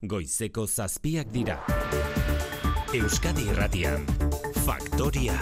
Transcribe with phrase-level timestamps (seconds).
[0.00, 1.58] Goizeko zazpiak dira.
[2.96, 4.06] Euskadi Irratian.
[4.64, 5.34] Faktoria.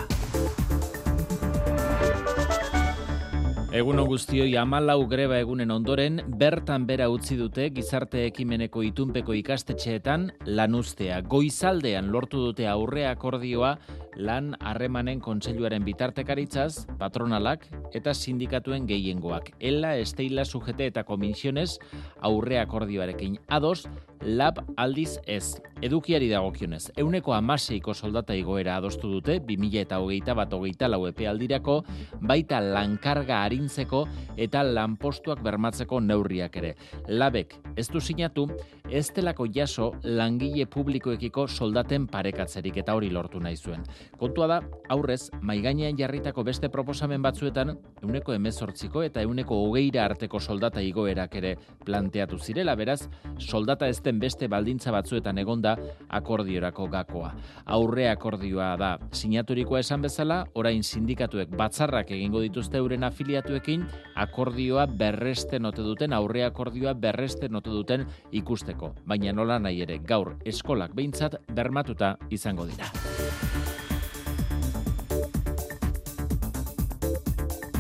[3.70, 11.20] Egun guztioi amalau greba egunen ondoren, bertan bera utzi dute gizarte ekimeneko itunpeko ikastetxeetan lanuztea.
[11.22, 13.76] Goizaldean lortu dute aurre akordioa
[14.18, 19.52] lan harremanen kontseiluaren bitartekaritzaz, patronalak eta sindikatuen gehiengoak.
[19.60, 21.78] Ela, esteila, sujete eta komisiones
[22.26, 23.86] aurre akordioarekin ados,
[24.22, 25.58] lab aldiz ez.
[25.82, 31.84] Edukiari dagokionez, euneko amaseiko soldata igoera adostu dute, 2000 eta hogeita bat hogeita lau aldirako,
[32.20, 34.06] baita lankarga harintzeko
[34.36, 36.74] eta lanpostuak bermatzeko neurriak ere.
[37.06, 38.48] Labek, ez du sinatu,
[38.90, 43.84] ez delako jaso langile publikoekiko soldaten parekatzerik eta hori lortu nahi zuen.
[44.18, 44.58] Kontua da,
[44.88, 51.54] aurrez, maigainean jarritako beste proposamen batzuetan, euneko emezortziko eta euneko hogeira arteko soldata igoerak ere
[51.84, 53.08] planteatu zirela, beraz,
[53.38, 55.76] soldata ez den beste baldintza batzuetan egonda
[56.08, 57.34] akordiorako gakoa.
[57.66, 63.86] Aurre akordioa da sinaturikoa esan bezala, orain sindikatuek batzarrak egingo dituzte euren afiliatuekin,
[64.16, 68.94] akordioa berreste note duten, aurre akordioa berreste note duten ikusteko.
[69.06, 72.90] Baina nola nahi ere, gaur eskolak behintzat bermatuta izango dira.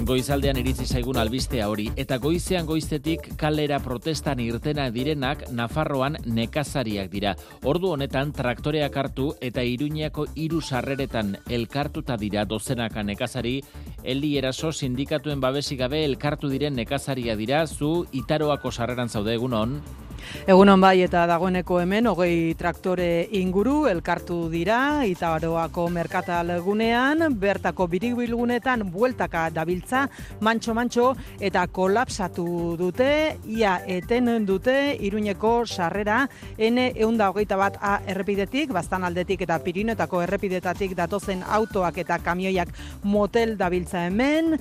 [0.08, 7.34] Goizaldean iritzi zaigun albistea hori eta goizean goiztetik kalera protestan irtena direnak Nafarroan nekazariak dira.
[7.68, 13.58] Ordu honetan traktoreak hartu eta Iruñako hiru sarreretan elkartuta dira dozenaka nekazari
[14.02, 19.82] Eli Eraso sindikatuen babesi gabe elkartu diren nekazaria dira zu Itaroako sarreran zaude egunon.
[20.48, 28.86] Egunon bai eta dagoeneko hemen hogei traktore inguru elkartu dira Itaroako merkatal gunean bertako biribilgunetan
[28.92, 30.06] bueltaka dabiltza
[30.40, 31.06] mantxo mantxo
[31.40, 33.10] eta kolapsatu dute
[33.46, 36.26] ia eten dute Iruñeko sarrera
[36.58, 42.74] N eunda hogeita bat A errepidetik bastan aldetik eta Pirinotako errepidetatik datozen autoak eta kamioiak
[43.02, 44.58] motel dabiltza hemen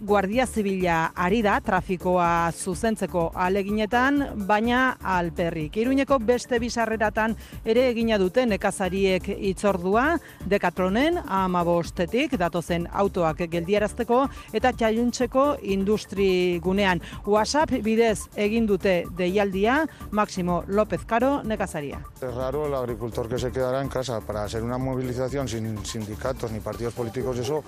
[0.00, 5.78] Guardia Zibila ari da trafikoa zuzentzeko aleginetan, baina alperrik.
[5.80, 7.32] Iruñeko beste bizarreratan
[7.64, 16.28] ere egina dute nekazariek itzordua, dekatronen amabostetik, datozen autoak geldiarazteko, eta txaiuntzeko industri
[16.60, 17.00] gunean.
[17.24, 22.02] WhatsApp bidez egin dute deialdia, Máximo López Caro, nekazaria.
[22.20, 26.52] Es raro el agricultor que se quedará en casa para hacer una movilización sin sindicatos
[26.52, 27.64] ni partidos políticos, eso,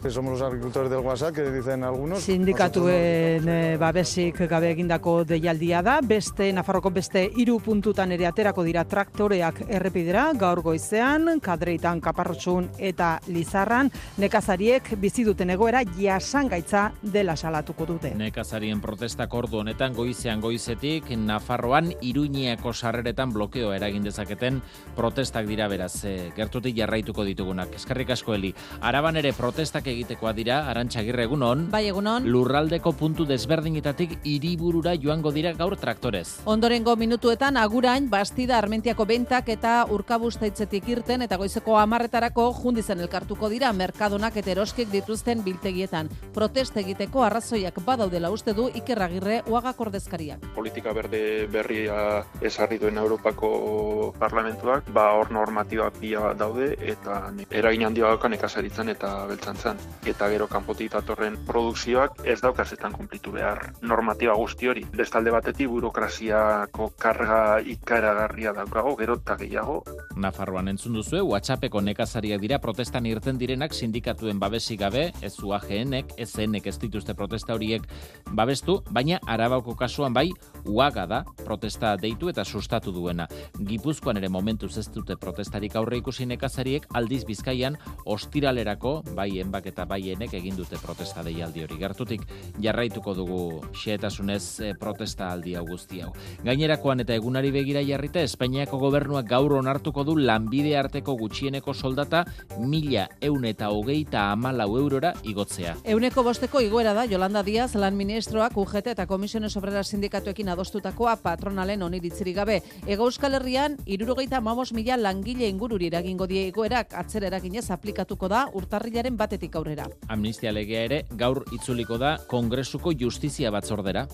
[0.00, 2.22] que somos los agricultores del WhatsApp que dicen algunos.
[2.28, 8.84] Sindikatuen e, babesik gabe egindako deialdia da, beste Nafarroko beste hiru puntutan ere aterako dira
[8.84, 13.88] traktoreak errepidera gaur goizean, kadreitan kaparrotxun eta lizarran,
[14.20, 18.12] nekazariek bizi duten egoera jasangaitza dela salatuko dute.
[18.18, 24.60] Nekazarien protestak ordu honetan goizean goizetik Nafarroan Iruñeako sarreretan blokeo eragin dezaketen
[24.96, 27.74] protestak dira beraz, e, gertutik jarraituko ditugunak.
[27.78, 28.52] Eskerrik asko heli.
[28.80, 32.26] Araban ere protestak egitekoa dira, arantxagirre egunon, Bai, egunon.
[32.26, 36.40] Lurraldeko puntu desberdinetatik hiriburura joango dira gaur traktorez.
[36.44, 43.72] Ondorengo minutuetan agurain bastida armentiako bentak eta urkabustaitzetik irten eta goizeko amarretarako jundizen elkartuko dira
[43.72, 46.10] merkadonak eta eroskik dituzten biltegietan.
[46.34, 50.46] Proteste egiteko arrazoiak badaudela uste du ikerragirre uagak ordezkariak.
[50.56, 58.08] Politika berde berria esarri duen Europako parlamentuak, ba hor normatiba pia daude eta eragin handia
[58.08, 59.78] daukan ekasaritzen eta beltzantzan.
[60.06, 64.84] Eta gero kanpotik datorren produkzioak ez daukazetan konplitu behar normatiba guzti hori.
[64.96, 69.82] Bestalde batetik burokraziako karga ikaragarria daukago, gero eta gehiago.
[70.16, 76.30] Nafarroan entzun duzu, WhatsAppeko nekazariak dira protestan irten direnak sindikatuen babesi gabe, ez UAGNek, ez
[76.30, 77.84] zenek ez dituzte protesta horiek
[78.32, 80.30] babestu, baina arabako kasuan bai,
[80.64, 83.28] uaga da protesta deitu eta sustatu duena.
[83.60, 87.76] Gipuzkoan ere momentuz ez dute protestarik aurre ikusi nekazariek, aldiz bizkaian,
[88.06, 92.26] ostiralerako, bai enbak eta bai enek egin dute protesta deia aldi hori gertutik
[92.62, 93.40] jarraituko dugu
[93.76, 96.12] xeetasunez e, protesta aldi hau guzti hau.
[96.44, 102.24] Gainerakoan eta egunari begira jarrita Espainiako gobernuak gaur onartuko du lanbide arteko gutxieneko soldata
[102.58, 105.76] mila eun eta hogeita amalau eurora igotzea.
[105.84, 111.82] Euneko bosteko igoera da Jolanda Diaz lan ministroak UGT eta Komisiones Obrera Sindikatuekin adostutakoa patronalen
[111.82, 112.60] oniritzirik gabe.
[112.86, 118.44] Ego Euskal Herrian, irurogeita mamos mila langile ingururi eragingo die igoerak atzera eraginez aplikatuko da
[118.58, 119.88] urtarrilaren batetik aurrera.
[120.08, 124.06] Amnistia legea ere gaur itzuliko da Kongresuko Justizia Batzordera.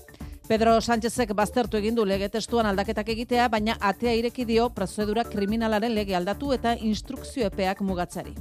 [0.49, 5.93] Pedro Sánchezek baztertu egin du lege testuan aldaketak egitea, baina atea ireki dio prozedura kriminalaren
[5.95, 8.33] lege aldatu eta instrukzio epeak mugatzari.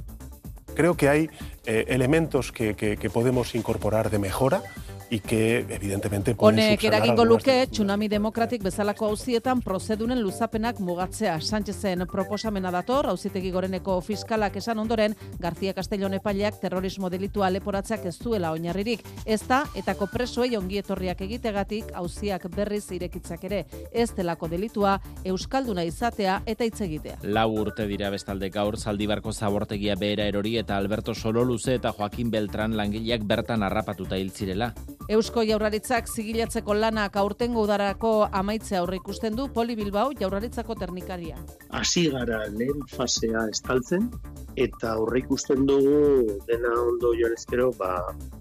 [0.74, 1.28] Creo que hay
[1.66, 4.62] eh, elementos que, que, que podemos incorporar de mejora
[5.10, 11.40] y que evidentemente Honek eragingo luke tsunami demokratik bezalako auzietan prozedunen luzapenak mugatzea.
[11.40, 18.18] Sánchezen proposamena dator, auzitegi goreneko fiskalak esan ondoren, García Castellón epaileak terrorismo delitua leporatzeak ez
[18.18, 19.04] duela oinarririk.
[19.24, 23.64] Ez da, etako presoei ongietorriak egitegatik auziak berriz irekitzak ere.
[23.92, 27.18] Ez delako delitua, euskalduna izatea eta hitz egitea.
[27.22, 32.76] Lau urte dira bestalde gaur zaldibarko zabortegia behera erori eta Alberto Sololuze eta Joaquin Beltran
[32.76, 34.74] langileak bertan harrapatuta hil zirela.
[35.08, 38.10] Eusko Jaurlaritzak zigilatzeko lanak aurtengo udarako
[38.40, 41.38] amaitzea aurre ikusten du Poli Bilbao Jaurlaritzako teknikaria.
[41.70, 44.10] Hasi gara lehen fasea estaltzen
[44.56, 47.92] eta aurre ikusten dugu dena ondo joan ba,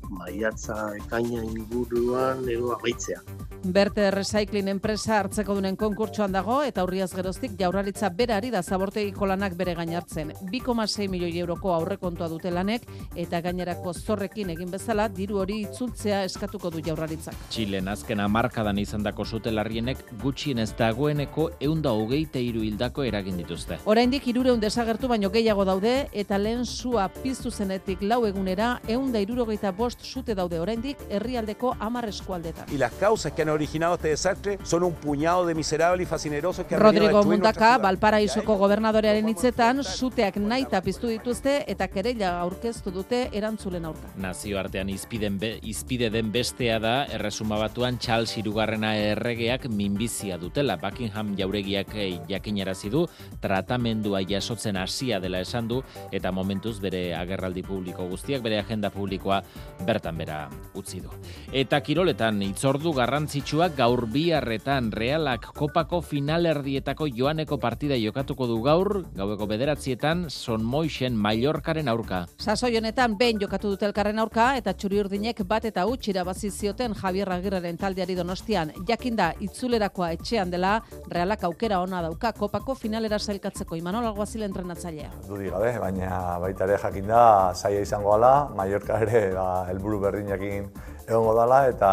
[0.09, 3.21] maiatza ekaina inguruan edo amaitzea.
[3.67, 9.57] Berte Recycling enpresa hartzeko dunen konkurtsoan dago eta aurriaz geroztik jaurlaritza berari da zabortegiko lanak
[9.57, 10.31] bere gainartzen.
[10.51, 16.71] 2,6 milioi euroko aurrekontua dute lanek eta gainerako zorrekin egin bezala diru hori itzultzea eskatuko
[16.71, 17.35] du jaurlaritzak.
[17.51, 23.79] Txilen azken amarkadan izandako sutelarrienek gutxien ez dagoeneko eunda hogeite hiru hildako eragin dituzte.
[23.85, 29.71] Oraindik hirureun desagertu baino gehiago daude eta lehen sua piztu zenetik lau egunera eunda irurogeita
[29.71, 32.71] bost sute daude oraindik herrialdeko hamar eskualdetan.
[32.71, 36.65] Y las causas que han originado este desastre son un puñado de miserables y fascinerosos
[36.65, 37.77] que Rodrigo Mundaka.
[37.77, 44.13] Balparaisoko gobernadorearen hitzetan, suteak naita piztu dituzte eta kereila aurkeztu dute erantzulen aurka.
[44.15, 50.75] Nazioartean izpiden be, izpide den bestea da erresuma batuan Charles irugarrena erregeak minbizia dutela.
[50.77, 53.07] Buckingham jauregiak eh, jakinarazi du
[53.41, 55.79] tratamendua jasotzen hasia dela esan du
[56.13, 59.39] eta momentuz bere agerraldi publiko guztiak bere agenda publikoa
[59.87, 60.43] bertan bera
[60.77, 61.09] utzi du.
[61.49, 69.49] Eta kiroletan itzordu garrantzitsuak gaur biharretan realak kopako finalerdietako joaneko partida jokatuko du gaur, gaueko
[69.49, 72.27] bederatzietan Son Moixen Mallorcaren aurka.
[72.37, 76.93] Sasoi honetan behin jokatu dute elkarren aurka eta txuri urdinek bat eta huts irabazi zioten
[76.93, 78.73] Javier Agirreren taldeari Donostian.
[78.87, 85.09] Jakinda itzulerakoa etxean dela, realak aukera ona dauka kopako finalera sailkatzeko Imanol Alguazil entrenatzailea.
[85.27, 90.67] Dudi gabe, baina baita ere jakinda zaila izango gala, Mallorca ere ba, helburu berdinekin
[91.07, 91.91] egongo dala eta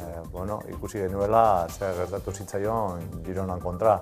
[0.00, 3.98] e, bueno, ikusi genuela zer gertatu zitzaion Gironan kontra.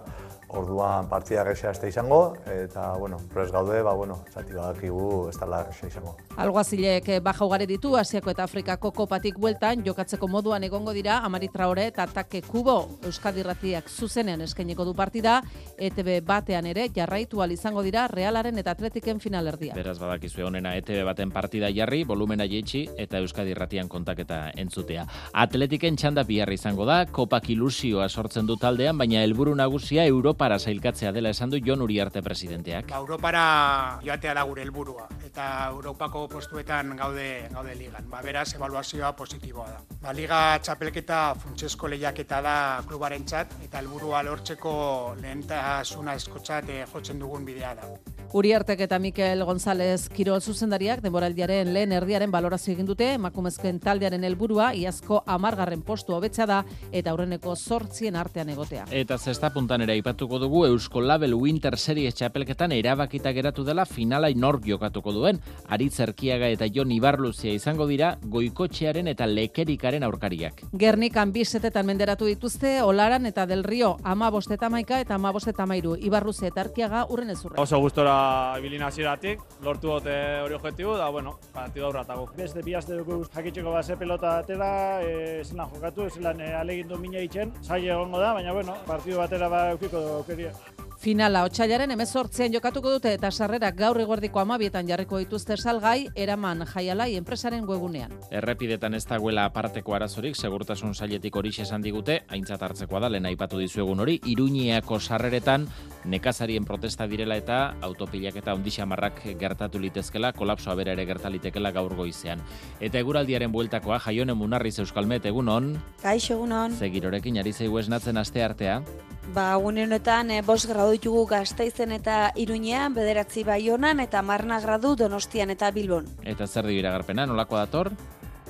[0.53, 5.65] Orduan partida gexea este izango eta bueno, pres gaude, ba bueno, zati badakigu ez dela
[5.65, 6.17] gexea izango.
[6.37, 11.49] Alguazilek eh, baja ugari ditu Asiako eta Afrikako kopatik bueltan jokatzeko moduan egongo dira Amari
[11.49, 15.41] Traore eta Take Kubo Euskadi Irratiak zuzenean eskainiko du partida
[15.79, 19.75] ETB batean ere jarraitu al izango dira Realaren eta Atletiken finalerdia.
[19.75, 25.07] Beraz badakizue honena ETB baten partida jarri, volumena jeitsi eta Euskadi Irratian kontaketa entzutea.
[25.33, 30.05] Atletiken txanda biharra izango da, kopak ilusioa sortzen du taldean, baina helburu nagusia
[30.43, 32.89] Europara sailkatzea dela esan du Jon Uriarte presidenteak.
[32.91, 38.09] Ba, Europara joatea da gure helburua eta Europako postuetan gaude gaude ligan.
[38.11, 39.79] Ba, beraz, evaluazioa positiboa da.
[40.03, 42.57] Ba, liga txapelketa funtsesko lehiaketa da
[42.89, 44.73] klubarentzat eta helburua lortzeko
[45.21, 47.93] lehentasuna eskotzat eh, jotzen dugun bidea da.
[48.33, 54.71] Uriartek eta Mikel González Kirol zuzendariak denboraldiaren lehen erdiaren balorazio egin dute, emakumezkoen taldearen helburua
[54.73, 58.87] iazko amargarren postu hobetza da eta aurreneko zortzien artean egotea.
[58.89, 64.29] Eta zesta puntan ere aipatuko dugu Eusko Label Winter Series txapelketan erabakita geratu dela finala
[64.35, 65.41] nork jokatuko duen.
[65.69, 70.63] Aritz Erkiaga eta Jon Ibarluzia izango dira goikotxearen eta lekerikaren aurkariak.
[70.79, 75.97] Gernikan bisetetan menderatu dituzte, Olaran eta Del Rio ama bosteta maika eta ama bosteta mairu.
[75.97, 77.61] Ibarluzia eta Erkiaga urren ezurra.
[77.63, 82.29] Oso gustora ibili hasieratik lortu dute hori objektibo, da, bueno, partidu aurratago.
[82.37, 87.23] Beste bi aste dugu jakitxeko base pelota atera, e, zelan jokatu, zelan e, alegindu mina
[87.23, 90.55] itxen, zai egongo da, baina, bueno, partidu batera ba eukiko aukeria.
[91.03, 97.17] Finala otxailaren emezortzean jokatuko dute eta sarrerak gaur eguerdiko amabietan jarriko dituzte salgai, eraman jaialai
[97.19, 98.13] enpresaren webunean.
[98.31, 103.59] Errepidetan ez dagoela aparteko arazorik, segurtasun sailetik hori esan digute, aintzat hartzekoa da, lehen aipatu
[103.59, 105.67] dizuegun hori, iruñeako sarreretan
[106.05, 112.39] nekazarien protesta direla eta autopilak eta ondixamarrak gertatu litezkela, kolapsoa bera ere gertalitekela gaur goizean.
[112.79, 116.79] Eta eguraldiaren bueltakoa, jaionen munarriz euskalmet egun on, Kaixo egunon.
[116.79, 118.85] zegirorekin ari zeigu esnatzen aste artea,
[119.31, 124.97] Ba, une honetan e, bost gradu ditugu gaztaizen eta iruñean, bederatzi baionan eta marna gradu
[124.97, 126.09] donostian eta bilbon.
[126.25, 127.93] eta zer dio iragarpena, nolako dator?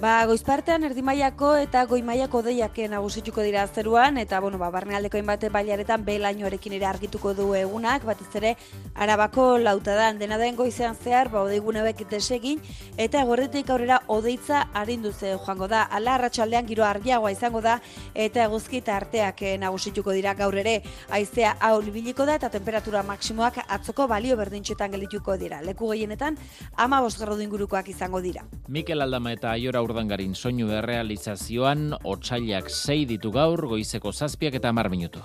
[0.01, 6.05] Ba, goizpartean erdimaiako eta goimaiako deiak nagusituko dira zeruan, eta, bueno, ba, barnealdeko inbate bailaretan
[6.05, 8.55] belainoarekin ere argituko du egunak, batez ere,
[8.95, 12.63] arabako lautadan dena den goizean zehar, ba, odeigune hauek desegin,
[12.97, 15.83] eta gorretik aurrera odeitza arinduze joango da.
[15.85, 17.79] Ala arratsaldean giro argiagoa izango da,
[18.15, 20.81] eta eguzki eta arteak eh, nagusituko dira gaur ere,
[21.11, 25.63] haizea ahul ibiliko da, eta temperatura maksimoak atzoko balio berdintxetan geldituko dira.
[25.63, 26.41] Leku gehienetan,
[26.75, 28.43] ama gradu ingurukoak izango dira.
[28.69, 34.89] Mikel Aldama eta Aiora urdangarin soinu errealizazioan, otxailak sei ditu gaur, goizeko zazpiak eta mar
[34.89, 35.21] minutu.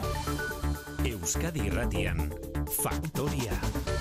[1.08, 2.28] Euskadi Irratian,
[2.82, 3.97] Faktoria.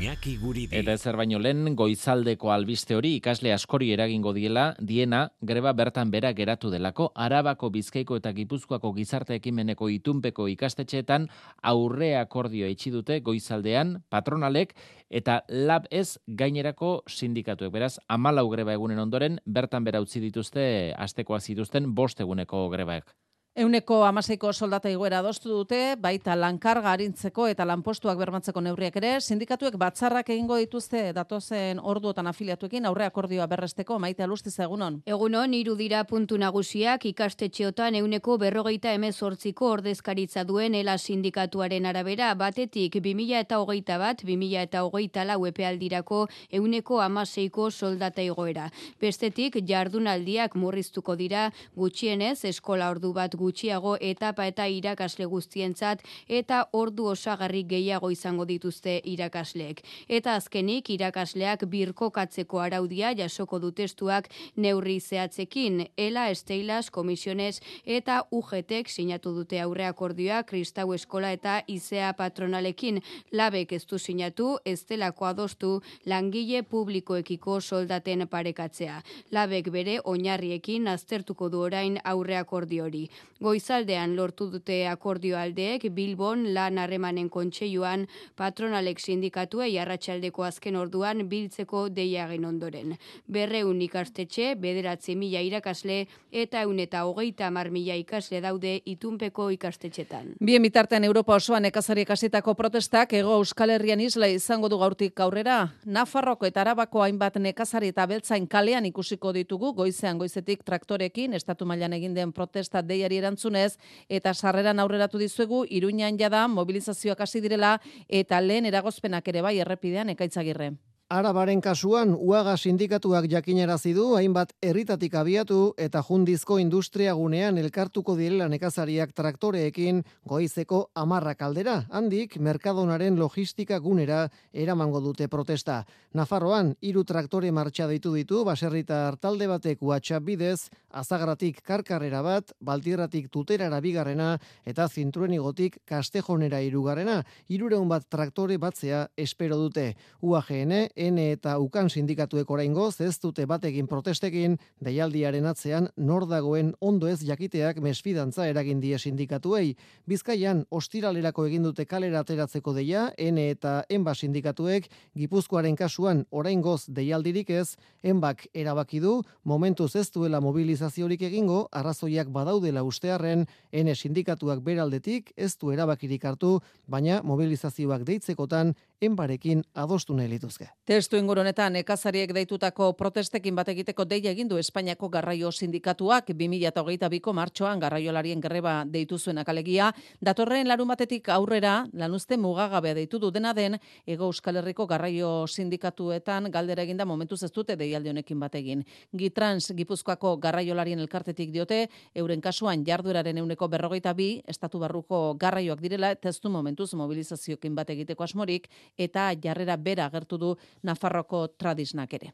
[0.00, 0.78] Iñaki Guridi.
[0.78, 6.30] Eta ezer baino lehen, goizaldeko albiste hori ikasle askori eragingo diela, diena, greba bertan bera
[6.32, 11.28] geratu delako, Arabako, Bizkaiko eta Gipuzkoako gizarte ekimeneko itunpeko ikastetxeetan
[11.74, 14.72] aurre akordio etxi dute goizaldean patronalek
[15.10, 17.68] eta lab ez gainerako sindikatuek.
[17.70, 23.12] Beraz, amalau greba egunen ondoren, bertan bera utzi dituzte, astekoa zituzten, bost eguneko grebaek.
[23.60, 29.74] Euneko amaseiko soldata iguera adostu dute, baita lankarga harintzeko eta lanpostuak bermatzeko neurriak ere, sindikatuek
[29.76, 34.96] batzarrak egingo dituzte datozen orduotan afiliatuekin aurre akordioa berresteko maite alustiz egunon.
[35.04, 42.96] Egunon, iru dira puntu nagusiak ikastetxeotan euneko berrogeita emezortziko ordezkaritza duen ela sindikatuaren arabera, batetik
[42.96, 46.22] 2000 eta hogeita bat, 2000 eta hogeita lau epealdirako
[46.62, 48.70] euneko amaseiko soldata igoera.
[49.04, 57.08] Bestetik, jardunaldiak murriztuko dira gutxienez eskola ordu bat gutxiago etapa eta irakasle guztientzat eta ordu
[57.10, 59.82] osagarri gehiago izango dituzte irakasleek.
[60.08, 69.34] Eta azkenik irakasleak birkokatzeko araudia jasoko dutestuak neurri zehatzekin, ela esteilas komisiones eta UGTek sinatu
[69.34, 73.00] dute aurre akordioa Kristau Eskola eta Izea Patronalekin
[73.32, 75.72] labek ez du sinatu ez delako adostu
[76.06, 79.02] langile publikoekiko soldaten parekatzea.
[79.34, 83.08] Labek bere oinarriekin aztertuko du orain aurre akordio hori.
[83.40, 88.02] Goizaldean lortu dute akordio aldeek Bilbon lan harremanen kontseiluan
[88.36, 92.98] patronalek sindikatuei arratsaldeko azken orduan biltzeko deiagen ondoren.
[93.32, 95.96] Berreun ikastetxe, bederatzi mila irakasle
[96.42, 100.34] eta eun eta hogeita mar mila ikasle daude itunpeko ikastetxetan.
[100.36, 105.62] Bien bitartean Europa osoan ekazari kasitako protestak ego Euskal Herrian isla izango du gaurtik aurrera.
[105.86, 111.96] Nafarroko eta Arabako hainbat nekazari eta beltzain kalean ikusiko ditugu goizean goizetik traktorekin estatu mailan
[111.96, 118.40] egin den protesta deiari erantzunez eta sarreran aurreratu dizuegu Iruñan jada mobilizazioak hasi direla eta
[118.40, 120.72] lehen eragozpenak ere bai errepidean ekaitzagirre.
[121.10, 128.46] Arabaren kasuan, uaga sindikatuak jakinarazi du hainbat herritatik abiatu eta jundizko industria gunean elkartuko direla
[128.46, 131.74] nekazariak traktoreekin goizeko amarra kaldera.
[131.90, 135.80] Handik, merkadonaren logistika gunera eramango dute protesta.
[136.14, 143.32] Nafarroan, hiru traktore martxa ditu ditu, baserrita hartalde batek WhatsApp bidez, azagratik karkarrera bat, baltirratik
[143.34, 147.24] tuterara bigarrena eta zintruen igotik kastejonera irugarrena.
[147.48, 149.96] Irureun bat traktore batzea espero dute.
[150.22, 157.08] UAGN, N eta UKAN sindikatuek oraingoz ez dute batekin protestekin deialdiaren atzean nor dagoen ondo
[157.08, 159.76] ez jakiteak mesfidantza eragin die sindikatuei.
[160.06, 167.50] Bizkaian ostiralerako egin dute kalera ateratzeko deia N eta Enba sindikatuek Gipuzkoaren kasuan oraingoz deialdirik
[167.50, 175.32] ez Enbak erabaki du momentuz ez duela mobilizaziorik egingo arrazoiak badaudela ustearren N sindikatuak beraldetik
[175.36, 180.68] ez du erabakirik hartu baina mobilizazioak deitzekotan enbarekin adostu nahi lituzke.
[180.90, 186.32] Testu ingurunetan ekazariek deitutako protestekin bat egiteko deia egin du Espainiako garraio sindikatuak.
[186.34, 193.30] 2022ko martxoan garraiolarien greba deitu zuen akalegia, datorren larun batetik aurrera lanuzte mugagabea deitu du.
[193.30, 198.58] Dena den Ego Euskal Herriko garraio sindikatuetan galdera eginda momentuz ez dute deialdi honekin bat
[198.58, 198.82] egin.
[199.14, 201.84] Gitrans Gipuzkoako garraiolarien elkartetik diote
[202.16, 208.26] euren kasuan jardueraren euneko berrogeita bi estatu barruko garraioak direla testu momentuz mobilizaziokin bat egiteko
[208.26, 208.66] asmorik
[208.98, 212.32] eta jarrera bera agertu du Nafarroko tradisnak ere.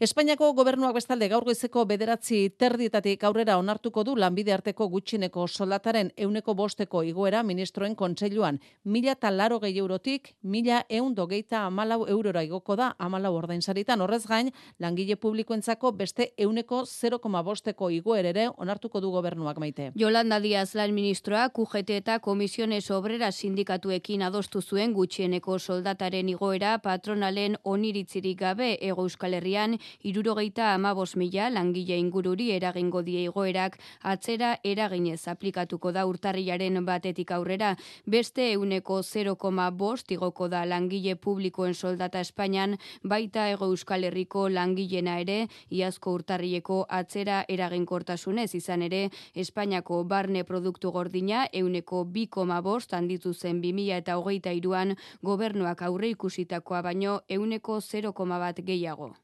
[0.00, 6.54] Espainiako gobernuak bestalde gaur goizeko bederatzi terdietatik aurrera onartuko du lanbide arteko gutxineko soldataren euneko
[6.54, 8.60] bosteko igoera ministroen kontseiluan.
[8.84, 9.30] Mila eta
[9.62, 14.00] gehi eurotik, mila eun dogeita amalau eurora igoko da amalau ordainsaritan.
[14.00, 19.92] Horrez gain, langile publikoentzako beste euneko 0,5 bosteko igoer ere onartuko du gobernuak maite.
[19.94, 27.56] Yolanda Díaz lan ministroa QGT eta Komisiones Obrera sindikatuekin adostu zuen gutxieneko soldataren igoera patronalen
[27.84, 29.74] oniritzirik gabe ego euskal herrian
[30.08, 37.74] irurogeita amabos mila langile ingururi eragingo die igoerak atzera eraginez aplikatuko da urtarriaren batetik aurrera.
[38.06, 45.18] Beste euneko 0,5 bost igoko da langile publikoen soldata Espainian baita ego euskal herriko langilena
[45.20, 53.34] ere iazko urtarrieko atzera eraginkortasunez izan ere Espainiako barne produktu gordina euneko 2,5 bost handitu
[53.34, 59.14] zen 2000 eta iruan gobernuak aurre ikusitakoa baino euneko 0,1 bat gehiago.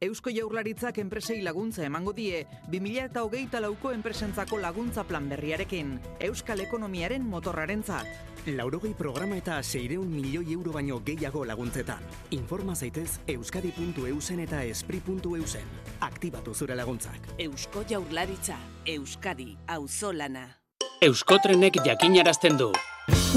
[0.00, 6.62] Eusko Jaurlaritzak enpresei laguntza emango die, 2000 eta hogeita lauko enpresentzako laguntza plan berriarekin, Euskal
[6.62, 8.06] Ekonomiaren motorrarentzat.
[8.46, 12.06] Laurogei programa eta seireun milioi euro baino gehiago laguntzetan.
[12.30, 15.66] Informa zaitez euskadi.eusen eta espri.eusen.
[16.00, 17.34] Aktibatu zure laguntzak.
[17.38, 18.56] Eusko Jaurlaritza,
[18.86, 20.57] Euskadi, auzolana.
[21.00, 22.72] Euskotrenek jakinarazten du.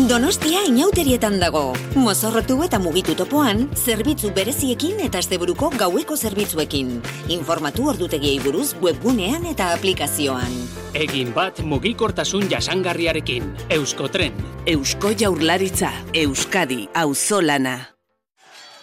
[0.09, 1.75] Donostia inauterietan dago.
[1.93, 6.95] Mozorrotu eta mugitu topoan, zerbitzu bereziekin eta asteburuko gaueko zerbitzuekin.
[7.35, 10.57] Informatu ordutegiei buruz webgunean eta aplikazioan.
[10.97, 13.53] Egin bat mugikortasun jasangarriarekin.
[13.77, 14.41] Euskotren.
[14.65, 17.77] Eusko Jaurlaritza, Euskadi, auzolana.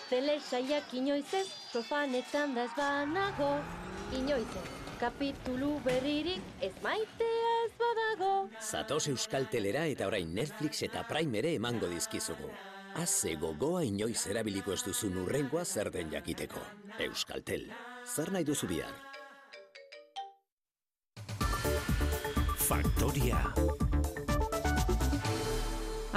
[0.09, 3.57] Telesaiak inoiz ez, sofanetan da ez banago,
[4.17, 8.33] inoiz ez kapitulu berririk ez maitea ez badago.
[8.61, 12.51] Zatoz Euskal Telera eta orain Netflix eta Prime ere emango dizkizugu.
[12.99, 16.63] Haze gogoa inoiz erabiliko ez duzu nurrengoa zer den jakiteko.
[17.09, 17.69] Euskaltel,
[18.05, 18.95] zer nahi duzu bihar?
[22.69, 23.45] Faktoria.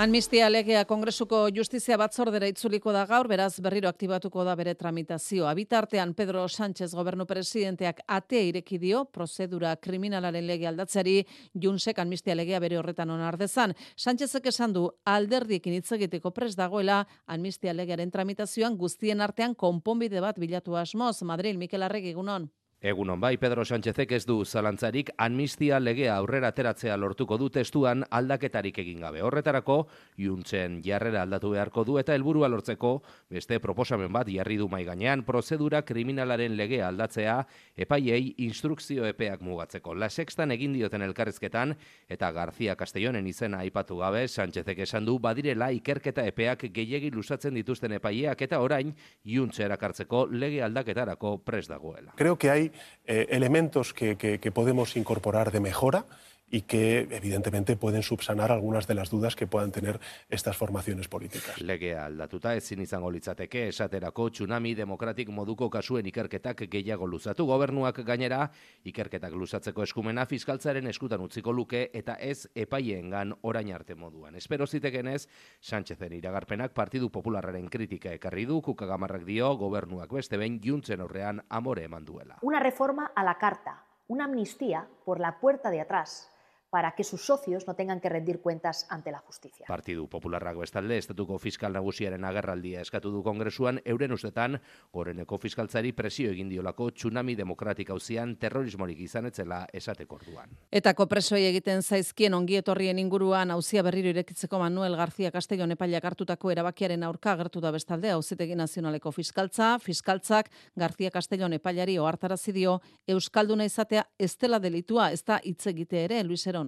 [0.01, 5.51] Amnistia legea Kongresuko Justizia Batzordera itzuliko da gaur, beraz berriro aktibatuko da bere tramitazioa.
[5.53, 11.19] Bitartean Pedro Sánchez gobernu presidenteak ate ireki dio prozedura kriminalaren lege aldatzari
[11.53, 13.75] Junsek amnistia legea bere horretan onar dezan.
[13.95, 20.41] Sánchezek esan du alderdiekin hitz egiteko pres dagoela amnistia legearen tramitazioan guztien artean konponbide bat
[20.41, 21.21] bilatu asmoz.
[21.21, 22.49] Madrid Mikel Arregi egunon.
[22.81, 28.79] Egunon bai, Pedro Sánchezek ez du zalantzarik amnistia legea aurrera ateratzea lortuko du testuan aldaketarik
[28.81, 29.19] egin gabe.
[29.21, 29.75] Horretarako,
[30.17, 32.95] juntzen jarrera aldatu beharko du eta helburua lortzeko
[33.29, 37.35] beste proposamen bat jarri du mai gainean prozedura kriminalaren legea aldatzea
[37.77, 39.93] epaiei instrukzio epeak mugatzeko.
[39.93, 41.75] La sextan egin dioten elkarrezketan
[42.09, 47.93] eta García Castellonen izena aipatu gabe Sánchezek esan du badirela ikerketa epeak gehiegi lusatzen dituzten
[48.01, 52.17] epaileak eta orain juntze erakartzeko lege aldaketarako pres dagoela.
[52.17, 52.70] Creo que hay
[53.05, 56.05] eh, elementos que, podemos incorporar de mejora
[56.51, 61.59] y que evidentemente pueden subsanar algunas de las dudas que puedan tener estas formaciones políticas.
[61.61, 68.49] Legea aldatuta ezin izango litzateke esaterako tsunami demokratik moduko kasuen ikerketak gehiago luzatu gobernuak gainera
[68.83, 74.35] ikerketak luzatzeko eskumena fiskaltzaren eskutan utziko luke eta ez epaiengan orain arte moduan.
[74.35, 75.29] Espero zitekenez
[75.61, 81.87] Sánchezen iragarpenak Partidu Popularraren kritika ekarri du kukagamarrak dio gobernuak beste behin juntzen aurrean amore
[81.87, 82.39] eman duela.
[82.41, 86.27] Una reforma a la carta, una amnistía por la puerta de atrás
[86.71, 89.65] para que sus socios no tengan que rendir cuentas ante la justicia.
[89.67, 94.55] Partidu Popularrak bestalde, estatuko fiskal nagusiaren agerraldia eskatu du kongresuan, euren ustetan,
[94.95, 100.55] goreneko fiskaltzari presio egin diolako tsunami demokratik hauzian terrorismorik izan etzela esateko orduan.
[100.71, 107.03] Etako presoi egiten zaizkien ongietorrien inguruan hauzia berriro irekitzeko Manuel García Castellón epailak hartutako erabakiaren
[107.03, 114.07] aurka agertu da bestalde hauzitegi nazionaleko fiskaltza, fiskaltzak García Castellón epailari ohartarazi dio euskalduna izatea
[114.17, 116.60] ez dela delitua, ez da hitz egite ere Luis Heron.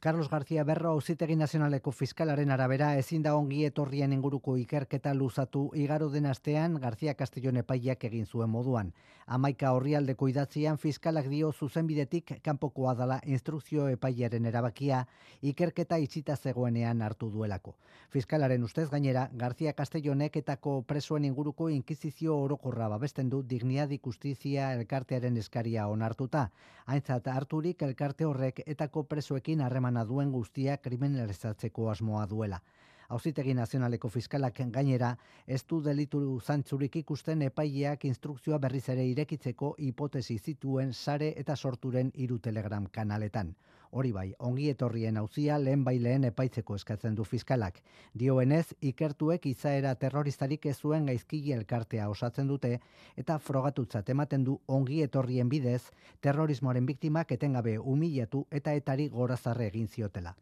[0.00, 6.08] Carlos García Berro auzitegi nazionaleko fiskalaren arabera ezin da ongi etorrien inguruko ikerketa luzatu igaro
[6.08, 8.92] den astean García Castellón epaiak egin zuen moduan.
[9.26, 15.00] Amaika horrialdeko idatzian fiskalak dio zuzenbidetik kanpokoa dala instrukzio epaiaren erabakia
[15.42, 17.74] ikerketa itxita zegoenean hartu duelako.
[18.08, 25.36] Fiskalaren ustez gainera García Castellonek etako presoen inguruko inkizizio orokorra babesten du digniadi justizia elkartearen
[25.36, 26.52] eskaria onartuta.
[26.86, 32.60] Aintzat harturik elkarte horrek etako presoekin harremana duen guztia kriminalizatzeko asmoa duela.
[33.08, 35.14] Hauzitegi nazionaleko fiskalak gainera,
[35.46, 42.10] ez du delitu zantzurik ikusten epaileak instrukzioa berriz ere irekitzeko hipotesi zituen sare eta sorturen
[42.14, 43.54] hiru telegram kanaletan.
[43.90, 47.80] Hori bai, ongi etorrien hauzia lehen bai lehen epaitzeko eskatzen du fiskalak.
[48.12, 52.74] Dioenez, ikertuek izaera terroristarik ez zuen gaizkile elkartea osatzen dute
[53.16, 55.80] eta frogatutzat ematen du ongi etorrien bidez
[56.20, 60.36] terrorismoaren biktimak etengabe humilatu eta etari gorazarre egin ziotela.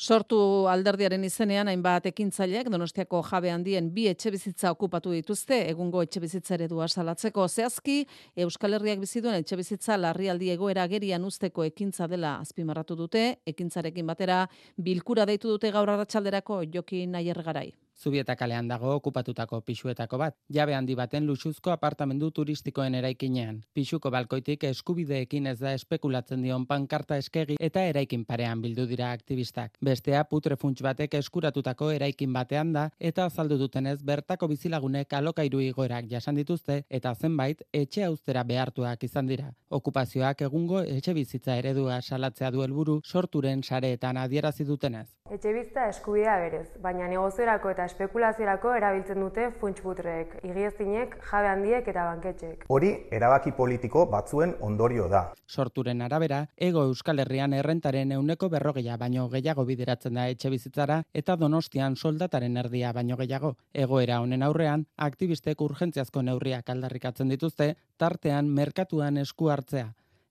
[0.00, 6.22] Sortu alderdiaren izenean hainbat ekintzaileak Donostiako jabe handien bi etxe bizitza okupatu dituzte egungo etxe
[6.22, 7.98] bizitza eredua salatzeko zehazki
[8.46, 14.08] Euskal Herriak bizi duen etxe bizitza larrialdi egoera agerian usteko ekintza dela azpimarratu dute ekintzarekin
[14.08, 14.40] batera
[14.88, 17.68] bilkura deitu dute gaur arratsalderako Jokin Aiergarai.
[18.00, 23.58] Zubieta kalean dago okupatutako pisuetako bat, jabe handi baten luxuzko apartamendu turistikoen eraikinean.
[23.76, 29.76] Pisuko balkoitik eskubideekin ez da espekulatzen dion pankarta eskegi eta eraikin parean bildu dira aktivistak.
[29.84, 36.08] Bestea putre funts batek eskuratutako eraikin batean da eta azaldu dutenez bertako bizilagunek alokairu igoerak
[36.08, 39.52] jasan dituzte eta zenbait etxe auztera behartuak izan dira.
[39.68, 45.06] Okupazioak egungo etxe bizitza eredua salatzea du helburu sorturen sareetan adierazi dutenez.
[45.30, 52.06] Etxe bizitza eskubidea berez, baina negoziorako eta espekulaziorako erabiltzen dute funtsbutreek, igiezinek, jabe handiek eta
[52.08, 52.64] banketxek.
[52.72, 55.22] Hori erabaki politiko batzuen ondorio da.
[55.46, 61.36] Sorturen arabera, ego Euskal Herrian errentaren euneko berrogeia baino gehiago bideratzen da etxe bizitzara eta
[61.36, 63.54] donostian soldataren erdia baino gehiago.
[63.74, 69.90] Egoera honen aurrean, aktivistek urgentziazko neurriak aldarrikatzen dituzte, tartean merkatuan esku hartzea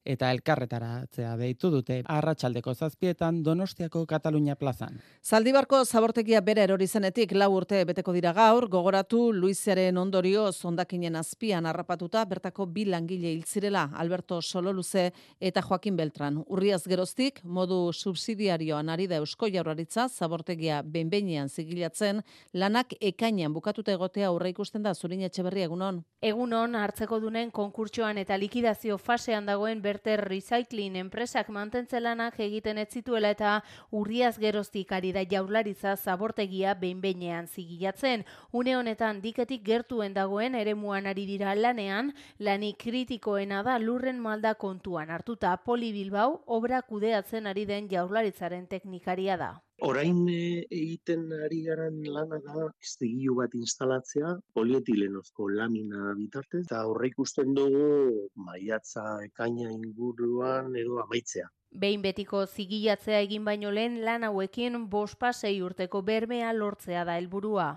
[0.10, 4.98] eta elkarretaratzea deitu dute arratsaldeko zazpietan Donostiako Katalunia plazan.
[5.22, 11.68] Zaldibarko zabortegia bere erori zenetik lau urte beteko dira gaur, gogoratu Luizaren ondorio zondakinen azpian
[11.70, 16.42] harrapatuta bertako bi langile hiltzirela Alberto Sololuze eta Joaquin Beltran.
[16.48, 24.32] Urriaz geroztik, modu subsidiarioan ari da Eusko Jaurlaritza zabortegia benbeinean zigilatzen, lanak ekainean bukatuta egotea
[24.34, 26.02] aurre ikusten da zurin etxeberri egunon.
[26.22, 32.88] Egunon, hartzeko dunen konkurtsoan eta likidazio fasean dagoen ber Berter Recycling enpresak mantentzelanak egiten ez
[32.96, 33.58] zituela eta
[33.92, 38.24] urriaz geroztik ari da jaurlaritza zabortegia behin-beinean zigilatzen.
[38.54, 45.10] Une honetan diketik gertuen dagoen eremuan ari dira lanean, lani kritikoena da lurren malda kontuan
[45.12, 49.58] hartuta Poli Bilbao obra kudeatzen ari den jaurlaritzaren teknikaria da.
[49.82, 57.08] Orain eh, egiten ari garan lana da iztegilu bat instalatzea polietilenozko lamina bitartez eta horre
[57.12, 61.48] ikusten dugu maiatza ekaina inguruan edo amaitzea.
[61.72, 67.70] Behin betiko zigilatzea egin baino lehen lan hauekin bospasei urteko bermea lortzea da helburua.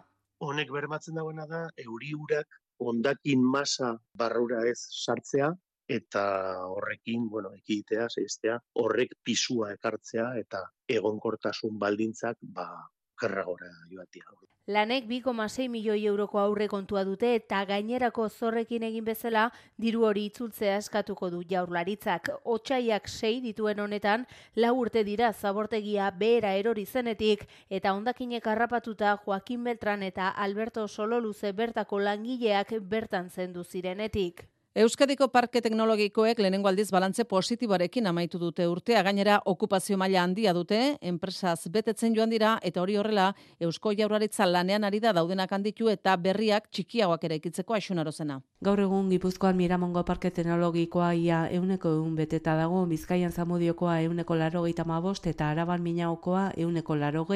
[0.42, 5.52] Honek bermatzen dagoena da euri urak ondakin masa barrura ez sartzea
[5.96, 6.24] eta
[6.74, 10.64] horrekin, bueno, ekitea, zeiztea, horrek pisua ekartzea eta
[11.00, 12.68] egonkortasun baldintzak, ba,
[13.20, 14.24] kerragora joatia.
[14.70, 19.48] Lanek 2,6 milioi euroko aurre kontua dute eta gainerako zorrekin egin bezala
[19.84, 22.30] diru hori itzultzea eskatuko du jaurlaritzak.
[22.54, 27.44] Otsaiak sei dituen honetan lau urte dira zabortegia behera erori zenetik
[27.80, 34.46] eta ondakinek harrapatuta Joaquin Beltran eta Alberto Sololuze bertako langileak bertan zendu zirenetik.
[34.74, 40.78] Euskadiko Parke Teknologikoek lehenengo aldiz balantze positiboarekin amaitu dute urtea, gainera okupazio maila handia dute,
[41.10, 43.26] enpresaz betetzen joan dira, eta hori horrela,
[43.60, 48.38] Eusko Jaurlaritza lanean ari da daudenak handitu eta berriak txikiagoak ere ikitzeko aixunarozena.
[48.64, 54.64] Gaur egun Gipuzkoan Miramongo Parke Teknologikoa ia euneko egun beteta dago, Bizkaian Zamudiokoa euneko laro
[54.86, 57.26] mabost eta Araban Minaokoa euneko laro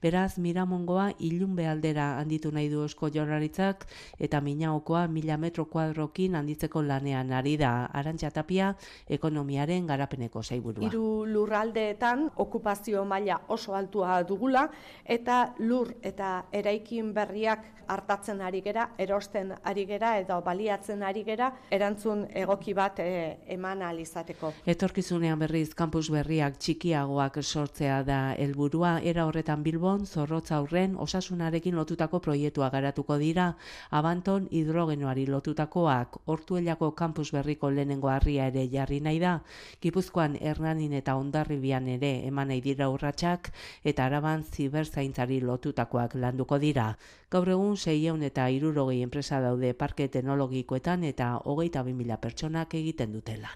[0.00, 3.88] beraz Miramongoa ilun behaldera handitu nahi du Eusko Jaurlaritzak,
[4.20, 8.74] eta Minaokoa mila metro kuadrokin handitzeko lanean ari da Arantxa Tapia
[9.08, 10.86] ekonomiaren garapeneko sailburua.
[10.86, 14.68] Hiru lurraldeetan okupazio maila oso altua dugula
[15.04, 21.52] eta lur eta eraikin berriak hartatzen ari gera, erosten ari gera edo baliatzen ari gera
[21.70, 24.52] erantzun egoki bat e, eman alizateko.
[24.66, 32.20] Etorkizunean berriz kampus berriak txikiagoak sortzea da helburua era horretan Bilbon zorrotza aurren osasunarekin lotutako
[32.20, 33.52] proiektua garatuko dira
[33.90, 39.42] Abanton hidrogenoari lotutakoak hortu Martellako kampus berriko lehenengo harria ere jarri nahi da,
[39.80, 43.52] Gipuzkoan Hernanin eta Ondarribian ere eman nahi dira urratsak
[43.84, 46.88] eta araban ziberzaintzari lotutakoak landuko dira.
[47.30, 53.54] Gaur egun 600 eta 60 enpresa daude parke teknologikoetan eta 22.000 pertsonak egiten dutela.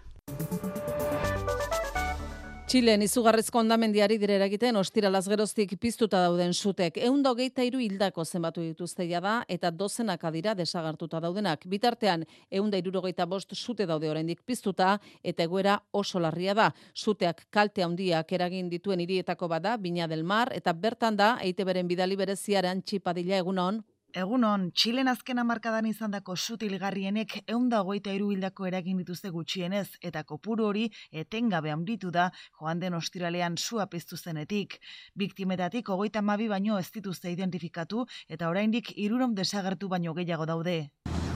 [2.71, 7.01] Txilen izugarrezko ondamendiari dire eragiten ostiralaz geroztik piztuta dauden sutek.
[7.09, 11.67] Eunda hogeita iru hildako zenbatu dituzte da eta dozenak adira desagartuta daudenak.
[11.67, 16.71] Bitartean, eunda irurogeita bost sute daude oraindik piztuta eta egoera oso larria da.
[16.95, 21.89] Suteak kalte handiak eragin dituen hirietako bada, Bina del Mar, eta bertan da, eite beren
[21.89, 23.83] bidali bereziaren txipadila egunon,
[24.15, 30.67] Egunon, Txilen azken amarkadan izan dako sutilgarrienek eunda goita iruhildako eragin dituzte gutxienez, eta kopuru
[30.67, 34.81] hori etengabe handitu da joan den ostiralean sua piztu zenetik.
[35.15, 40.91] Biktimetatik ogoita mabi baino ez dituzte identifikatu, eta oraindik irurom desagertu baino gehiago daude.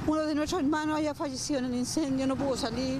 [0.06, 2.98] Uno de nuestros hermanos haya fallecido en el incendio, no pudo salir.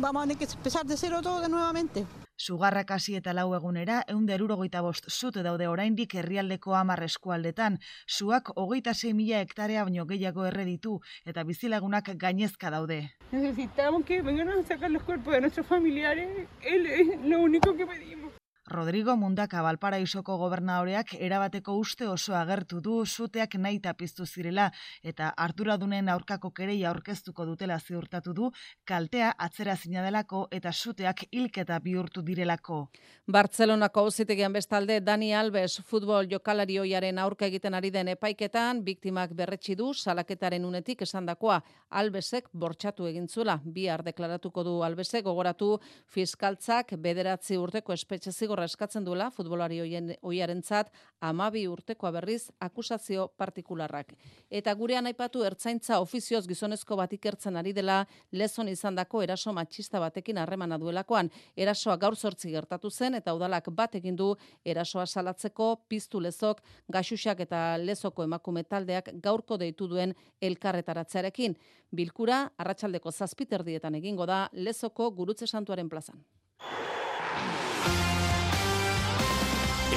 [0.00, 2.23] Vamos a tener que empezar de cero todo de nuevamente.
[2.36, 7.78] Sugarrak hasi eta lau egunera, eun derurogeita bost zute daude oraindik herrialdeko amar eskualdetan.
[8.06, 13.00] Suak hogeita zei mila hektarea baino gehiago erre ditu eta bizilagunak gainezka daude.
[13.30, 16.48] Necesitamos que vengan a sacar los cuerpos de nuestros familiares.
[16.62, 18.33] Él es lo único que pedimos.
[18.66, 24.70] Rodrigo Mundaka Balparaisoko gobernadoreak erabateko uste oso agertu du zuteak nahi piztu zirela
[25.02, 28.50] eta arduradunen aurkako kereia aurkeztuko dutela ziurtatu du
[28.86, 32.88] kaltea atzera zinadelako eta zuteak hilketa bihurtu direlako.
[33.30, 39.74] Bartzelonako auzitegian bestalde Dani Alves futbol jokalari hoiaren aurka egiten ari den epaiketan biktimak berretsi
[39.74, 47.58] du salaketaren unetik esandakoa Albesek bortxatu egin zuela bihar deklaratuko du Albesek gogoratu fiskaltzak bederatzi
[47.58, 54.12] urteko espetxe zigorra eskatzen duela futbolari hoien oiarentzat amabi urtekoa berriz akusazio partikularrak.
[54.50, 60.38] Eta gurean aipatu ertzaintza ofizioz gizonezko bat ikertzen ari dela lezon izandako eraso matxista batekin
[60.38, 61.30] harremana duelakoan.
[61.56, 67.40] Erasoa gaur sortzi gertatu zen eta udalak bat egin du erasoa salatzeko piztu lezok gaxuxak
[67.40, 71.58] eta lezoko emakume taldeak gaurko deitu duen elkarretaratzearekin.
[71.90, 76.22] Bilkura arratsaldeko zazpiterdietan egingo da lezoko gurutze santuaren plazan.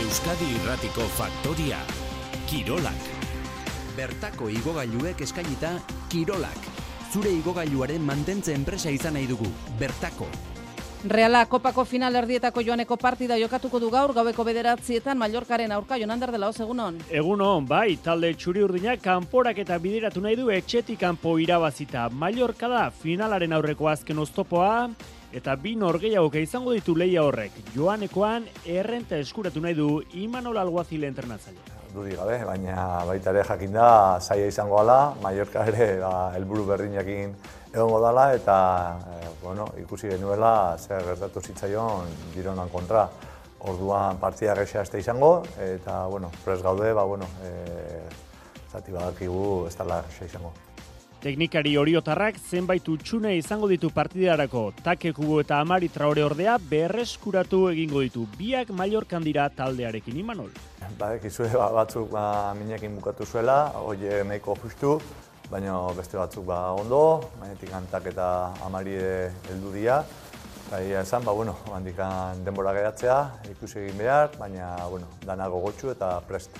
[0.07, 1.77] Euskadi Irratiko Faktoria.
[2.47, 3.07] Kirolak.
[3.97, 5.73] Bertako igogailuek eskainita
[6.07, 6.69] Kirolak.
[7.11, 9.49] Zure igogailuaren mantentze enpresa izan nahi dugu.
[9.81, 10.29] Bertako.
[11.11, 16.37] Reala kopako final erdietako joaneko partida jokatuko du gaur gaueko bederatzietan Mallorcaren aurka Jonander de
[16.37, 17.03] la egunon.
[17.11, 22.07] Egunon, bai, talde txuri urdinak kanporak eta bideratu nahi du etxetik kanpo irabazita.
[22.09, 24.89] Mallorca da finalaren aurreko azken oztopoa
[25.33, 27.51] eta bi norgeiagoka izango ditu leia horrek.
[27.75, 34.19] Joanekoan errenta eskuratu nahi du Imanol Alguazile entrenatzailea dudi gabe, baina baita ere jakin da
[34.21, 37.33] saia izango ala, Mallorca ere ba, helburu berdinakin
[37.73, 38.57] egongo dala eta
[39.13, 43.07] e, bueno, ikusi genuela zer gertatu zitzaion Gironan kontra.
[43.67, 48.05] Orduan partida gexea este izango eta bueno, pres gaude, ba bueno, eh
[48.71, 50.53] zati badakigu ez dela izango.
[51.17, 54.67] Teknikari oriotarrak zenbait utxune izango ditu partidarako.
[54.85, 58.27] Take kubo eta amari traore ordea berreskuratu egingo ditu.
[58.37, 60.51] Biak Mallorcan dira taldearekin imanol.
[60.99, 64.93] Ba, ekizue ba, batzuk ba, minekin bukatu zuela, oie meiko justu,
[65.49, 67.01] baina beste batzuk ba, ondo,
[67.41, 68.95] mainetik antak eta amari
[69.49, 70.03] heldu dira.
[70.69, 73.19] Ba, esan, ba, bueno, handikan denbora geratzea,
[73.57, 76.53] ikusi egin behar, baina bueno, danago gotxu eta prest.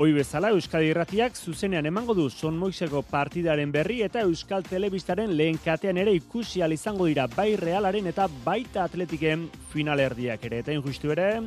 [0.00, 5.58] Hoi bezala Euskadi Irratiak zuzenean emango du Son Moiseko partidaren berri eta Euskal Telebistaren lehen
[5.60, 10.60] katean ere ikusi izango dira bai Realaren eta baita Atletiken finalerdiak ere.
[10.60, 11.42] Eta injustu ere,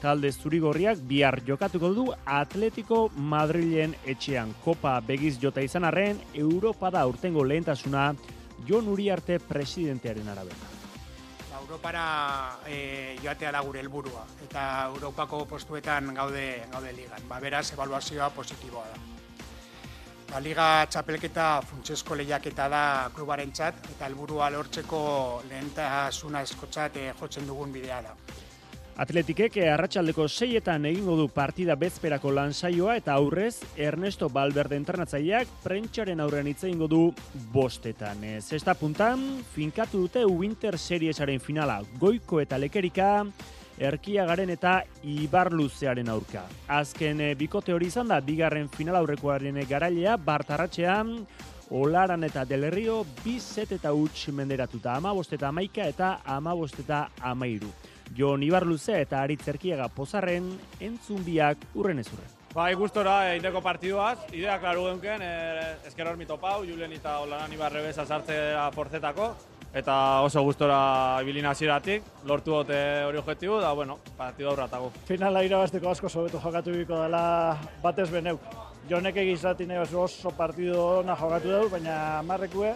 [0.00, 4.54] talde zurigorriak bihar jokatuko du Atletico Madrilen etxean.
[4.64, 8.14] Kopa begiz jota izan arren, Europa da urtengo lehentasuna
[8.66, 10.69] Jon Uriarte presidentearen arabera.
[11.70, 17.28] Europara e, joatea da gure helburua eta Europako postuetan gaude gaude ligan.
[17.28, 18.98] Ba, beraz, evaluazioa positiboa da.
[20.32, 22.82] Ba, Liga txapelketa funtsesko lehiaketa da
[23.14, 25.00] klubaren txat, eta helburua lortzeko
[25.46, 28.16] lehentasuna eskotzat e, jotzen dugun bidea da.
[29.00, 36.50] Atletikek arratsaldeko seietan egingo du partida bezperako lansaioa eta aurrez Ernesto Balberde entrenatzaileak prentxaren aurrean
[36.50, 36.98] hitz egingo du
[37.54, 38.20] bostetan.
[38.44, 39.22] Zesta puntan,
[39.54, 43.24] finkatu dute Winter Seriesaren finala, goiko eta lekerika,
[43.80, 46.42] erkiagaren eta ibarluzearen aurka.
[46.68, 51.14] Azken eh, bikote hori izan da, bigarren final aurrekoaren garailea, bartarratxean,
[51.70, 57.72] Olaran eta Delerrio, bizet eta huts menderatuta, ama bosteta amaika eta ama bosteta amairu.
[58.16, 62.36] Jon Ibarluze eta Aritz Erkiega pozarren entzun biak urren ezurren.
[62.50, 67.84] Ba, ikustora, indeko partiduaz, idea klaru genken, e, ezker hor mitopau, Julen eta Olaran Ibarre
[67.84, 69.28] beza sartzea porzetako,
[69.70, 69.94] eta
[70.26, 70.80] oso gustora
[71.22, 74.90] ibilin hasieratik lortu dute hori objektibu, da, bueno, partidu aurratago.
[75.06, 77.22] Finala irabazteko asko sobetu jokatu biko dela
[77.84, 78.42] batez beneuk.
[78.90, 81.96] Jonek egizati nahi oso partidu ona jokatu dugu, baina
[82.26, 82.74] marrekue,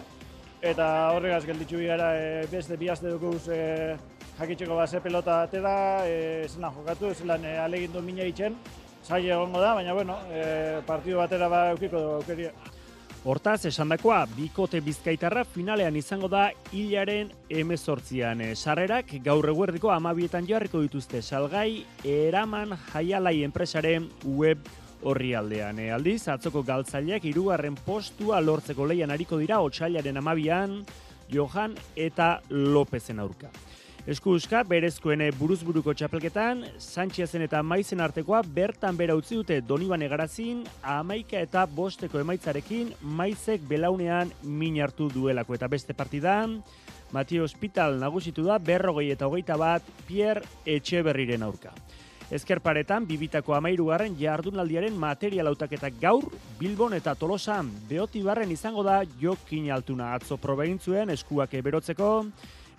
[0.63, 3.97] eta horregaz gelditzu gara e, beste bihazte dugu e,
[4.39, 8.55] jakitzeko base pelota atera, e, zelan jokatu, zelan e, alegin du mina itxen,
[9.05, 12.51] zai egongo da, baina bueno, e, partidu batera ba eukiko du aukeria.
[13.25, 18.43] Hortaz, esan dakoa, bikote bizkaitarra finalean izango da hilaren emezortzian.
[18.53, 24.05] Sarrerak gaur eguerdiko amabietan jarriko dituzte salgai eraman jaialai enpresaren
[24.37, 24.61] web
[25.01, 25.79] horri aldean.
[25.81, 30.83] E, aldiz, atzoko galtzaileak irugarren postua lortzeko leian hariko dira otxailaren amabian,
[31.33, 33.49] Johan eta Lopezen aurka.
[34.05, 41.39] Eskuzka, berezkoen buruzburuko txapelketan, Sanchiazen eta Maizen artekoa bertan bera utzi dute Donibane Garazin, amaika
[41.41, 45.55] eta bosteko emaitzarekin, Maizek belaunean min hartu duelako.
[45.57, 46.59] Eta beste partidan,
[47.17, 51.73] Matio Hospital nagusitu da berrogei eta hogeita bat Pierre Etxeberriren aurka.
[52.29, 60.13] Ezkerparetan, bibitako amairugarren jardunaldiaren material autaketak gaur, Bilbon eta Tolosan, beotibarren izango da jokin altuna.
[60.13, 62.11] Atzo probeintzuen eskuak berotzeko,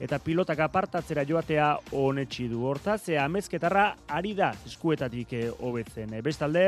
[0.00, 2.62] eta pilotak apartatzera joatea honetxi du.
[2.68, 6.14] Hortaz, ze amezketarra ari da eskuetatik eh, hobetzen.
[6.14, 6.66] E, bestalde,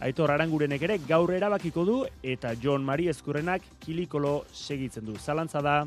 [0.00, 5.16] Aitor Arangurenek ere gaur erabakiko du eta John Mari Eskurrenak kilikolo segitzen du.
[5.18, 5.80] Zalantza da,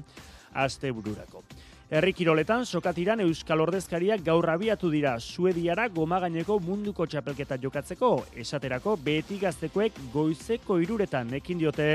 [0.53, 1.43] aste bururako.
[1.91, 8.11] Herri kiroletan, sokatiran Euskal Ordezkariak gaur abiatu dira Suediara gomagaineko munduko txapelketa jokatzeko.
[8.39, 11.89] Esaterako, beti gaztekoek goizeko iruretan ekin diote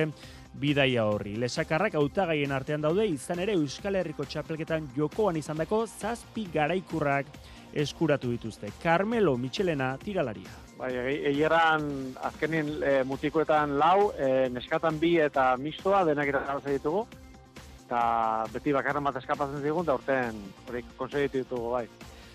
[0.61, 1.37] bidaia horri.
[1.41, 7.29] Lesakarrak hautagaien artean daude izan ere Euskal Herriko txapelketan jokoan izandako zazpi garaikurrak
[7.77, 8.71] eskuratu dituzte.
[8.83, 10.55] Carmelo Michelena tiralaria.
[10.77, 10.91] Bai,
[11.31, 11.87] egeran
[12.29, 17.07] azkenin e, mutikoetan lau, e, neskatan bi eta mistoa denak irakatzen ditugu.
[17.87, 18.01] Eta
[18.53, 21.87] beti bakarren bat eskapatzen zigun, eta urten hori konsegitu ditugu, bai.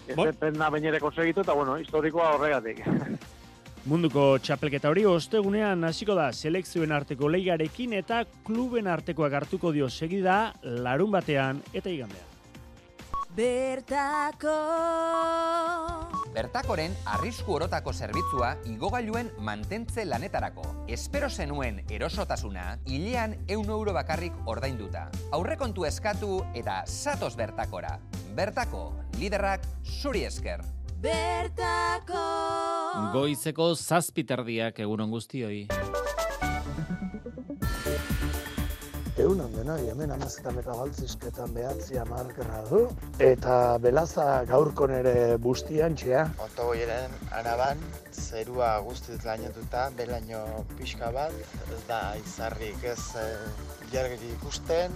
[0.07, 0.31] Ez bon.
[0.39, 2.81] pena bainere konsegitu, eta bueno, historikoa horregatik.
[3.81, 10.53] Munduko txapelketa hori ostegunean hasiko da selekzioen arteko leigarekin eta kluben artekoak hartuko dio segida
[10.61, 12.27] larun batean eta igandean.
[13.31, 14.53] Bertako
[16.35, 20.63] Bertakoren arrisku orotako zerbitzua igogailuen mantentze lanetarako.
[20.87, 25.07] Espero zenuen erosotasuna, hilean eun euro bakarrik ordainduta.
[25.31, 27.97] Aurrekontu eskatu eta satos bertakora.
[28.37, 30.61] Bertako, liderrak zuri esker.
[31.01, 32.25] Bertako
[33.13, 35.63] Goizeko zazpiterdiak egunon guztioi.
[39.21, 42.83] Egunon denoi, hemen amazetan eta baltzizketan behatzi amar gradu,
[43.21, 46.23] eta belaza gaurko nere bustian txea.
[46.45, 47.81] Oto goieren araban,
[48.13, 50.41] zerua guztiz lainetuta, belaino
[50.77, 51.35] pixka bat,
[51.67, 53.27] ez da izarrik ez e,
[53.93, 54.95] jargeri ikusten,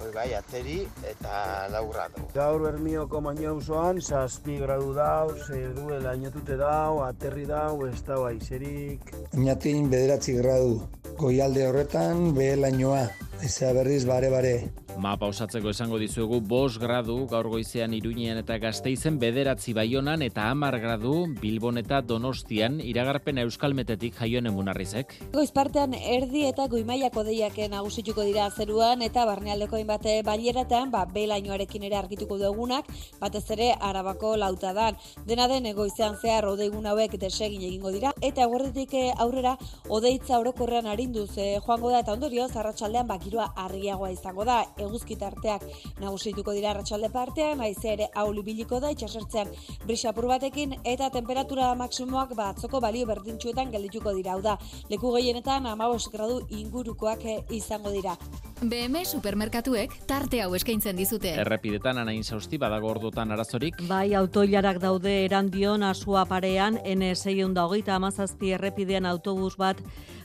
[0.00, 0.78] hoi bai, ateri
[1.12, 2.26] eta laurra du.
[2.34, 8.24] Gaur bermioko maino auzoan, zazpi gradu dau, zer du, lainetute dau, aterri dau, ez dau
[8.28, 9.12] aizerik.
[9.38, 10.78] Inatin bederatzi gradu,
[11.20, 13.04] goialde horretan, behelainoa.
[13.40, 14.52] Ezea berriz bare bare.
[15.00, 20.76] Mapa osatzeko esango dizuegu bos gradu gaur goizean iruñean eta gazteizen bederatzi baionan eta amar
[20.82, 25.14] gradu Bilbon eta Donostian iragarpen euskalmetetik jaioen emunarrizek.
[25.32, 31.96] Goizpartean erdi eta goimaiako deiak nagusituko dira zeruan eta barnealdeko hainbat baileratan ba, belainoarekin ere
[31.96, 35.00] argituko dugunak batez ere arabako lauta dan.
[35.24, 39.56] Dena den goizean zehar odeigun hauek desegin egingo dira eta eguerditik aurrera
[39.88, 44.60] odeitza orokorrean arinduz eh, joango da eta ondorio zarratxaldean baki giroa argiagoa izango da.
[44.82, 45.64] Eguzkitarteak
[46.02, 49.52] nagusituko dira arratsalde partean, haize ere auli biliko da itsasertzean
[49.86, 54.34] brisapur batekin eta temperatura maksimoak batzoko balio berdintsuetan geldituko dira.
[54.34, 54.58] Hau da,
[54.90, 58.16] leku gehienetan 15 gradu ingurukoak izango dira.
[58.60, 61.30] BM supermerkatuek tarte hau eskaintzen dizute.
[61.40, 63.78] Errepidetan anain sausti badago ordutan arazorik.
[63.88, 69.80] Bai, autoilarak daude erandion asua parean, N6 da hogeita amazazpi errepidean autobus bat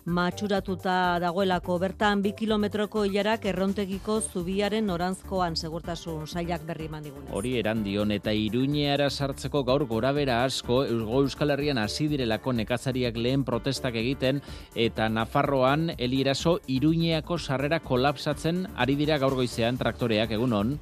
[0.06, 7.32] matxuratuta dagoelako bertan bi kilometroko hilarak errontegiko zubiaren norantzkoan segurtasun sailak berri eman digunez.
[7.34, 13.44] Hori erandion eta iruñeara sartzeko gaur gorabera asko Eusko Euskal Herrian hasi direlako nekazariak lehen
[13.44, 14.42] protestak egiten
[14.76, 20.78] eta Nafarroan elieraso iruñeako sarrera kolapsatzen ari dira gaur goizean traktoreak egunon.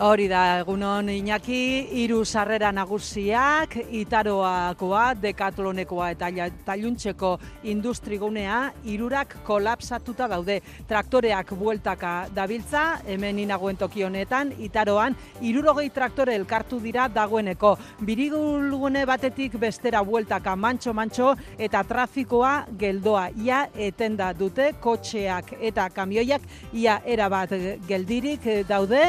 [0.00, 1.56] Hori da, egunon Iñaki,
[2.00, 6.30] hiru sarrera nagusiak, itaroakoa, dekatlonekoa eta
[6.64, 7.34] taluntzeko
[7.68, 10.62] industrigunea, irurak kolapsatuta daude.
[10.88, 17.74] Traktoreak bueltaka dabiltza, hemen inagoen tokionetan, itaroan, irurogei traktore elkartu dira dagoeneko.
[18.00, 23.28] Birigulgune batetik bestera bueltaka mantxo-mantxo eta trafikoa geldoa.
[23.36, 27.52] Ia etenda dute, kotxeak eta kamioiak, ia erabat
[27.84, 29.04] geldirik daude.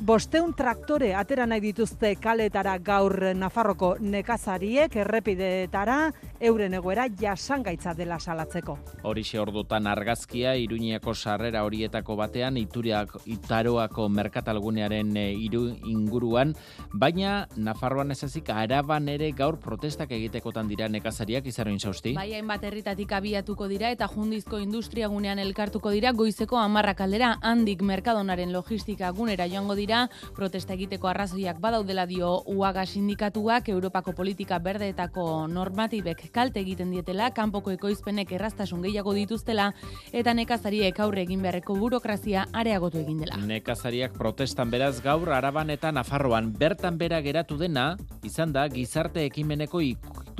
[0.00, 5.96] Bosteun traktore atera nahi dituzte kaletara gaur Nafarroko nekazariek errepideetara
[6.40, 8.78] euren egoera jasangaitza dela salatzeko.
[9.04, 16.54] Horixe ordutan argazkia Iruñeako sarrera horietako batean Ituriak Itaroako merkatalgunearen e, iru inguruan,
[16.94, 22.14] baina Nafarroan ezazik araban ere gaur protestak egitekotan dira nekazariak izarroin sausti.
[22.16, 28.52] Bai, hainbat herritatik abiatuko dira eta jundizko industriagunean elkartuko dira goizeko amarrak aldera handik merkadonaren
[28.56, 30.04] logistika gunera joango dira,
[30.36, 37.72] protesta egiteko arrazoiak badaudela dio UAGA sindikatuak Europako politika berdeetako normatibek kalte egiten dietela, kanpoko
[37.74, 39.70] ekoizpenek erraztasun gehiago dituztela
[40.12, 43.40] eta nekazariek aurre egin beharreko burokrazia areagotu egin dela.
[43.50, 47.94] Nekazariak protestan beraz gaur araban eta Nafarroan bertan bera geratu dena,
[48.26, 49.80] izan da gizarte ekimeneko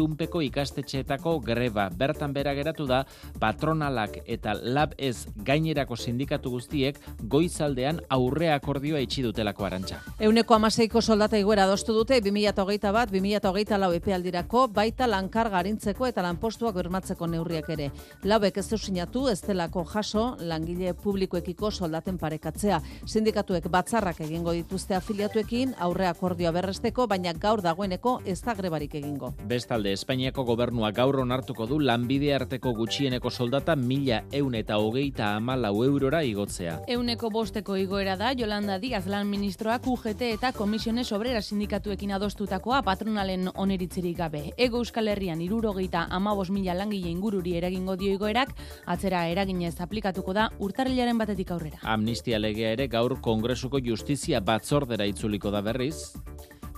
[0.00, 1.90] itunpeko ikastetxeetako greba.
[1.92, 3.02] Bertan bera geratu da
[3.40, 9.98] patronalak eta lab ez gainerako sindikatu guztiek goizaldean aurre akordioa itxi dutelako arantza.
[10.18, 16.24] Euneko amaseiko soldata iguera adostu dute 2008 bat, 2008 lau epealdirako, baita lankar garintzeko eta
[16.24, 17.90] lanpostuak bermatzeko neurriak ere.
[18.24, 22.80] Labek ez sinatu ez delako jaso langile publikoekiko soldaten parekatzea.
[23.04, 29.34] Sindikatuek batzarrak egingo dituzte afiliatuekin aurre akordioa berresteko, baina gaur dagoeneko ez da grebarik egingo.
[29.44, 35.82] Bestalde, Espainiako gobernua gaur onartuko du lanbide arteko gutxieneko soldata mila eun eta hogeita amalau
[35.84, 36.76] eurora igotzea.
[36.94, 43.50] Euneko bosteko igoera da, Jolanda Diaz lan ministroak UGT eta Komisiones Obrera sindikatuekin adostutakoa patronalen
[43.54, 44.44] oneritzirik gabe.
[44.56, 48.54] Ego Euskal Herrian irurogeita amabos mila langile ingururi eragingo dio igoerak,
[48.86, 51.82] atzera eraginez aplikatuko da urtarrilaren batetik aurrera.
[51.82, 56.14] Amnistia legea ere gaur Kongresuko Justizia batzordera itzuliko da berriz.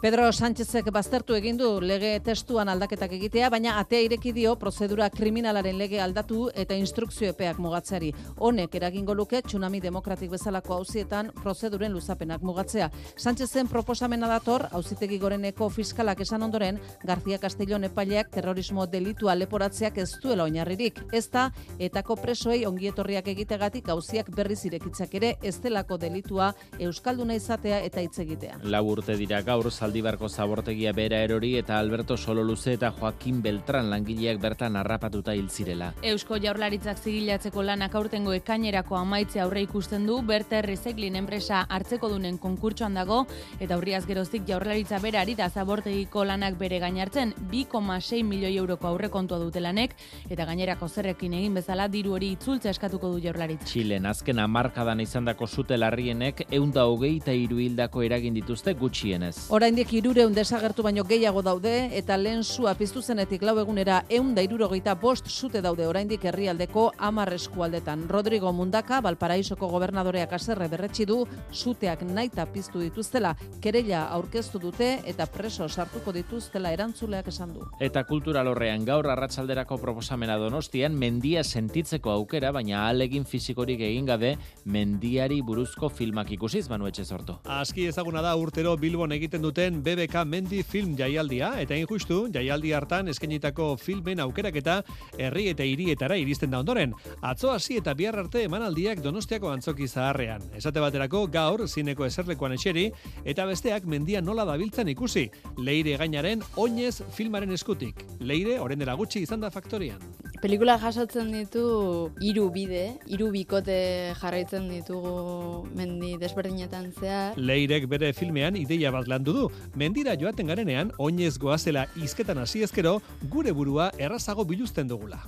[0.03, 5.77] Pedro Sánchezek baztertu egin du lege testuan aldaketak egitea, baina atea ireki dio prozedura kriminalaren
[5.79, 8.09] lege aldatu eta instrukzio epeak mugatzeari.
[8.43, 12.89] Honek eragingo luke tsunami demokratik bezalako hauzietan prozeduren luzapenak mugatzea.
[13.15, 20.09] Sánchezen proposamena dator, hauzitegi goreneko fiskalak esan ondoren, García Castellón epaileak terrorismo delitua leporatzeak ez
[20.19, 20.99] duela oinarririk.
[21.13, 26.51] Ez da, etako presoei ongietorriak egitegatik hauziak berriz irekitzak ere, ez delako delitua
[26.81, 28.59] euskalduna izatea eta hitz egitea.
[28.65, 34.39] Lau urte dira gaur, Zaldibarko zabortegia bera erori eta Alberto Sololuze eta Joaquin Beltran langileak
[34.41, 35.91] bertan harrapatuta hil zirela.
[36.01, 42.39] Eusko Jaurlaritzak zigilatzeko lanak aurtengo ekainerako amaitze aurre ikusten du Berter Recycling enpresa hartzeko dunen
[42.41, 43.19] konkurtsoan dago
[43.61, 49.61] eta aurriaz geroztik Jaurlaritza berari da zabortegiko lanak bere gainartzen 2,6 milioi euroko aurrekontua dute
[49.61, 49.93] lanek
[50.31, 53.69] eta gainerako zerrekin egin bezala diru hori itzultza eskatuko du Jaurlaritza.
[53.69, 59.51] Txilen azken hamarkadan izandako zute larrienek eunda hogeita hiru hildako eragin dituzte gutxienez.
[59.53, 64.43] Oraindik irureun desagertu baino gehiago daude eta lehen sua piztu zenetik lau egunera eun da
[64.45, 68.05] irurogeita bost zute daude oraindik herrialdeko amar eskualdetan.
[68.09, 75.27] Rodrigo Mundaka, Balparaisoko gobernadoreak aserre berretsi du, zuteak naita piztu dituztela, kereila aurkeztu dute eta
[75.27, 77.67] preso sartuko dituztela erantzuleak esan du.
[77.81, 85.41] Eta kulturalorrean gaur arratsalderako proposamena donostian mendia sentitzeko aukera, baina alegin fizikorik egin gabe mendiari
[85.43, 87.39] buruzko filmak ikusiz, Manu sortu.
[87.45, 93.07] Aski ezaguna da urtero Bilbon egiten duten BBK Mendi Film Jaialdia, eta injustu, jaialdi hartan
[93.13, 94.81] eskenitako filmen aukeraketa
[95.15, 96.97] herri eta hirietara iristen da ondoren.
[97.23, 100.43] Atzo hasi eta bihar arte emanaldiak donostiako antzoki zaharrean.
[100.59, 102.89] Esate baterako gaur zineko eserlekuan etxeri,
[103.25, 105.29] eta besteak mendia nola dabiltzen ikusi.
[105.59, 108.03] Leire gainaren oinez filmaren eskutik.
[108.19, 110.03] Leire, oren dela gutxi izan da faktorian.
[110.43, 113.79] Pelikula jasotzen ditu hiru bide, hiru bikote
[114.19, 115.92] jarraitzen ditugu mendi
[116.23, 117.37] desberdinetan zehar.
[117.37, 119.47] Leirek bere filmean ideia bat landu du.
[119.75, 123.01] Mendira joaten garenean, oinez goazela izketan hasi ezkero,
[123.33, 125.21] gure burua errazago biluzten dugula.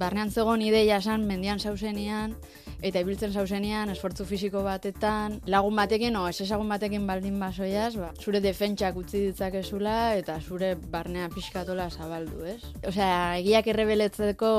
[0.00, 2.36] Barnean zegoen ideia esan mendian zauzenean,
[2.82, 8.40] eta ibiltzen zauzenean, esfortzu fisiko batetan, lagun batekin, o, esagun batekin baldin basoiaz, ba, zure
[8.44, 12.58] defentsak utzi ditzakezula, eta zure barnea pixkatola zabaldu, ez?
[12.86, 14.50] Osea, egiak errebeletzeko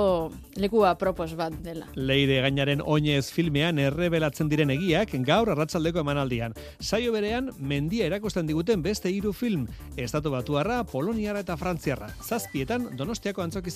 [0.62, 1.88] lekua propos bat dela.
[1.96, 6.56] Leire gainaren oinez filmean errebelatzen diren egiak gaur arratsaldeko emanaldian.
[6.80, 9.68] Saio berean, mendia erakusten diguten beste hiru film,
[9.98, 12.12] Estatu Batuarra, Poloniara eta Frantziarra.
[12.22, 13.72] Zazpietan Donostiako antzoki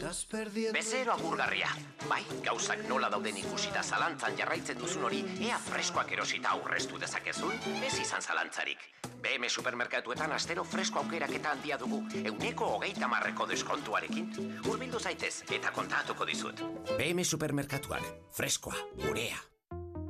[0.00, 1.68] Bezero agurgarria.
[2.08, 7.52] Bai, gauzak nola dauden ikusita zalantzan jarraitzen duzun hori, ea freskoak erosita aurreztu dezakezun,
[7.84, 8.80] ez izan zalantzarik.
[9.20, 14.30] BM supermerkatuetan astero fresko aukerak eta handia dugu, euneko hogeita marreko deskontuarekin.
[14.70, 16.62] Urbildu zaitez eta kontatuko dizut.
[16.96, 19.36] BM supermerkatuak, freskoa, gurea.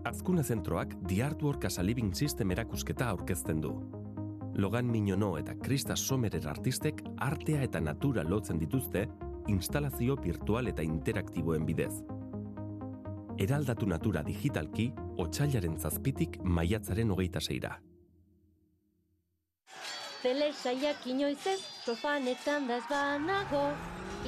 [0.07, 3.75] Azkuna zentroak diartuor Casa Living System erakusketa aurkezten du.
[4.55, 9.07] Logan Mignono eta Krista Sommerer artistek artea eta natura lotzen dituzte
[9.51, 11.93] instalazio virtual eta interaktiboen bidez.
[13.41, 14.91] Eraldatu natura digitalki,
[15.21, 17.79] otxailaren zazpitik maiatzaren hogeita zeira.
[20.21, 23.63] Zele saiak inoizez, sofanetan da ez banago,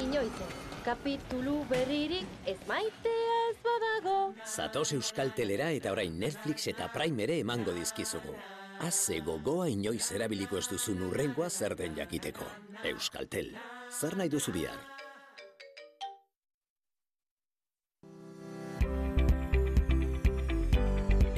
[0.00, 0.52] inoizez.
[0.82, 4.16] Kapitulu berririk ez maitea ez badago.
[4.46, 8.34] Zatoz Euskal Telera eta orain Netflix eta Prime ere emango dizkizugu.
[8.82, 12.48] Haze gogoa inoiz erabiliko ez duzun urrengoa zer den jakiteko.
[12.94, 13.52] Euskaltel,
[13.92, 14.80] zer nahi duzu bihar?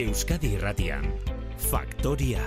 [0.05, 1.07] Euskadi Irratian,
[1.57, 2.43] Faktoria.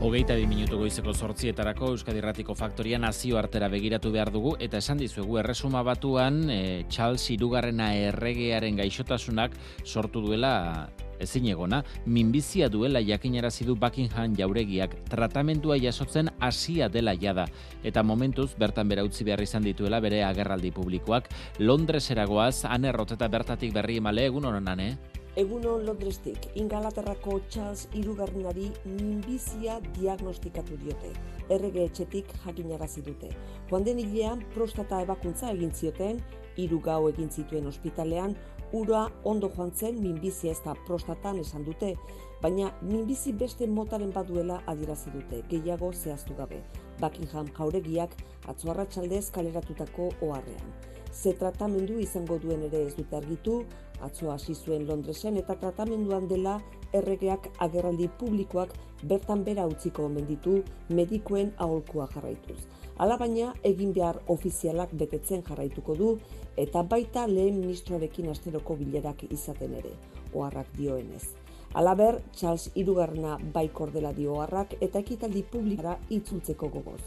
[0.00, 5.04] Hogeita bi minutu goizeko sortzietarako Euskadi Irratiko Faktoria nazio artera begiratu behar dugu eta esan
[5.04, 9.52] dizuegu erresuma batuan e, Charles Irugarrena erregearen gaixotasunak
[9.84, 10.88] sortu duela
[11.22, 17.46] ezin egona, minbizia duela jakinarazi du Buckingham jauregiak tratamendua jasotzen hasia dela jada
[17.82, 23.72] eta momentuz bertan bera utzi behar izan dituela bere agerraldi publikoak Londreseragoaz ane roteta bertatik
[23.72, 24.94] berri emale egun honan, eh?
[25.32, 31.14] Egunon Londrestik, Ingalaterrako Charles irugarrenari minbizia diagnostikatu diote.
[31.48, 33.30] Errege etxetik jakinarazi dute.
[33.70, 36.20] Joan den hilean prostata ebakuntza egin zioten,
[36.60, 38.36] hiru gau egin zituen ospitalean,
[38.72, 41.94] ura ondo joan zen minbizia ez da prostatan esan dute,
[42.42, 46.62] baina minbizi beste motaren baduela adierazi dute, gehiago zehaztu gabe.
[47.00, 48.16] Buckingham jauregiak
[48.48, 50.72] atzuarratxaldez kaleratutako oharrean.
[51.12, 53.62] Ze tratamendu izango duen ere ez dute argitu,
[54.00, 56.60] atzo hasi zuen Londresen eta tratamenduan dela
[56.92, 62.58] erregeak agerraldi publikoak bertan bera utziko omen ditu medikuen aholkua jarraituz.
[62.98, 66.10] Alabaina egin behar ofizialak betetzen jarraituko du
[66.56, 69.94] eta baita lehen ministroarekin asteroko bilerak izaten ere,
[70.34, 71.24] oharrak dioenez.
[71.74, 77.00] Alaber, Charles irugarna baikor dela dioarrak eta ekitaldi publikara itzultzeko gogoz.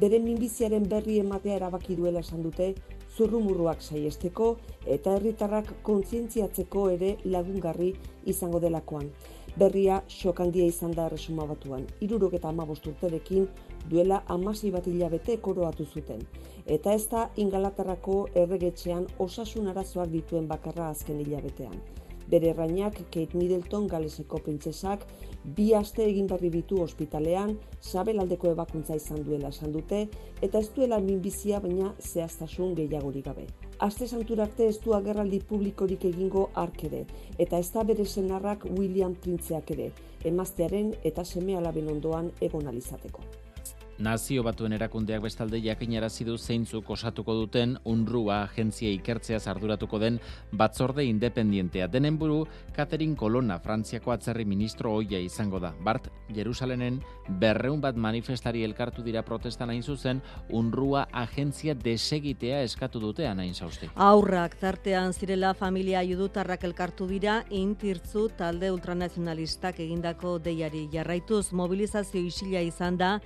[0.00, 2.74] Bere minbiziaren berri ematea erabaki duela esan dute,
[3.16, 4.48] zurrumurruak saiesteko
[4.96, 7.92] eta herritarrak kontzientziatzeko ere lagungarri
[8.34, 9.10] izango delakoan.
[9.56, 11.86] Berria xokandia izan da resuma batuan.
[12.02, 13.46] Irurok eta amabost urterekin
[13.90, 16.24] duela amasi bat hilabete koroatu zuten.
[16.66, 21.78] Eta ez da ingalaterrako erregetxean osasun arazoak dituen bakarra azken hilabetean.
[22.30, 25.04] Bere errainak Kate Middleton galeseko printzesak
[25.56, 30.06] bi aste egin berri ditu ospitalean, sabelaldeko ebakuntza izan duela esan dute,
[30.40, 33.46] eta ez duela minbizia baina zehaztasun gehiagorik gabe.
[33.84, 37.04] Aste santurarte ez du agerraldi publikorik egingo ark ere,
[37.38, 39.92] eta ez da bere senarrak William Printzeak ere,
[40.24, 43.43] emaztearen eta seme alaben ondoan egon alizateko.
[43.98, 50.18] Nazio batuen erakundeak bestalde jakinarazi du zeintzuk osatuko duten UNRUA agentzia ikertzea arduratuko den
[50.52, 51.86] batzorde independientea.
[51.86, 55.72] Denen buru, Catherine Colonna, Frantziako atzerri ministro oia izango da.
[55.84, 57.00] Bart, Jerusalenen
[57.40, 63.92] berreun bat manifestari elkartu dira protestan hain zuzen, UNRUA agentzia desegitea eskatu dutean hain zauzti.
[63.94, 72.60] Aurrak tartean zirela familia judutarrak elkartu dira, intirtzu talde ultranazionalistak egindako deiari jarraituz mobilizazio isila
[72.64, 73.18] izan da,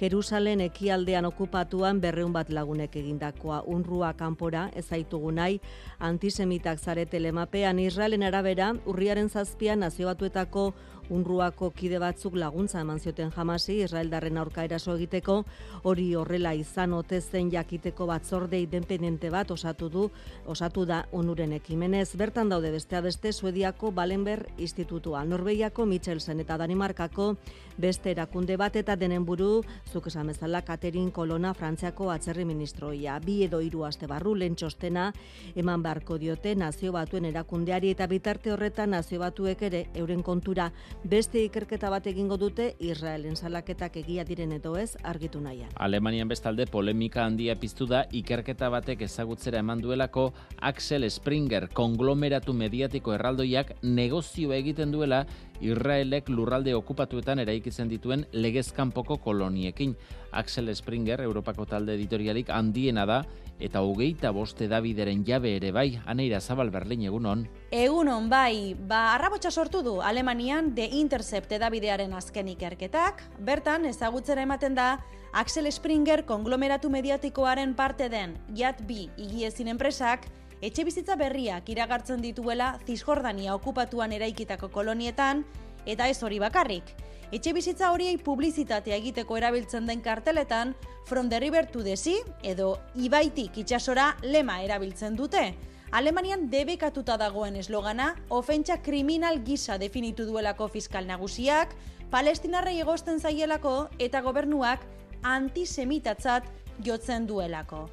[0.00, 3.60] Jerusalen ekialdean okupatuan berreun bat lagunek egindakoa.
[3.70, 5.60] Unrua kanpora ezaitugu nahi.
[5.98, 7.78] Antisemitak zarete lemapean.
[7.78, 10.72] Israelen arabera urriaren zazpian nazio batuetako
[11.12, 15.42] unruako kide batzuk laguntza eman zioten jamasi Israeldarren aurka eraso egiteko.
[15.82, 20.08] Hori horrela izan ote zen jakiteko batzorde independente bat osatu du
[20.46, 22.16] osatu da onuren ekimenez.
[22.16, 27.34] Bertan daude bestea beste Suediako Balenber Institutua Norbeiako Michelsen eta Danimarkako
[27.78, 33.42] beste erakunde bat eta denen buru zuk esan bezala Katerin Kolona Frantziako atzerri ministroia bi
[33.44, 35.10] edo hiru aste barru lehen txostena
[35.56, 40.70] eman beharko diote nazio batuen erakundeari eta bitarte horretan nazio batuek ere euren kontura
[41.04, 45.70] beste ikerketa bat egingo dute Israelen salaketak egia diren edo ez argitu nahian.
[45.76, 53.14] Alemanian bestalde polemika handia piztu da ikerketa batek ezagutzera eman duelako Axel Springer konglomeratu mediatiko
[53.14, 55.24] erraldoiak negozio egiten duela
[55.60, 59.94] Israelek lurralde okupatuetan eraikitzen dituen legezkanpoko koloniekin.
[60.32, 63.20] Axel Springer, Europako talde editorialik handiena da,
[63.60, 67.46] eta hogeita boste Davideren jabe ere bai, aneira zabal berlin egunon.
[67.70, 74.74] Egunon bai, ba arrabotsa sortu du Alemanian The Intercept Davidearen azken ikerketak, bertan ezagutzera ematen
[74.74, 74.98] da
[75.32, 80.28] Axel Springer konglomeratu mediatikoaren parte den Jat B igiezin enpresak,
[80.64, 85.42] etxe bizitza berriak iragartzen dituela Cisjordania okupatuan eraikitako kolonietan,
[85.84, 86.94] eta ez hori bakarrik.
[87.34, 92.78] Etxe bizitza horiei publizitatea egiteko erabiltzen den karteletan, From the River to the Sea, edo
[92.96, 95.52] Ibaitik itxasora lema erabiltzen dute.
[95.92, 101.76] Alemanian debekatuta dagoen eslogana, ofentsa kriminal gisa definitu duelako fiskal nagusiak,
[102.10, 104.80] palestinarrei egosten zaielako eta gobernuak
[105.22, 106.48] antisemitatzat
[106.80, 107.84] jotzen duelako.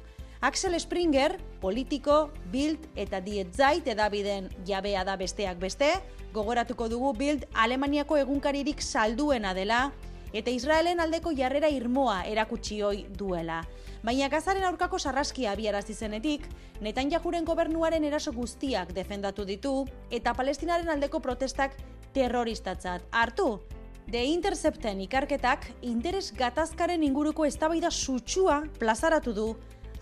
[0.42, 5.92] Axel Springer, politiko, Bild eta Diet Zait edabiden jabea da besteak beste,
[6.34, 9.92] gogoratuko dugu Bild Alemaniako egunkaririk salduena dela,
[10.34, 13.60] eta Israelen aldeko jarrera irmoa erakutsi hoi duela.
[14.02, 16.48] Baina gazaren aurkako sarraskia abiarazi zenetik,
[16.80, 21.76] netan jajuren gobernuaren eraso guztiak defendatu ditu, eta palestinaren aldeko protestak
[22.18, 23.60] terroristatzat hartu.
[24.10, 29.46] The Intercepten ikarketak interes gatazkaren inguruko eztabaida sutsua plazaratu du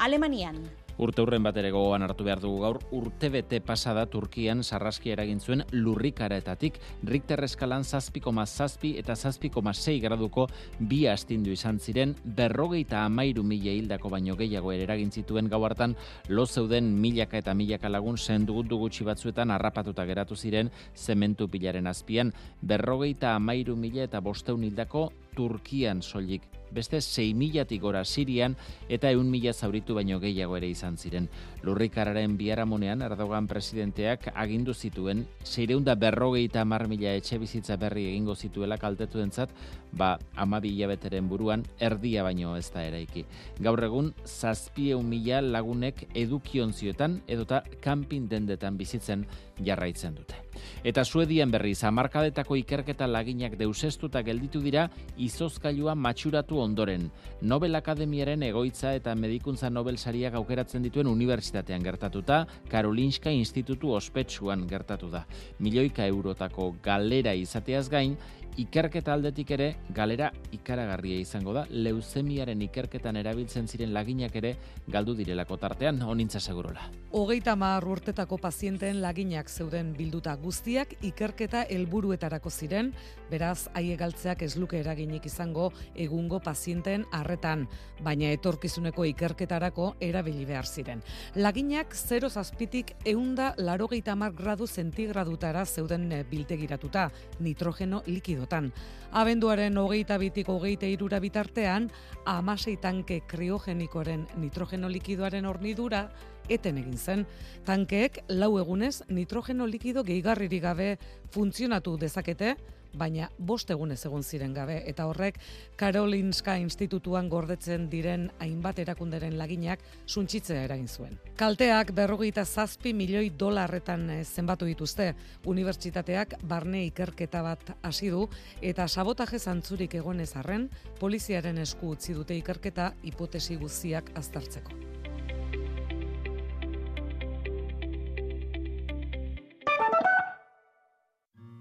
[0.01, 0.57] Alemanian.
[1.01, 5.41] Urte urren bat ere gogoan hartu behar dugu gaur, urte bete pasada Turkian sarraski eragin
[5.41, 6.79] zuen lurrikaraetatik,
[7.09, 10.47] Richter eskalan zazpiko zazpi eta zazpiko sei graduko
[10.79, 15.97] bi astindu izan ziren, berrogeita amairu mila hildako baino gehiago ere eragin zituen gau hartan,
[16.29, 22.33] lo zeuden milaka eta milaka lagun sendugut gutxi batzuetan harrapatuta geratu ziren zementu pilaren azpian,
[22.63, 28.57] berrogeita amairu mila eta bosteun hildako Turkian soilik beste 6 milatik gora Sirian
[28.89, 31.29] eta eun mila zauritu baino gehiago ere izan ziren.
[31.63, 38.79] Lurrikararen biharamunean Erdogan presidenteak agindu zituen seireunda berrogeita mar mila etxe bizitza berri egingo zituela
[38.79, 39.51] kaltetu dentzat,
[39.93, 43.25] ba amabi hilabeteren buruan erdia baino ez da eraiki.
[43.61, 49.27] Gaur egun zazpieun mila lagunek edukion zioetan edota kanpin dendetan bizitzen
[49.65, 50.37] jarraitzen dute.
[50.85, 57.09] Eta Suedian berriz hamarkadetako ikerketa laginak deusestuta gelditu dira izozkailua matxuratu ondoren.
[57.43, 65.11] Nobel Akademiaren egoitza eta medikuntza Nobel sariak aukeratzen dituen unibertsitatean gertatuta, Karolinska Institutu ospetsuan gertatu
[65.11, 65.25] da.
[65.59, 68.17] Milioika eurotako galera izateaz gain,
[68.57, 74.57] ikerketa aldetik ere galera ikaragarria izango da leuzemiaren ikerketan erabiltzen ziren laginak ere
[74.89, 76.89] galdu direlako tartean onintza segurola.
[77.13, 82.93] Hogeita mar urtetako pazienten laginak zeuden bilduta guztiak ikerketa helburuetarako ziren,
[83.31, 87.67] beraz haie galtzeak ez luke eraginik izango egungo pazienten harretan,
[88.03, 91.03] baina etorkizuneko ikerketarako erabili behar ziren.
[91.35, 98.73] Laginak 0 zazpitik eunda larogeita mar gradu zentigradutara zeuden biltegiratuta, nitrogeno likido periodotan.
[99.13, 101.91] Abenduaren hogeita bitik hogeita irura bitartean,
[102.27, 106.11] amasei tanke kriogenikoren nitrogeno likidoaren hornidura
[106.49, 107.27] eten egin zen.
[107.67, 110.99] Tankeek lau egunez nitrogeno likido gehigarririk gabe
[111.31, 112.57] funtzionatu dezakete,
[112.95, 115.39] baina bost egunez egon ziren gabe eta horrek
[115.77, 121.19] Karolinska Institutuan gordetzen diren hainbat erakunderen laginak suntsitzea eragin zuen.
[121.37, 125.15] Kalteak berrogeita zazpi milioi dolarretan eh, zenbatu dituzte.
[125.47, 128.27] Unibertsitateak barne ikerketa bat hasi du
[128.61, 130.69] eta sabotaje zantzurik egonez arren,
[131.01, 135.00] poliziaren esku utzi dute ikerketa hipotesi guztiak aztertzeko.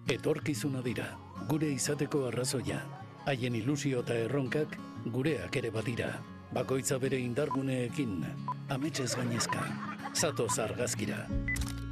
[0.09, 1.05] Etorkizuna dira,
[1.45, 2.79] gure izateko arrazoia.
[3.29, 4.73] Haien ilusio eta erronkak
[5.13, 6.07] gureak ere badira.
[6.49, 8.23] Bakoitza bere indarguneekin,
[8.73, 9.61] ametxez gainezka.
[10.15, 11.27] Zato zargazkira.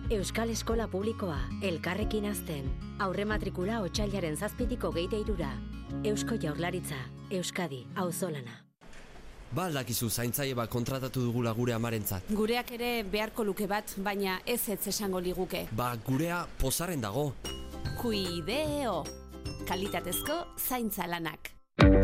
[0.09, 2.71] Euskal Eskola Publikoa, elkarrekin azten.
[2.97, 5.51] Aurre matrikula otxailaren zazpitiko geite irura.
[6.03, 6.97] Eusko Jaurlaritza,
[7.29, 8.63] Euskadi, auzolana.
[9.53, 12.33] Ba, lakizu, zaintzaile bat kontratatu dugula gure amarentzat.
[12.33, 15.67] Gureak ere beharko luke bat, baina ez ez esango liguke.
[15.71, 17.29] Ba, gurea pozaren dago.
[17.97, 19.03] Kuideo.
[19.67, 21.51] Kalitatezko zaintza lanak.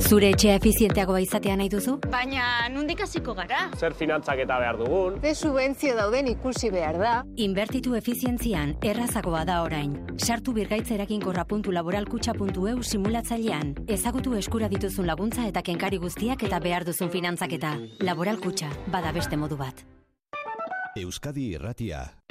[0.04, 1.96] Zure etxea efizienteagoa izatea nahi duzu?
[2.14, 3.60] Baina nundik hasiko gara?
[3.78, 5.16] Zer finantzak eta behar dugun?
[5.22, 7.14] Ze subentzio dauden ikusi behar da?
[7.38, 9.96] Inbertitu efizientzian errazagoa da orain.
[10.18, 13.74] Sartu birgaitzerakin.laboralkutxa.eu simulatzailean.
[13.88, 17.78] Ezagutu eskura dituzun laguntza eta kenkari guztiak eta behar duzun finantzaketa.
[18.02, 19.86] Laboralkutxa, bada beste modu bat.
[20.98, 22.22] Euskadi Irratia.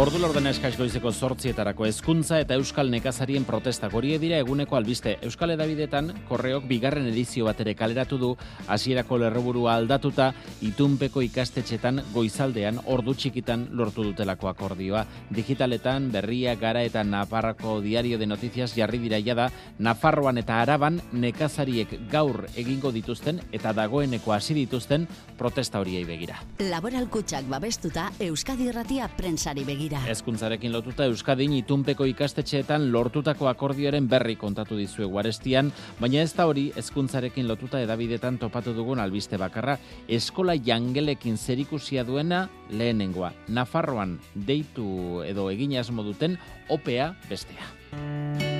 [0.00, 5.18] Ordu lorden eskaiz goizeko sortzietarako hezkuntza eta euskal nekazarien protestak hori dira eguneko albiste.
[5.28, 8.30] Euskal edabidetan korreok bigarren edizio bat ere kaleratu du
[8.66, 10.30] hasierako lerroburua aldatuta
[10.64, 15.02] itunpeko ikastetxetan goizaldean ordu txikitan lortu dutelako akordioa.
[15.36, 22.08] Digitaletan berria gara eta Nafarroko diario de notizias jarri dira da Nafarroan eta Araban nekazariek
[22.08, 26.40] gaur egingo dituzten eta dagoeneko hasi dituzten protesta horiei begira.
[26.58, 27.06] Laboral
[27.50, 30.10] babestuta Euskadi Erratia prensari begira dira.
[30.10, 36.70] Ezkuntzarekin lotuta Euskadin itunpeko ikastetxeetan lortutako akordioaren berri kontatu dizue guarestian, baina ez da hori
[36.80, 39.78] ezkuntzarekin lotuta edabidetan topatu dugun albiste bakarra,
[40.08, 43.32] eskola jangelekin zerikusia duena lehenengoa.
[43.48, 46.38] Nafarroan deitu edo egin asmo duten
[46.70, 48.59] opea bestea.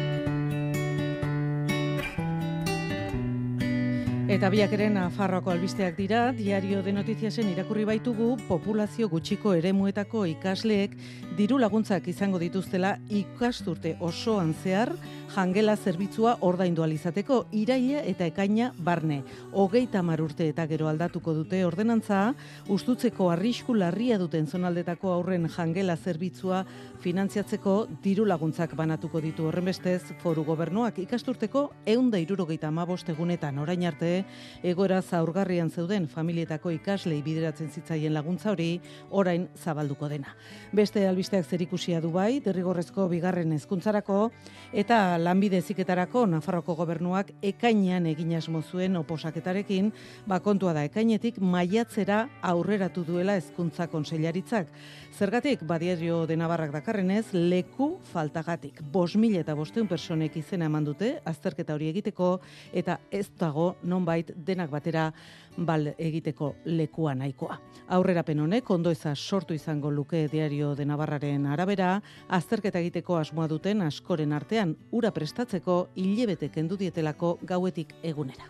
[4.31, 10.95] Eta biak ere Nafarroako albisteak dira, diario de notiziasen irakurri baitugu, populazio gutxiko eremuetako ikasleek
[11.35, 14.93] diru laguntzak izango dituztela ikasturte osoan zehar,
[15.35, 19.20] jangela zerbitzua ordaindu alizateko iraia eta ekaina barne.
[19.53, 22.35] Hogeita mar urte eta gero aldatuko dute ordenantza,
[22.68, 26.64] ustutzeko arrisku larria duten zonaldetako aurren jangela zerbitzua
[27.01, 34.24] finantziatzeko diru laguntzak banatuko ditu horrenbestez foru gobernuak ikasturteko eunda irurogeita amabost egunetan orain arte
[34.62, 40.35] egoera zaurgarrian zeuden familietako ikaslei bideratzen zitzaien laguntza hori orain zabalduko dena.
[40.72, 44.31] Beste albisteak zerikusia du bai, derrigorrezko bigarren hezkuntzarako
[44.72, 49.91] eta lanbide ziketarako Nafarroko gobernuak ekainean egin asmo zuen oposaketarekin,
[50.27, 54.71] ba kontua da ekainetik maiatzera aurreratu duela hezkuntza kontseilaritzak.
[55.16, 58.81] Zergatik, badiario de Navarrak dakarrenez, leku faltagatik.
[58.83, 62.39] Bos mil eta bosteun personek izena eman dute, azterketa hori egiteko,
[62.73, 65.11] eta ez dago nonbait denak batera
[65.57, 67.59] bal egiteko lekua nahikoa.
[67.89, 73.83] Aurrerapen honek ondo eza sortu izango luke diario de Navarraren arabera, azterketa egiteko asmoa duten
[73.83, 78.49] askoren artean ura prestatzeko hilebete kendu dietelako gauetik egunera.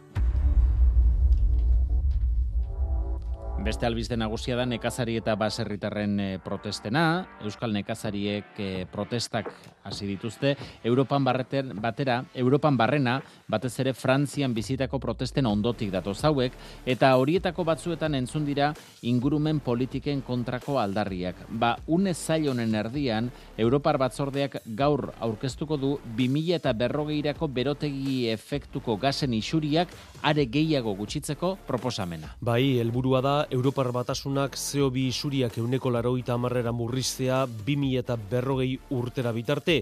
[3.60, 9.50] Beste albiste nagusia da nekazari eta baserritarren eh, protestena, Euskal nekazariek eh, protestak
[9.84, 13.18] hasi dituzte, Europan barreten, batera, Europan barrena,
[13.52, 16.56] batez ere Frantzian bizitako protesten ondotik datoz hauek,
[16.88, 18.70] eta horietako batzuetan entzun dira
[19.04, 21.44] ingurumen politiken kontrako aldarriak.
[21.50, 23.28] Ba, une zail honen erdian,
[23.60, 29.92] Europar batzordeak gaur aurkeztuko du 2000 eta berrogeirako berotegi efektuko gazen isuriak
[30.22, 32.34] are gehiago gutxitzeko proposamena.
[32.40, 39.32] Bai, helburua da Europar batasunak CO2 isuriak euneko laroita amarrera murriztea 2000 eta berrogei urtera
[39.34, 39.80] bitarte.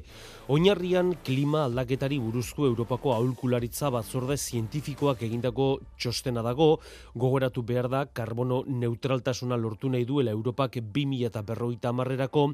[0.49, 5.67] Oinarrian klima aldaketari buruzko Europako aholkularitza batzorde zientifikoak egindako
[6.01, 6.79] txostena dago,
[7.13, 12.47] gogoratu behar da karbono neutraltasuna lortu nahi duela Europak 2000 eta berroita amarrerako,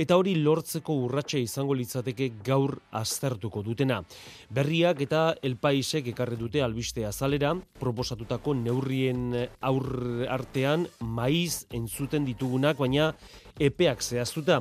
[0.00, 4.00] eta hori lortzeko urratsa izango litzateke gaur aztertuko dutena.
[4.48, 13.12] Berriak eta elpaisek ekarri dute albiste azalera, proposatutako neurrien aur artean maiz entzuten ditugunak, baina
[13.58, 14.60] epeak zehaztuta.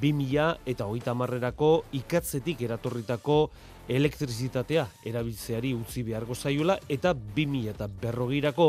[0.00, 3.50] 2000 eta hogeita marrerako ikatzetik eratorritako
[3.88, 8.68] elektrizitatea erabiltzeari utzi beharko zaiola eta 2000 eta berrogirako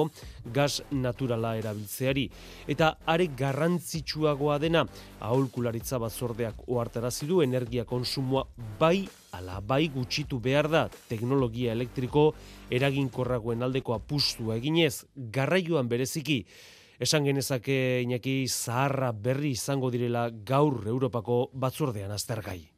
[0.53, 2.29] gas naturala erabiltzeari.
[2.67, 4.85] Eta are garrantzitsuagoa dena,
[5.21, 8.45] aholkularitza batzordeak ohartarazi du energia konsumoa
[8.79, 12.33] bai ala bai gutxitu behar da teknologia elektriko
[12.71, 16.43] eraginkorragoen aldeko apustua eginez garraioan bereziki
[16.99, 22.72] esan genezake inaki zaharra berri izango direla gaur Europako batzordean aztergai.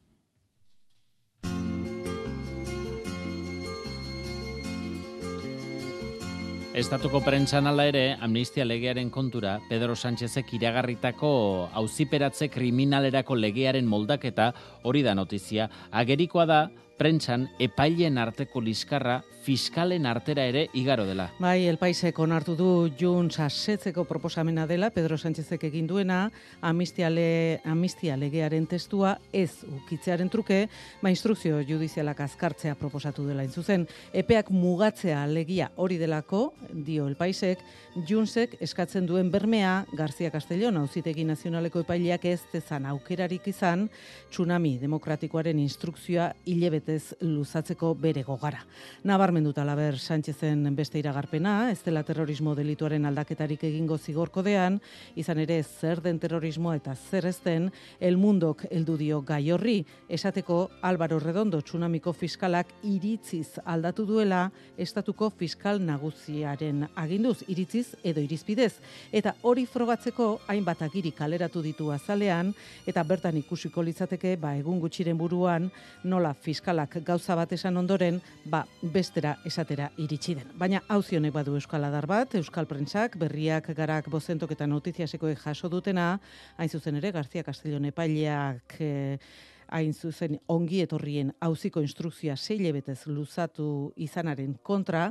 [6.76, 11.30] Estatuko prentsan ala ere, amnistia legearen kontura, Pedro Sánchezek iragarritako
[11.72, 14.50] auziperatze kriminalerako legearen moldaketa
[14.84, 15.70] hori da notizia.
[15.88, 16.58] Agerikoa da,
[17.00, 21.28] prentsan epailen arteko liskarra fiskalen artera ere igaro dela.
[21.38, 22.68] Bai, el paisek onartu du
[22.98, 26.24] Junts asetzeko proposamena dela, Pedro Sánchezek egin duena,
[26.60, 30.64] amnistia, le, amnistia legearen testua ez ukitzearen truke,
[31.02, 33.86] ba instrukzio judizialak azkartzea proposatu dela intzuzen.
[34.12, 37.62] Epeak mugatzea legia hori delako, dio el paisek,
[38.08, 43.86] Juntsek eskatzen duen bermea, Garzia Castellón, auzitegi nazionaleko epaileak ez dezan aukerarik izan,
[44.32, 48.66] tsunami demokratikoaren instrukzioa hilebetez luzatzeko bere gogara.
[49.06, 54.78] Nabar nabarmenduta laber Sánchezen beste iragarpena, ez dela terrorismo delituaren aldaketarik egingo zigorkodean,
[55.14, 57.70] izan ere zer den terrorismoa eta zer ez den,
[58.00, 65.28] el mundok heldu dio gai horri, esateko Álvaro Redondo tsunamiko fiskalak iritziz aldatu duela estatuko
[65.28, 68.72] fiskal nagusiaren aginduz, iritziz edo irizpidez,
[69.12, 72.54] eta hori frogatzeko hainbat agiri kaleratu ditu azalean,
[72.86, 75.68] eta bertan ikusiko litzateke, ba, egun gutxiren buruan,
[76.04, 80.52] nola fiskalak gauza bat esan ondoren, ba, bestera esatera iritsi den.
[80.58, 86.08] Baina hauzionek badu Euskal Adar bat, Euskal Prentsak, berriak garak bozentok eta notiziaseko jaso dutena,
[86.56, 89.18] hain zuzen ere, Garzia Castellon epaileak eh,
[89.68, 95.10] hain zuzen ongi etorrien hauziko instrukzioa zeile betez luzatu izanaren kontra,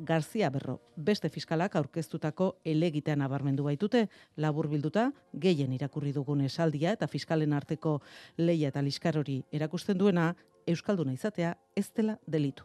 [0.00, 4.06] Garzia Berro, beste fiskalak aurkeztutako elegitean abarmendu baitute,
[4.36, 5.10] labur bilduta,
[5.44, 7.98] gehien irakurri dugun esaldia eta fiskalen arteko
[8.38, 10.32] leia eta liskar hori erakusten duena,
[10.66, 12.64] Euskalduna izatea ez dela delitu.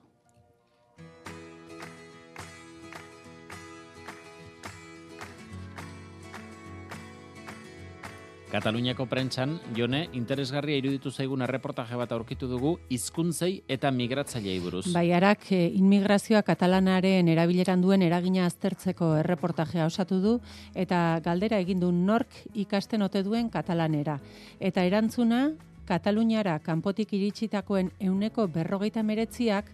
[8.56, 14.86] Kataluniako prentsan, jone, interesgarria iruditu zaigun erreportaje bat aurkitu dugu, hizkuntzei eta migratzailei buruz.
[14.96, 20.40] Baiarak, eh, inmigrazioa katalanaren erabileran duen eragina aztertzeko erreportajea osatu du,
[20.74, 24.22] eta galdera egin du nork ikasten ote duen katalanera.
[24.60, 25.50] Eta erantzuna,
[25.86, 29.68] Kataluniara kanpotik iritsitakoen euneko berrogeita meretziak,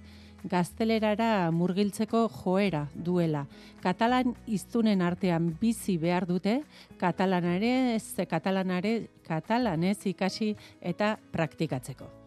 [0.44, 3.46] gaztelerara murgiltzeko joera duela.
[3.84, 6.62] Katalan iztunen artean bizi behar dute,
[7.02, 8.96] katalanare, katalanare,
[9.28, 12.21] katalanez ikasi eta praktikatzeko.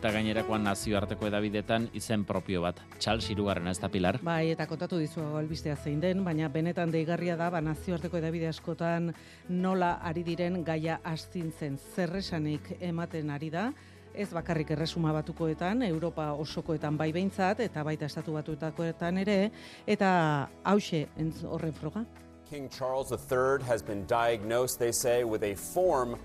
[0.00, 2.78] Eta gainerakoan nazioarteko edabidetan izen propio bat.
[2.96, 4.16] Charles Irugarren ez da pilar.
[4.24, 9.10] Bai, eta kontatu dizu albistea zein den, baina benetan deigarria da, ba, nazioarteko edabide askotan
[9.50, 13.66] nola ari diren gaia astintzen zerresanik ematen ari da,
[14.16, 19.38] ez bakarrik erresuma batukoetan, Europa osokoetan bai behintzat, eta baita estatu batuetakoetan ere,
[19.84, 21.04] eta hause
[21.44, 22.06] horren froga.
[22.48, 26.16] King Charles III has been diagnosed, they say, with a form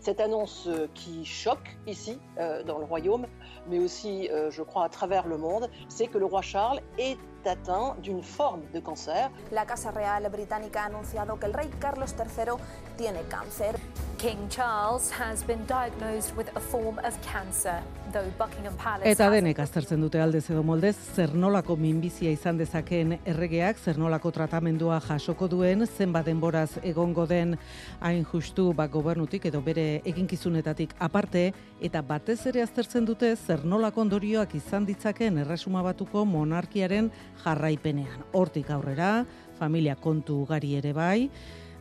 [0.00, 3.26] Cette annonce euh, qui choque ici, euh, dans le royaume,
[3.68, 7.18] mais aussi, euh, je crois, à travers le monde, c'est que le roi Charles est
[7.46, 9.30] atteint d'une forme de cancer.
[9.50, 12.54] La Casa Real británica ha anunciado que el rey Carlos III
[12.96, 13.76] tiene cáncer.
[14.18, 17.82] King Charles has been diagnosed with a form of cancer,
[18.12, 23.18] though Buckingham Palace Eta denek aztertzen dute aldez edo moldez, zer nolako minbizia izan dezakeen
[23.26, 27.58] erregeak, zer nolako tratamendua jasoko duen, zenbat denboraz egongo den
[28.00, 31.50] hain justu ba, gobernutik edo bere eginkizunetatik aparte,
[31.84, 37.12] eta batez ere aztertzen dute zer nolako ondorioak izan ditzakeen erresuma batuko monarkiaren
[37.44, 38.24] jarraipenean.
[38.32, 39.24] Hortik aurrera,
[39.58, 41.30] familia kontu ugari ere bai,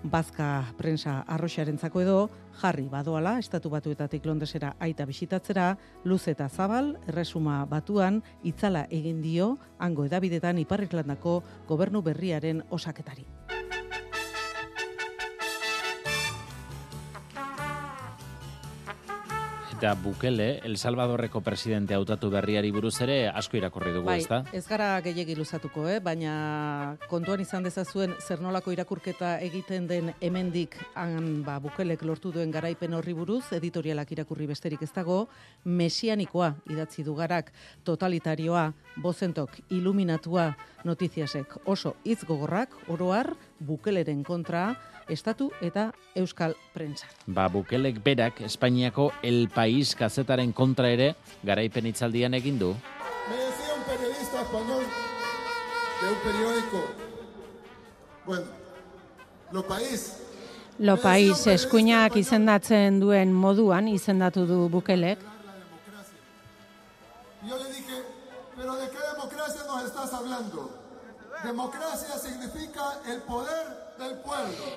[0.06, 2.18] bazka prensa arroxarentzako edo
[2.62, 9.56] jarri badoala estatu batuetatik Londresera aita bisitatzera luz eta zabal erresuma batuan itzala egin dio
[9.80, 13.26] hango edabidetan Iparriklandako gobernu berriaren osaketari.
[19.76, 24.38] Eta Bukele, El Salvadorreko presidente hautatu berriari buruz ere asko irakurri dugu, Bai, ezta?
[24.56, 25.98] ez gara gehiegi luzatuko, eh?
[26.00, 32.56] baina kontuan izan dezazuen zer nolako irakurketa egiten den hemendik han ba, bukelek lortu duen
[32.56, 35.26] garaipen horri buruz, editorialak irakurri besterik ez dago,
[35.66, 37.52] mesianikoa idatzi du garak,
[37.84, 38.70] totalitarioa,
[39.04, 40.54] bozentok, iluminatua
[40.88, 44.70] notiziasek oso hitz gogorrak, oroar, bukeleren kontra,
[45.08, 47.08] estatu eta euskal prentsa.
[47.28, 52.74] Ba, Bukelek berak Espainiako El País kazetaren kontra ere garaipen hitzaldian egin du.
[53.30, 54.84] Me decía un periodista español
[56.02, 56.84] de un periódico,
[58.26, 58.46] bueno,
[59.52, 60.22] Lo País,
[60.80, 65.20] Lo País eskuinak izendatzen duen moduan izendatu du Bukelek.
[67.48, 68.04] yo le dije,
[68.58, 70.70] pero ¿de qué democracia nos estás hablando?
[71.44, 73.85] Democracia significa el poder.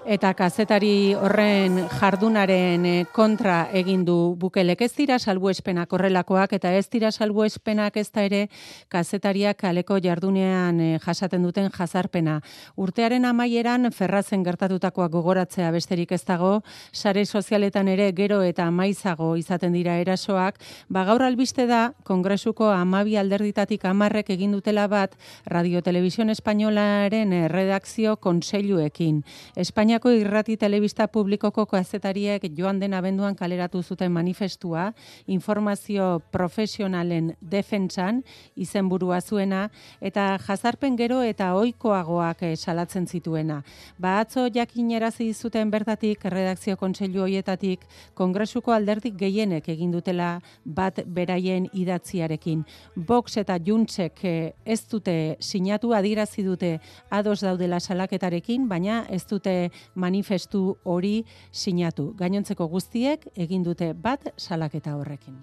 [0.08, 6.86] Eta kazetari horren jardunaren eh, kontra egin du bukelek ez dira salbuespenak horrelakoak eta ez
[6.92, 8.44] dira salbuespenak ez da ere
[8.88, 12.38] kazetariak kaleko jardunean eh, jasaten duten jazarpena.
[12.76, 16.62] Urtearen amaieran ferrazen gertatutakoa gogoratzea besterik ez dago,
[16.92, 23.18] sare sozialetan ere gero eta maizago izaten dira erasoak, ba gaur albiste da Kongresuko amabi
[23.18, 29.07] alderditatik amarrek egin dutela bat Radio Televisión Espainolaren eh, redakzio konseiluekin.
[29.56, 34.92] Espainiako irrati telebista publikoko kazetariek joan den abenduan kaleratu zuten manifestua,
[35.26, 38.22] informazio profesionalen defentsan
[38.56, 39.68] izenburua zuena,
[40.00, 43.62] eta jazarpen gero eta ohikoagoak eh, salatzen zituena.
[43.98, 47.84] Ba atzo jakinerazi zuten bertatik redakzio kontseilu hoietatik
[48.14, 52.64] kongresuko alderdik gehienek egin dutela bat beraien idatziarekin.
[53.08, 56.78] Vox eta Juntzek eh, ez dute sinatu adierazi dute
[57.10, 62.12] ados daudela salaketarekin, baina ez dute manifestu hori sinatu.
[62.18, 65.38] Gainontzeko guztiek egin dute bat salaketa horrekin.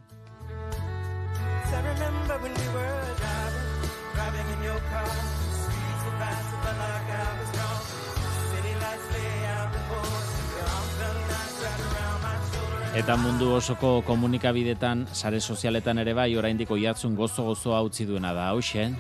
[12.96, 18.96] Eta mundu osoko komunikabidetan, sare sozialetan ere bai, oraindik oiatzun gozo-gozoa utzi duena da, hausen.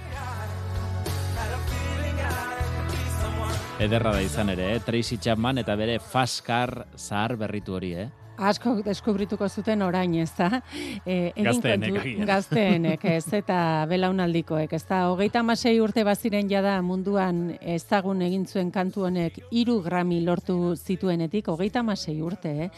[3.75, 4.79] Ederra da izan ere, eh?
[4.79, 8.07] Tracy Chapman eta bere Faskar zahar berritu hori, eh?
[8.37, 10.61] Asko deskubrituko zuten orain, ez da?
[11.05, 12.25] E, Gazteenek, kontu-.
[12.27, 13.57] Gazteenek, ez, eta
[13.89, 15.05] belaunaldikoek, ez da?
[15.11, 21.47] Hogeita amasei urte baziren jada munduan ezagun egin zuen kantu honek iru grami lortu zituenetik,
[21.53, 22.69] hogeita amasei urte, eh?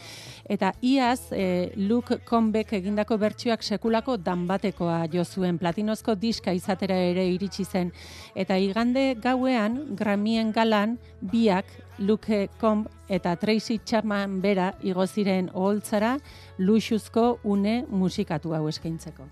[0.48, 7.26] Eta iaz, e, Luke Combek egindako bertsioak sekulako danbatekoa jo zuen platinozko diska izatera ere
[7.34, 7.92] iritsi zen.
[8.34, 11.66] Eta igande gauean, gramien galan, biak
[11.98, 16.18] Luke Comb eta Tracy Chapman bera igo ziren oholtzara
[16.58, 19.26] luxuzko une musikatu hau eskaintzeko.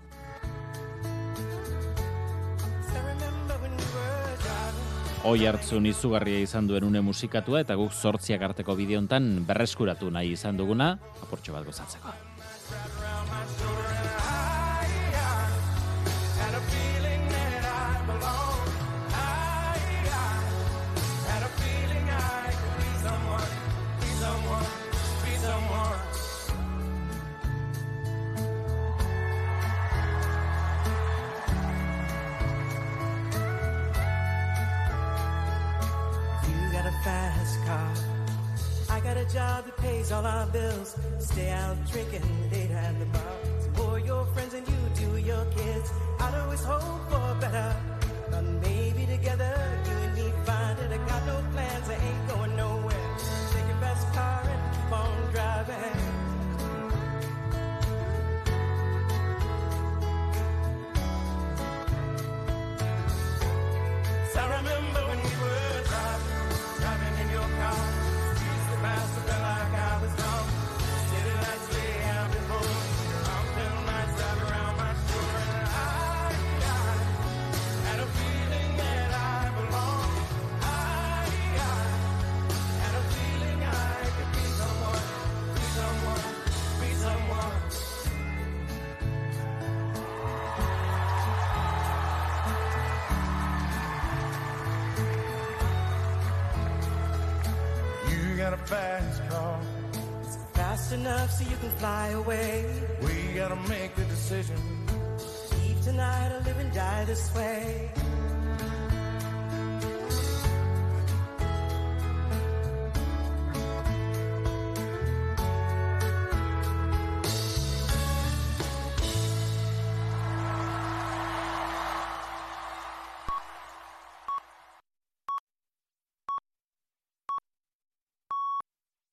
[5.27, 10.55] Oi hartzun izugarria izan duen une musikatua eta guk sortziak arteko bideontan berreskuratu nahi izan
[10.55, 10.93] duguna,
[11.23, 12.13] aportxo bat gozatzeko.
[39.37, 40.95] Job that pays all our bills.
[41.19, 43.35] Stay out drinking late at the bar.
[43.75, 45.91] For your friends and you do your kids.
[46.19, 47.96] I'd always hope for better.
[104.27, 104.57] Decision.
[105.63, 107.91] Leave tonight or live and die this way.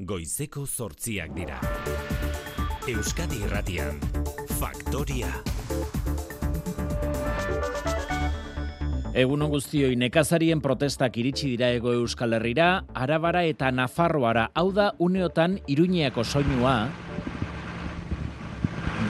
[0.04, 1.60] Goizeko zortziak dira.
[2.84, 4.00] Euskadi irratian,
[4.94, 5.26] Faktoria.
[9.10, 14.52] Egunon guztioi nekazarien protestak iritsi dira ego Euskal Herrira, Arabara eta Nafarroara.
[14.54, 16.76] Hau da uneotan Iruñeako soinua.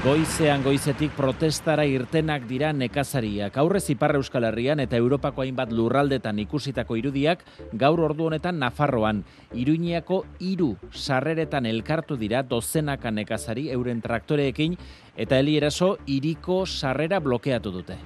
[0.05, 3.55] Goizean goizetik protestara irtenak dira nekazariak.
[3.57, 7.40] Aurrez Ipar Euskal Herrian eta Europako hainbat lurraldetan ikusitako irudiak
[7.72, 9.22] gaur ordu honetan Nafarroan.
[9.57, 14.76] Iruñeako hiru sarreretan elkartu dira dozenaka nekazari euren traktoreekin
[15.16, 17.96] eta helieraso iriko sarrera blokeatu dute.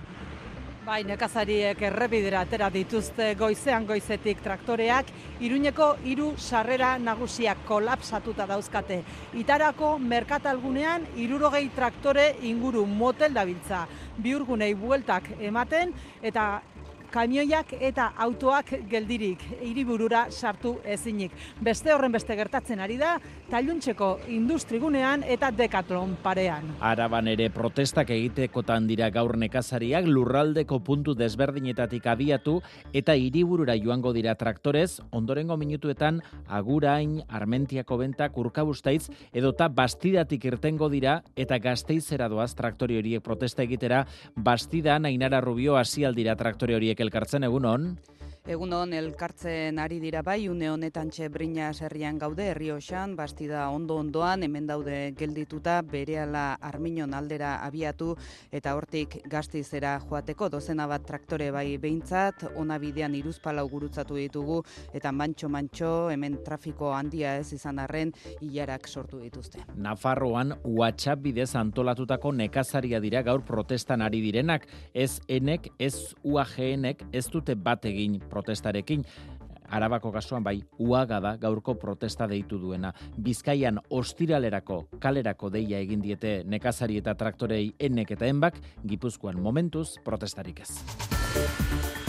[0.89, 5.11] Bai, nekazariek errebidera atera dituzte goizean goizetik traktoreak,
[5.45, 9.03] Iruñeko hiru sarrera nagusiak kolapsatuta dauzkate.
[9.37, 13.83] Itarako merkatalgunean irurogei traktore inguru motel dabiltza.
[14.17, 16.49] Biurgunei bueltak ematen eta
[17.13, 21.33] kamioiak eta autoak geldirik hiriburura sartu ezinik.
[21.61, 23.15] Beste horren beste gertatzen ari da,
[23.49, 26.67] tailuntzeko industrigunean eta dekatlon parean.
[26.85, 32.59] Araban ere protestak egitekotan dira gaur nekazariak lurraldeko puntu desberdinetatik abiatu
[32.93, 41.23] eta hiriburura joango dira traktorez, ondorengo minutuetan agurain, armentiako bentak, urkabustaiz, edota bastidatik irtengo dira
[41.37, 44.05] eta gazteizera doaz traktori horiek protesta egitera,
[44.37, 47.97] bastidan ainara rubio hasialdira traktore horiek elkartzen egunon.
[48.49, 53.67] Egun hon, elkartzen ari dira bai, une honetan txe brina herrian gaude, herri osan, bastida
[53.69, 58.15] ondo ondoan, hemen daude geldituta, berehala arminon aldera abiatu,
[58.51, 64.63] eta hortik gaztizera joateko, dozena bat traktore bai behintzat, ona bidean iruzpalau gurutzatu ditugu,
[64.97, 69.67] eta mantxo-mantxo, hemen trafiko handia ez izan arren, hilarak sortu dituzte.
[69.77, 77.27] Nafarroan, WhatsApp bidez antolatutako nekazaria dira gaur protestan ari direnak, ez enek, ez UAGNek, ez
[77.29, 79.05] dute bat egin protestarekin.
[79.69, 82.95] Arabako kasuan bai, uaga da gaurko protesta deitu duena.
[83.21, 90.65] Bizkaian ostiralerako kalerako deia egin diete nekazari eta traktorei enek eta enbak, gipuzkoan momentuz protestarik
[90.65, 92.08] ez.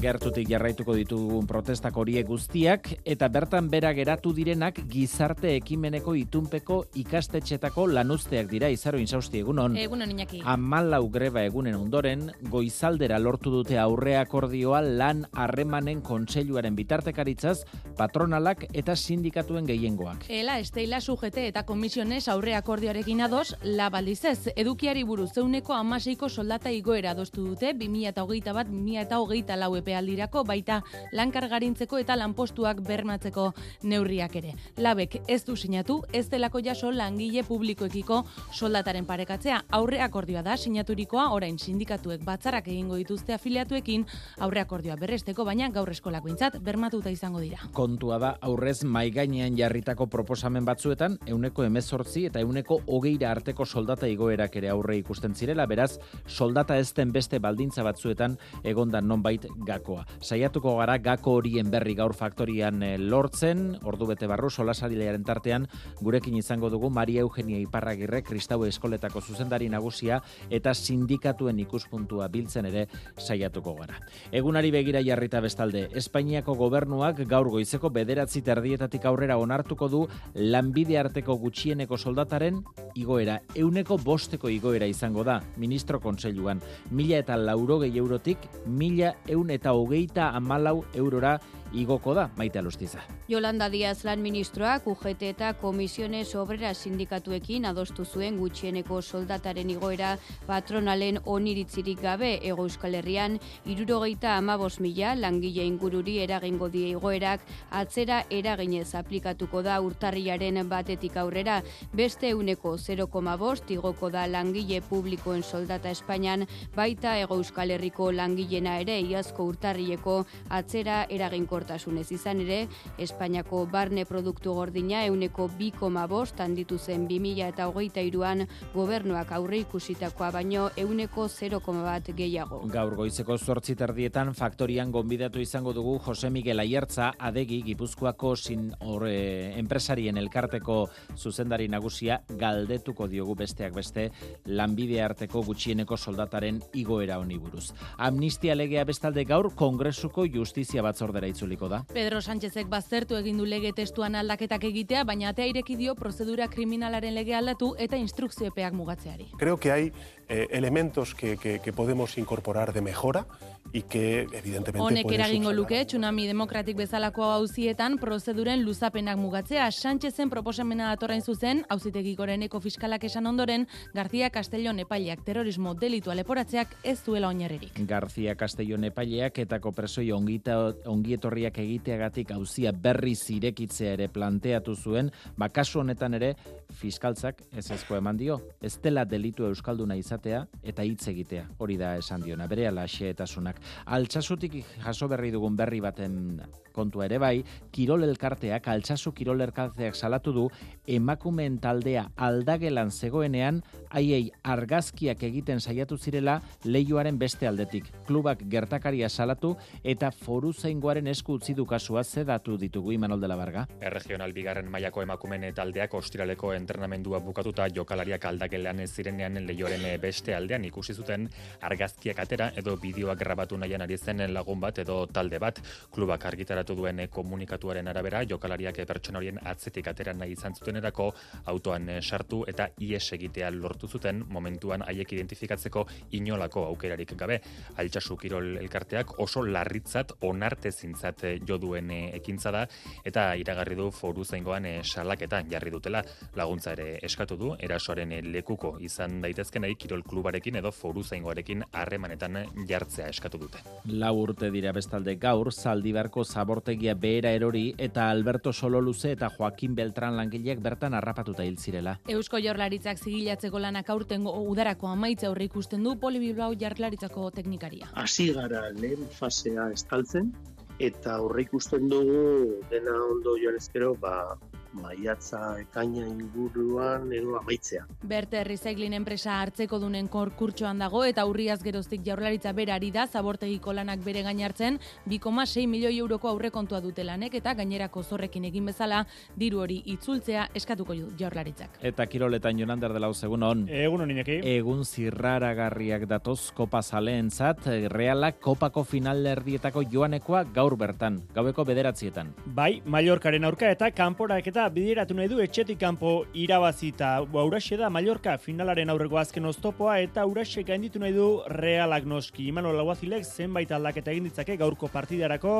[0.00, 7.86] Gertutik jarraituko ditugun protestak horiek guztiak eta bertan bera geratu direnak gizarte ekimeneko itunpeko ikastetxetako
[7.92, 9.76] lanuzteak dira izaro insausti egunon.
[9.80, 10.40] Egunon inaki.
[10.44, 17.62] Amalau greba egunen ondoren, goizaldera lortu dute aurre akordioa lan harremanen kontseiluaren bitartekaritzaz
[17.96, 20.26] patronalak eta sindikatuen gehiengoak.
[20.28, 26.70] Ela, esteila sujete eta komisiones aurre akordioarekin ados, la baldizez, edukiari buruz zeuneko amaseiko soldata
[26.74, 30.80] igoera adostu dute, 2008 bat, 2008 lau epealdirako baita
[31.14, 33.52] lankargarintzeko eta lanpostuak bermatzeko
[33.86, 34.54] neurriak ere.
[34.82, 39.62] Labek ez du sinatu, ez delako jaso langile publikoekiko soldataren parekatzea.
[39.78, 44.06] Aurre akordioa da sinaturikoa, orain sindikatuek batzarak egingo dituzte afiliatuekin,
[44.42, 47.60] aurre akordioa berresteko, baina gaur eskolak bintzat bermatuta izango dira.
[47.76, 54.56] Kontua da, aurrez maigainean jarritako proposamen batzuetan, euneko emezortzi eta euneko hogeira arteko soldata igoerak
[54.58, 59.46] ere aurre ikusten zirela, beraz, soldata ezten beste baldintza batzuetan egondan nonbait
[59.76, 60.04] gakoa.
[60.20, 65.68] Saiatuko gara gako horien berri gaur faktorian eh, lortzen, ordu bete barru solasarilearen tartean,
[66.00, 70.20] gurekin izango dugu Maria Eugenia Iparragirre, Kristau Eskoletako zuzendari nagusia
[70.50, 72.86] eta sindikatuen ikuspuntua biltzen ere
[73.18, 74.00] saiatuko gara.
[74.32, 80.02] Egunari begira jarrita bestalde, Espainiako gobernuak gaur goizeko bederatzi terdietatik aurrera onartuko du
[80.34, 82.62] lanbide arteko gutxieneko soldataren
[82.96, 83.40] igoera.
[83.54, 86.60] Euneko bosteko igoera izango da, ministro kontseiluan.
[86.90, 91.40] Mila eta laurogei eurotik, mila eun eta hogeita amalau eurora
[91.72, 93.00] igoko da, maite alustiza.
[93.28, 100.12] Yolanda Díaz lan ministroak UGT eta Komisiones Obrera sindikatuekin adostu zuen gutxieneko soldataren igoera
[100.46, 103.38] patronalen oniritzirik gabe ego euskal herrian.
[103.66, 111.62] Irurogeita amabos mila langile ingururi eragingo die igoerak atzera eraginez aplikatuko da urtarriaren batetik aurrera.
[111.92, 116.46] Beste euneko 0,5 igoko da langile publikoen soldata Espainian.
[116.76, 124.04] Baita ego euskal herriko langilena ere iazko urtarrieko atzera eraginko mugikortasunez izan ere, Espainiako barne
[124.04, 131.26] produktu gordina euneko 2,5 handitu zen 2000 eta hogeita iruan gobernuak aurre ikusitakoa baino euneko
[131.28, 132.60] 0,1 gehiago.
[132.72, 139.56] Gaur goizeko zortzi terdietan faktorian gonbidatu izango dugu Jose Miguel Aiertza adegi Gipuzkoako sin horre
[139.58, 144.10] enpresarien elkarteko zuzendari nagusia galdetuko diogu besteak beste
[144.46, 147.72] lanbide arteko gutxieneko soldataren igoera honi buruz.
[147.96, 151.84] Amnistia legea bestalde gaur Kongresuko Justizia Batzordera itzuliko da.
[151.92, 157.14] Pedro Sánchezek baztertu egin du lege testuan aldaketak egitea, baina atea ireki dio prozedura kriminalaren
[157.14, 159.30] lege aldatu eta instrukzioepeak mugatzeari.
[159.38, 159.92] Creo que hay
[160.28, 163.26] eh, elementos que, que, que podemos incorporar de mejora
[163.72, 169.70] y que evidentemente Honek eragingo luke tsunami demokratik bezalako auzietan prozeduren luzapenak mugatzea.
[169.70, 176.76] Sánchezen proposamena datorrain zuzen auzitegi goreneko fiskalak esan ondoren García Castellón epaileak terrorismo delitua leporatzeak
[176.84, 177.72] ez duela oinarririk.
[177.86, 180.56] García Castellón epaileak etako presoi ongita,
[180.86, 186.34] ongietorriak egiteagatik hauzia berriz irekitzea ere planteatu zuen, ba kasu honetan ere
[186.80, 191.96] fiskaltzak ez ezko eman dio, ez dela delitu euskalduna izatea eta hitz egitea, hori da
[191.96, 193.60] esan diona, bere ala xehetasunak.
[193.86, 196.40] Altsasutik jaso berri dugun berri baten
[196.76, 200.44] kontua ere bai, Kirol elkarteak, altsasu Kirol elkarteak salatu du,
[200.86, 207.88] emakumeen taldea aldagelan zegoenean, haiei argazkiak egiten saiatu zirela leioaren beste aldetik.
[208.06, 213.40] Klubak gertakaria salatu eta foru zaingoaren esku utzi du kasua zedatu ditugu Imanol de la
[213.40, 213.66] Barga.
[213.80, 220.64] Erregional bigarren mailako emakumeen taldeak ostiraleko entrenamendua bukatuta jokalariak aldagelean ez zirenean leioaren beste aldean
[220.70, 221.28] ikusi zuten
[221.68, 225.60] argazkiak atera edo bideoak grabatu nahian ari zen lagun bat edo talde bat.
[225.92, 231.10] Klubak argitaratu duen komunikatuaren arabera jokalariak pertsona horien atzetik atera nahi izan zutenerako
[231.52, 234.22] autoan sartu eta ies egitea lortu zuten.
[234.28, 235.86] Momentuan haiek identifikatzeko
[236.18, 237.40] inolako aukerarik gabe.
[237.82, 242.64] Altsasu Kirol elkarteak oso larritzat onartezintzat jo duen eh, ekintza da
[243.04, 246.02] eta iragarri du foru zaingoan eh, salaketa jarri dutela.
[246.36, 252.38] Laguntza ere eskatu du erasoaren eh, lekuko izan daitezkenei Kirol klubarekin edo foru zaingoarekin harremanetan
[252.68, 253.58] jartzea eskatu dute.
[253.86, 260.16] Lau urte dira bestalde gaur, zaldibarko zabortegia behera erori eta Alberto Sololuze eta Joaquin Beltran
[260.16, 261.98] langileak bertan harrapatuta hil zirela.
[262.08, 267.88] Eusko Jaurlaritzak zigilatzeko lanak aurtengo udarako amaitza aurre ikusten du Poli Bilbao Jaurlaritzako teknikaria.
[267.94, 270.32] hasi gara lehen fasea estaltzen
[270.78, 274.36] eta horre ikusten dugu dena ondo joan ezkero ba
[274.80, 277.86] maiatza ekaina inguruan edo amaitzea.
[278.02, 284.04] Berte Recycling enpresa hartzeko dunen korkurtxoan dago eta urriaz geroztik jaurlaritza berari da zabortegiko lanak
[284.04, 289.04] bere gain hartzen 2,6 milioi euroko aurrekontua dute lanek eta gainerako zorrekin egin bezala
[289.36, 291.80] diru hori itzultzea eskatuko du jaurlaritzak.
[291.80, 293.66] Eta kiroletan Jonander de Lauz egun on.
[293.68, 294.40] Egun on Iñaki.
[294.56, 302.34] Egun zirraragarriak datoz kopa zaleentzat, realak kopako final erdietako joanekoa gaur bertan, gaueko bederatzietan.
[302.56, 307.16] Bai, Mallorcaren aurka eta kanporak eta bideratu nahi du etxetik kanpo irabazita.
[307.42, 312.48] Auraxe da Mallorca finalaren aurreko azken oztopoa eta Auraxe gainditu nahi du realak noski.
[312.50, 315.56] Imanol Laguazilek zenbait aldaketa egin ditzake gaurko partidarako.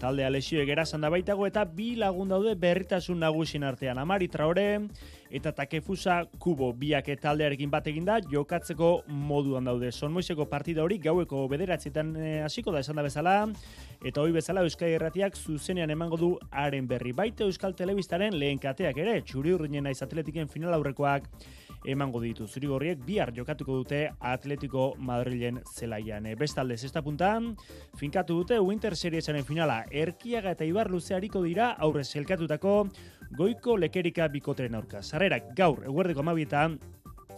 [0.00, 3.98] Taldea lesio egerasan da baitago eta bi lagun daude berritasun nagusin artean.
[3.98, 4.66] Amari Traore
[5.30, 9.90] eta Takefusa Kubo biak taldearekin bat eginda jokatzeko moduan daude.
[9.92, 13.36] Son Moiseko partida hori gaueko bederatzietan eh, hasiko da esan da bezala
[14.04, 17.12] eta hoi bezala Euskal Irratiak zuzenean emango du haren berri.
[17.12, 21.28] Baita Euskal Telebistaren lehen kateak ere, txuri urrinen naiz atletiken final aurrekoak
[21.84, 22.46] emango ditu.
[22.46, 26.26] Zurigorriek bihar jokatuko dute Atletico Madrilen zelaian.
[26.26, 27.56] E, Bestalde, zesta puntan,
[27.98, 29.84] finkatu dute Winter Seriesaren finala.
[29.90, 32.88] Erkiaga eta Ibar luze hariko dira aurrez elkatutako
[33.36, 35.02] goiko lekerika bikoteren aurka.
[35.02, 36.78] Sarrerak gaur, eguerdeko amabietan,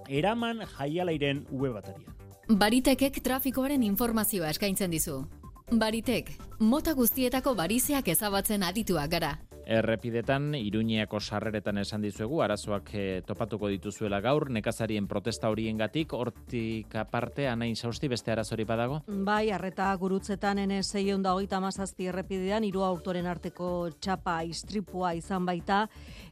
[0.09, 2.15] eraman jaialairen web batarian.
[2.49, 5.21] Baritekek trafikoaren informazioa eskaintzen dizu.
[5.69, 6.31] Baritek,
[6.65, 9.35] mota guztietako barizeak ezabatzen adituak gara.
[9.69, 17.45] Errepidetan, Iruñeako sarreretan esan dizuegu, arazoak eh, topatuko dituzuela gaur, nekazarien protesta horiengatik hortik aparte,
[17.51, 19.03] anain sausti beste arazori badago?
[19.27, 25.45] Bai, arreta gurutzetan ene zeion da hogeita mazazpi errepidean, hiru autoren arteko txapa istripua izan
[25.45, 25.83] baita,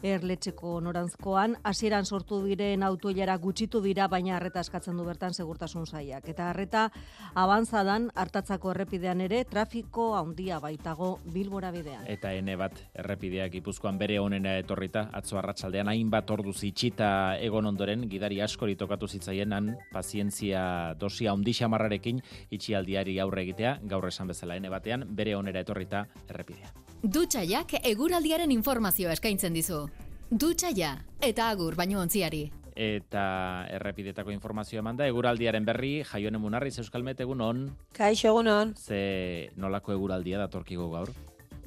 [0.02, 6.28] erletxeko norantzkoan, hasieran sortu diren autoilara gutxitu dira, baina arreta eskatzen du bertan segurtasun zaiak.
[6.28, 6.86] Eta arreta,
[7.34, 12.04] abantzadan, hartatzako errepidean ere, trafiko handia baitago bilbora bidean.
[12.06, 17.10] Eta ene bat, errepideak Gipuzkoan bere onena etorrita, atzo arratsaldean hainbat orduz itxita
[17.42, 24.32] egon ondoren, gidari askori tokatu zitzaienan, pazientzia dosia ondi xamarrarekin itxialdiari aurre egitea, gaur esan
[24.32, 26.85] bezala ene batean, bere onera etorrita errepidea.
[27.04, 29.84] Dutxaiak eguraldiaren informazioa eskaintzen dizu.
[30.30, 32.46] Dutxaia eta agur baino ontziari.
[32.76, 37.62] Eta errepidetako informazioa eman da, eguraldiaren berri, jaione munarriz euskalmet egun on,
[37.96, 38.74] Kaixo egunon.
[38.76, 41.08] ze nolako eguraldia datorkigu gaur?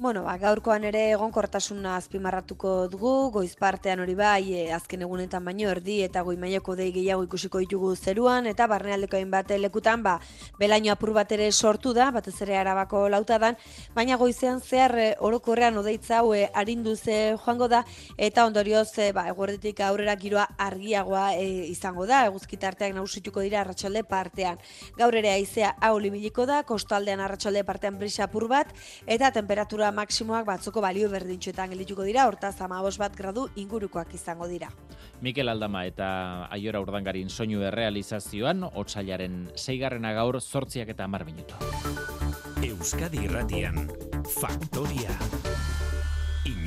[0.00, 5.68] Bueno, ba, gaurkoan ere egonkortasuna azpimarratuko dugu, goiz partean hori bai, e, azken egunetan baino
[5.68, 10.14] erdi eta goi mailako dei gehiago ikusiko ditugu zeruan, eta barnealdeko hainbat lekutan, ba,
[10.56, 13.58] belaino apur bat ere sortu da, batez ere arabako lautadan,
[13.92, 17.82] baina goizean zehar e, orokorrean odeitza hau e, arinduz joango da,
[18.16, 21.44] eta ondorioz, ba, eguerdetik aurrera giroa argiagoa e,
[21.74, 24.56] izango da, eguzkitarteak nagusituko dira arratsalde partean.
[24.96, 28.72] Gaur ere aizea hau limiliko da, kostaldean arratsalde partean brisa apur bat,
[29.04, 34.70] eta temperatura maksimoak batzoko balio berdintxoetan gelituko dira, hortaz amabos bat gradu ingurukoak izango dira.
[35.20, 36.10] Mikel Aldama eta
[36.50, 41.54] Aiora Urdangarin soinu errealizazioan, otsailaren zeigarrena gaur zortziak eta amar minutu.
[42.64, 43.88] Euskadi Irratian,
[44.40, 45.16] Faktoria.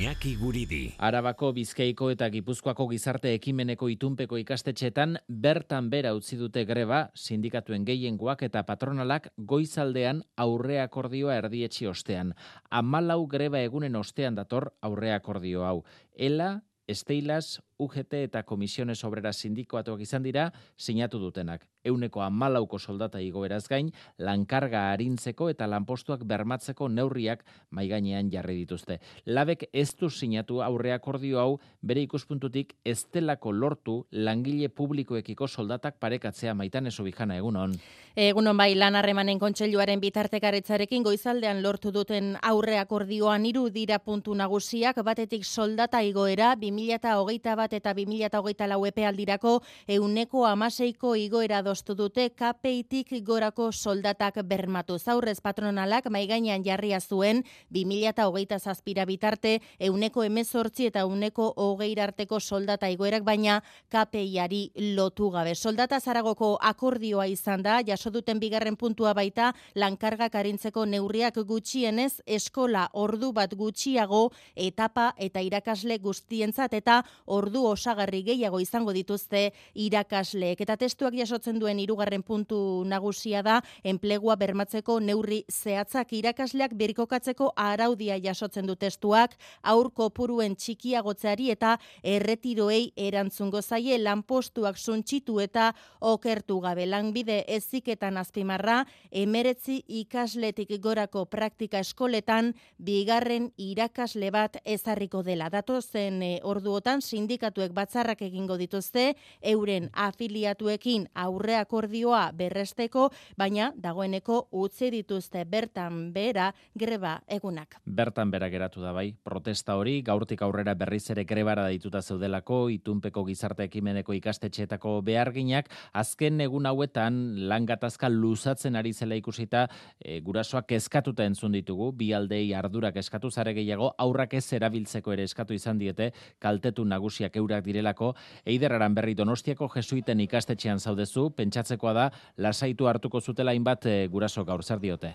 [0.04, 0.92] Iñaki Guridi.
[1.00, 5.14] Arabako, Bizkaiko eta Gipuzkoako gizarte ekimeneko itunpeko ikastetxetan
[5.44, 12.34] bertan bera utzi dute greba sindikatuen gehiengoak eta patronalak goizaldean aurre akordioa erdietxi ostean.
[12.68, 15.78] Amalau greba egunen ostean dator aurre akordio hau.
[16.12, 16.50] Ela,
[16.86, 23.90] Esteilas, UGT eta Komisiones Obrera Sindikoatuak izan dira sinatu dutenak euneko amalauko soldata igoeraz gain,
[24.18, 27.44] lankarga harintzeko eta lanpostuak bermatzeko neurriak
[27.76, 28.98] maigainean jarri dituzte.
[29.26, 36.54] Labek ez du sinatu aurre akordio hau bere ikuspuntutik estelako lortu langile publikoekiko soldatak parekatzea
[36.54, 37.76] maitan eso bijana egunon.
[38.14, 45.02] Egunon bai lan harremanen kontseiluaren bitartekaritzarekin goizaldean lortu duten aurre akordioan hiru dira puntu nagusiak
[45.04, 52.30] batetik soldata igoera 2021 bat eta 2024 lau epealdirako euneko amaseiko igoera do adostu dute
[52.30, 54.98] KPItik gorako soldatak bermatu.
[54.98, 63.24] Zaurrez patronalak maigainan jarria zuen 2008 zazpira bitarte euneko emezortzi eta euneko hogeirarteko soldata igoerak
[63.24, 65.54] baina KPIari lotu gabe.
[65.54, 72.88] Soldata zaragoko akordioa izan da, jaso duten bigarren puntua baita lankarga karintzeko neurriak gutxienez eskola
[72.92, 80.60] ordu bat gutxiago etapa eta irakasle guztientzat eta ordu osagarri gehiago izango dituzte irakasleek.
[80.60, 88.18] Eta testuak jasotzen duen hirugarren puntu nagusia da enplegua bermatzeko neurri zehatzak irakasleak berikokatzeko araudia
[88.18, 95.70] jasotzen du testuak aur kopuruen txikiagotzeari eta erretiroei erantzungo zaie lanpostuak suntxitu eta
[96.00, 105.50] okertu gabe lanbide eziketan azpimarra emeretzi ikasletik gorako praktika eskoletan bigarren irakasle bat ezarriko dela.
[105.50, 107.02] Datozen e, orduotan
[107.44, 116.54] sindikatuek batzarrak egingo dituzte euren afiliatuekin aurre akordioa berresteko, baina dagoeneko utzi dituzte bertan bera
[116.74, 117.76] greba egunak.
[117.84, 123.24] Bertan bera geratu da bai, protesta hori gaurtik aurrera berriz ere grebara dituta zeudelako, itunpeko
[123.24, 129.68] gizarte ekimeneko ikastetxeetako beharginak, azken egun hauetan langatazka luzatzen ari zela ikusita
[130.00, 135.28] e, gurasoak eskatuta entzun ditugu, bi aldei ardurak eskatu zare gehiago, aurrak ez erabiltzeko ere
[135.28, 138.14] eskatu izan diete, kaltetu nagusiak eurak direlako,
[138.46, 144.62] eiderraran berri donostiako jesuiten ikastetxean zaudezu, pentsatzekoa da lasaitu hartuko zutela hainbat e, guraso gaur
[144.62, 145.14] zer diote.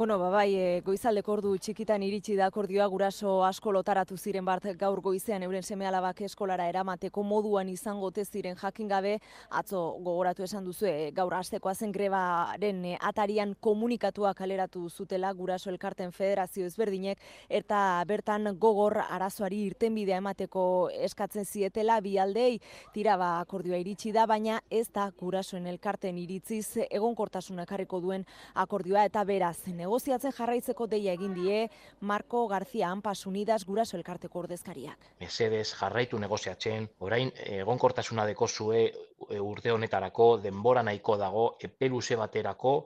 [0.00, 4.64] Bueno, ba, bai, e, goizaldeko ordu txikitan iritsi da akordioa guraso asko lotaratu ziren bart
[4.80, 5.42] gaur goizean.
[5.44, 8.56] Euren seme alabak eskolara eramateko moduan izango te ziren.
[8.56, 9.18] Jakin gabe
[9.50, 15.68] atzo gogoratu esan duzu e, gaur astekoa zen grebaren e, atarian komunikatua kaleratu zutela guraso
[15.68, 17.20] elkarten federazio ezberdinek
[17.60, 20.64] eta bertan gogor arazoari irtenbidea emateko
[21.10, 22.54] eskatzen zietela bi aldei
[22.94, 28.24] tira ba akordioa iritsi da baina ez da gurasoen elkarten iritziz egonkortasuna ekarriko duen
[28.64, 29.58] akordioa eta beraz
[29.90, 31.64] negoziatzen jarraitzeko deia egin die
[32.06, 35.08] Marco García Ampas Unidas guraso elkarteko ordezkariak.
[35.18, 42.76] Mesedes jarraitu negoziatzen, orain egonkortasuna deko zue e, urte honetarako denbora nahiko dago epeluze baterako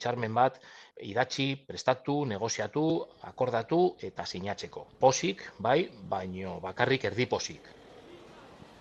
[0.00, 0.58] txarmen bat
[1.04, 2.88] idatzi, prestatu, negoziatu,
[3.28, 4.88] akordatu eta sinatzeko.
[5.00, 7.83] Posik, bai, baino bakarrik erdi posik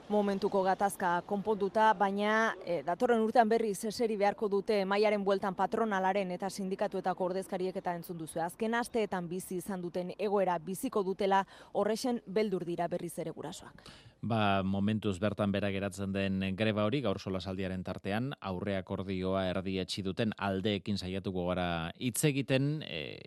[0.09, 6.49] momentuko gatazka konponduta, baina e, datorren urtean berriz eseri beharko dute maiaren bueltan patronalaren eta
[6.49, 8.41] sindikatuetako ordezkariek eta entzun duzu.
[8.43, 11.43] Azken asteetan bizi izan duten egoera biziko dutela
[11.73, 13.87] horrexen beldur dira berriz ere gurasoak.
[14.23, 19.79] Ba, momentuz bertan bera geratzen den greba hori, gaur sola saldiaren tartean, aurre akordioa erdi
[20.03, 23.19] duten aldeekin saiatuko gara hitz egiten, e,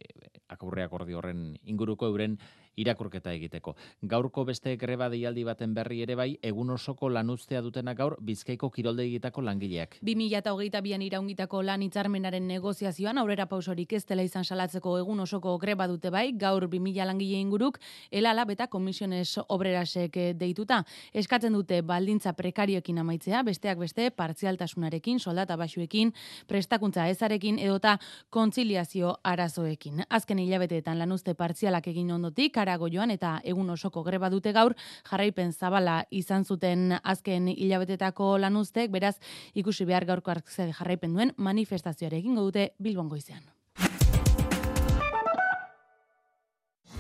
[0.49, 2.39] akordio horren inguruko euren
[2.77, 3.75] irakurketa egiteko.
[4.03, 9.43] Gaurko beste greba deialdi baten berri ere bai, egun osoko lanuztea dutena gaur Bizkaiko kiroldegietako
[9.43, 9.99] langileak.
[10.05, 16.11] 2022an iraungitako lan hitzarmenaren negoziazioan aurrera pausorik ez dela izan salatzeko egun osoko greba dute
[16.11, 17.81] bai, gaur 2000 langile inguruk
[18.11, 20.83] elala beta komisiones obrerasek deituta.
[21.15, 26.13] Eskatzen dute baldintza prekarioekin amaitzea, besteak beste partzialtasunarekin, soldata basuekin,
[26.47, 27.97] prestakuntza ezarekin edota
[28.31, 30.05] kontziliazio arazoekin.
[30.11, 34.75] Azken hilabeteetan lanuzte partzialak egin ondotik, arago joan eta egun osoko greba dute gaur,
[35.09, 39.17] jarraipen zabala izan zuten azken hilabetetako lanuztek, beraz
[39.55, 43.56] ikusi behar gaurko jarraipen duen manifestazioare egingo dute Bilbon goizean.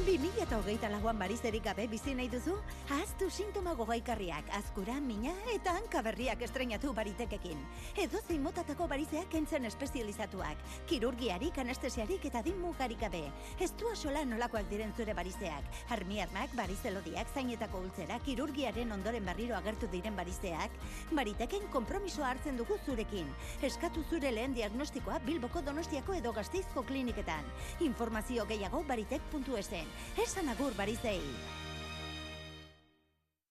[0.07, 2.53] 2008 laguan barizerik gabe bizi nahi duzu?
[2.95, 7.59] Ahaztu sintoma gogaikarriak, azkura, mina eta hankaberriak estrenatu baritekekin.
[7.99, 13.33] Edo motatako barizeak entzen espezializatuak, kirurgiarik, anestesiarik eta din mugarik gabe.
[13.59, 15.65] Ez du asola nolakoak diren zure barizeak.
[15.91, 20.71] Armiarmak, barizelodiak, zainetako ultzera, kirurgiaren ondoren barriro agertu diren barizeak,
[21.11, 23.27] bariteken kompromisoa hartzen dugu zurekin.
[23.61, 27.45] Eskatu zure lehen diagnostikoa Bilboko Donostiako edo Gasteizko kliniketan.
[27.81, 29.96] Informazio gehiago baritek.esen.
[30.23, 31.21] Esan agur barizei.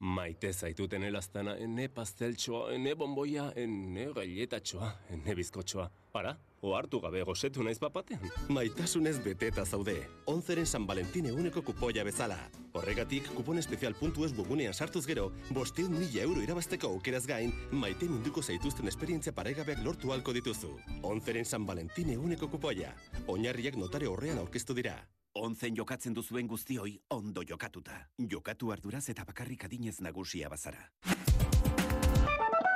[0.06, 5.86] Maite zaituten elaztana, ene pasteltxoa, ene bomboia, ene gailetatxoa, ene bizkotxoa.
[6.12, 8.28] Para, ohartu gabe gozetu naiz papatean.
[8.50, 9.96] Maitasunez beteta zaude.
[10.28, 12.38] Onzeren San Valentin eguneko kupoia bezala.
[12.74, 18.12] Horregatik, kupon espezial puntu ez bugunean sartuz gero, bosteun mila euro irabazteko aukeraz gain, maite
[18.12, 20.76] munduko zaituzten esperientzia paregabeak lortu halko dituzu.
[21.04, 22.94] Onzeren San Valentin eguneko kupoia.
[23.28, 25.00] Oinarriak notare horrean aurkeztu dira.
[25.36, 27.98] Onzen jokatzen duzuen guztioi ondo jokatuta.
[28.32, 30.88] Jokatu arduraz eta bakarrik adinez nagusia bazara.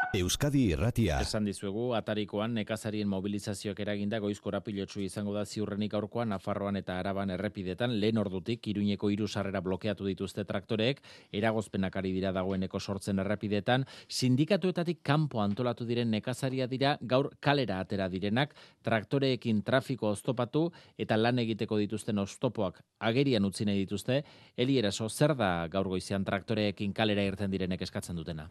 [0.09, 1.19] Euskadi Irratia.
[1.21, 7.29] Esan dizuegu, atarikoan nekazarien mobilizazioak eraginda goizko rapilotsu izango da ziurrenik aurkoan Nafarroan eta Araban
[7.35, 7.93] errepidetan.
[8.01, 15.03] Lehen ordutik Iruñeko hiru sarrera blokeatu dituzte traktoreek, eragozpenak ari dira dagoeneko sortzen errepidetan, sindikatuetatik
[15.05, 21.77] kanpo antolatu diren nekazaria dira gaur kalera atera direnak, traktoreekin trafiko oztopatu eta lan egiteko
[21.77, 24.23] dituzten oztopoak agerian utzi nahi dituzte,
[24.57, 28.49] Eli eraso zer da gaur goizean traktoreekin kalera irten direnek eskatzen dutena?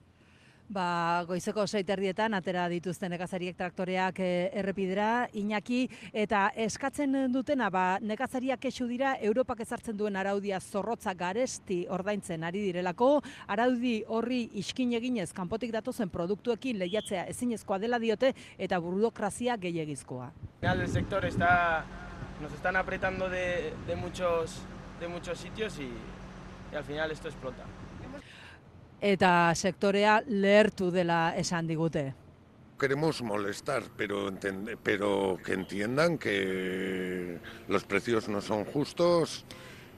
[0.68, 8.66] Ba, goizeko seiterdietan atera dituzten nekazariek traktoreak e, errepidera, Iñaki, eta eskatzen dutena, ba, nekazariak
[8.68, 15.30] esu dira, Europak ezartzen duen araudia zorrotza garesti ordaintzen ari direlako, araudi horri iskin eginez
[15.32, 20.30] kanpotik datozen produktuekin lehiatzea ezinezkoa dela diote eta burudokrazia gehiagizkoa.
[20.60, 21.86] El sector está,
[22.42, 24.60] nos están apretando de, de, muchos,
[25.00, 25.88] de muchos sitios y,
[26.72, 27.64] y al final esto explota
[29.00, 32.14] eta sektorea lehertu dela esan digute.
[32.78, 34.30] Queremos molestar, pero,
[34.82, 39.44] pero que entiendan que los precios no son justos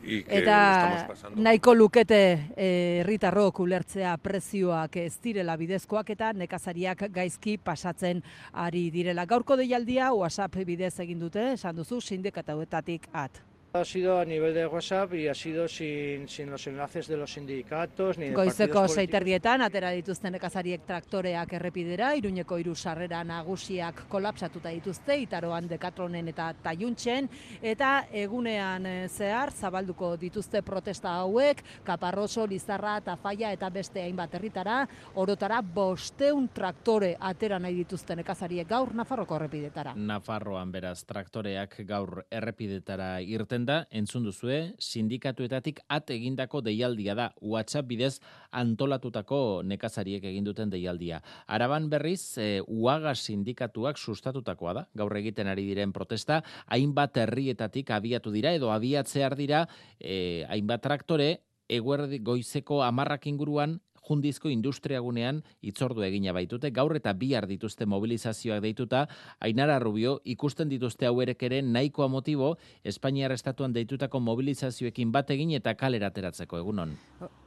[0.03, 7.59] y que eta nahiko lukete herritarrok e, ulertzea prezioak ez direla bidezkoak eta nekazariak gaizki
[7.59, 8.23] pasatzen
[8.53, 9.27] ari direla.
[9.27, 13.50] Gaurko deialdia WhatsApp bidez egin dute, esan duzu, sindikatauetatik at.
[13.73, 17.33] Ha sido a nivel de WhatsApp y ha sido sin, sin los enlaces de los
[17.33, 24.73] sindicatos ni de Goizeko seiterdietan atera dituzten nekazariek traktoreak errepidera, iruñeko hiru sarrera nagusiak kolapsatuta
[24.75, 27.29] dituzte, itaroan dekatronen eta taiuntzen,
[27.63, 34.81] eta egunean eh, zehar zabalduko dituzte protesta hauek, kaparroso, lizarra, tafaia eta beste hainbat herritara,
[35.15, 39.95] orotara bosteun traktore atera nahi dituzten nekazariek gaur Nafarroko errepidetara.
[39.95, 47.89] Nafarroan beraz traktoreak gaur errepidetara irten da, entzun duzue, sindikatuetatik at egindako deialdia da, WhatsApp
[47.89, 48.20] bidez
[48.51, 51.20] antolatutako nekazariek egin duten deialdia.
[51.47, 58.32] Araban berriz, e, uaga sindikatuak sustatutakoa da, gaur egiten ari diren protesta, hainbat herrietatik abiatu
[58.35, 59.66] dira, edo abiatzear dira,
[59.99, 61.31] e, hainbat traktore,
[61.70, 63.78] eguerdi goizeko amarrak inguruan
[64.11, 69.07] jundizko industriagunean itzordu egina baitute, gaur eta bihar dituzte mobilizazioak deituta,
[69.41, 75.74] Ainara Rubio ikusten dituzte hauerek ere nahikoa motibo Espainiar estatuan deitutako mobilizazioekin bat egin eta
[75.78, 76.59] kalera ateratzeko.
[76.59, 76.97] Egunon.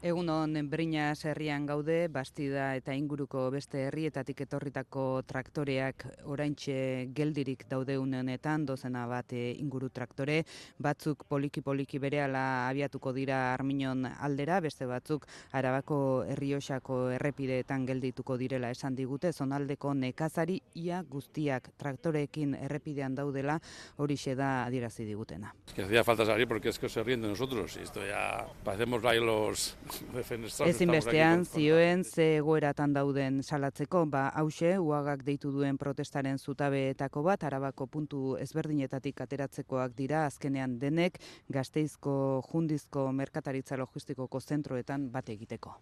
[0.03, 8.65] Egunon Brina herrian gaude, Bastida eta inguruko beste herrietatik etorritako traktoreak oraintxe geldirik daude honetan,
[8.65, 10.43] dozena bat eh, inguru traktore,
[10.79, 18.35] batzuk poliki poliki berehala abiatuko dira Arminon aldera, beste batzuk Arabako herri Erriosako errepideetan geldituko
[18.37, 23.55] direla esan digute, zonaldeko nekazari ia guztiak traktoreekin errepidean daudela
[23.97, 25.55] hori da adierazi digutena.
[25.67, 27.75] Es que hacía falta salir porque es que se ríen de nosotros.
[27.77, 29.75] Y esto ya parecemos ahí los
[30.13, 30.75] defenestrados.
[30.75, 37.87] Ezinbestean, zioen ze egoeratan dauden salatzeko, ba hause uagak deitu duen protestaren zutabeetako bat, arabako
[37.87, 41.17] puntu ezberdinetatik ateratzekoak dira, azkenean denek,
[41.49, 45.79] gazteizko jundizko merkataritza logistikoko zentroetan bat egiteko.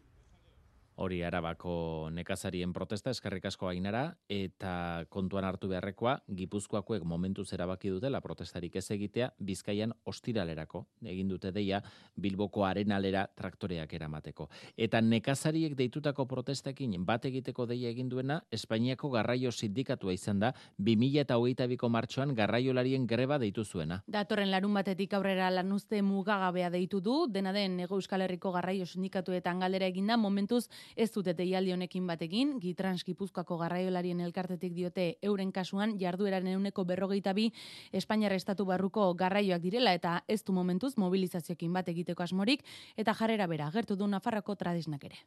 [1.01, 8.19] Hori arabako nekazarien protesta eskerrik asko ainara eta kontuan hartu beharrekoa Gipuzkoakoek momentu erabaki dutela
[8.21, 11.79] protestarik ez egitea Bizkaian ostiralerako egin dute deia
[12.21, 14.47] Bilboko arenalera traktoreak eramateko.
[14.77, 21.89] Eta nekazariek deitutako protestekin bat egiteko deia egin duena Espainiako garraio sindikatua izan da 2022ko
[21.89, 24.03] martxoan garraiolarien greba deitu zuena.
[24.05, 29.65] Datorren larun batetik aurrera lanuzte mugagabea deitu du, dena den Ego Euskal Herriko garraio sindikatuetan
[29.65, 35.97] galdera eginda momentuz Ez dute deialdi honekin batekin, Gitrans Gipuzkoako garraiolarien elkartetik diote euren kasuan
[35.99, 37.51] jardueraren euneko berrogeita bi
[37.91, 42.65] Espainiar Estatu Barruko garraioak direla eta ez du momentuz mobilizazioekin bat egiteko asmorik
[42.97, 45.23] eta jarrera bera gertu du Nafarroko tradisnak ere.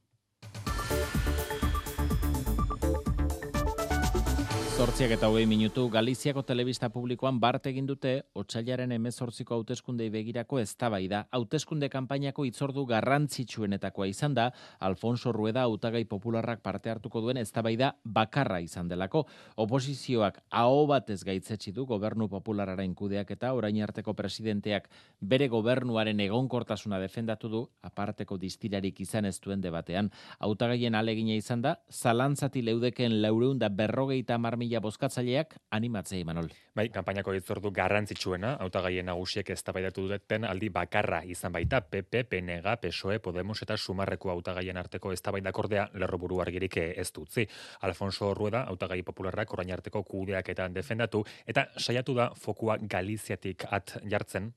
[4.74, 11.20] Zortziak eta hogei minutu, Galiziako telebista publikoan bart egin dute, otxailaren emezortziko hauteskundei begirako eztabaida.
[11.30, 14.48] Hauteskunde kanpainako itzordu garrantzitsuenetakoa izan da,
[14.82, 19.22] Alfonso Rueda hautagai popularrak parte hartuko duen eztabaida bakarra izan delako.
[19.62, 24.90] Oposizioak aho batez gaitzetsi du gobernu populararen kudeak eta orain arteko presidenteak
[25.20, 30.10] bere gobernuaren egonkortasuna defendatu du, aparteko distilarik izan ez duen debatean.
[30.40, 36.48] Hautagaien alegina izan da, zalantzati leudeken laureunda berrogeita marmi mila bozkatzaileak animatzea imanol.
[36.74, 43.20] Bai, kanpainako itzordu garrantzitsuena, hautagaien nagusiek eztabaidatu duten aldi bakarra izan baita PP, PNG, PSOE,
[43.24, 47.46] Podemos eta Sumarreko hautagaien arteko eztabaidakordea lerroburu argirik ez dutzi.
[47.82, 54.52] Alfonso Rueda, hautagai popularrak orain arteko kudeaketan defendatu eta saiatu da fokua Galiziatik at jartzen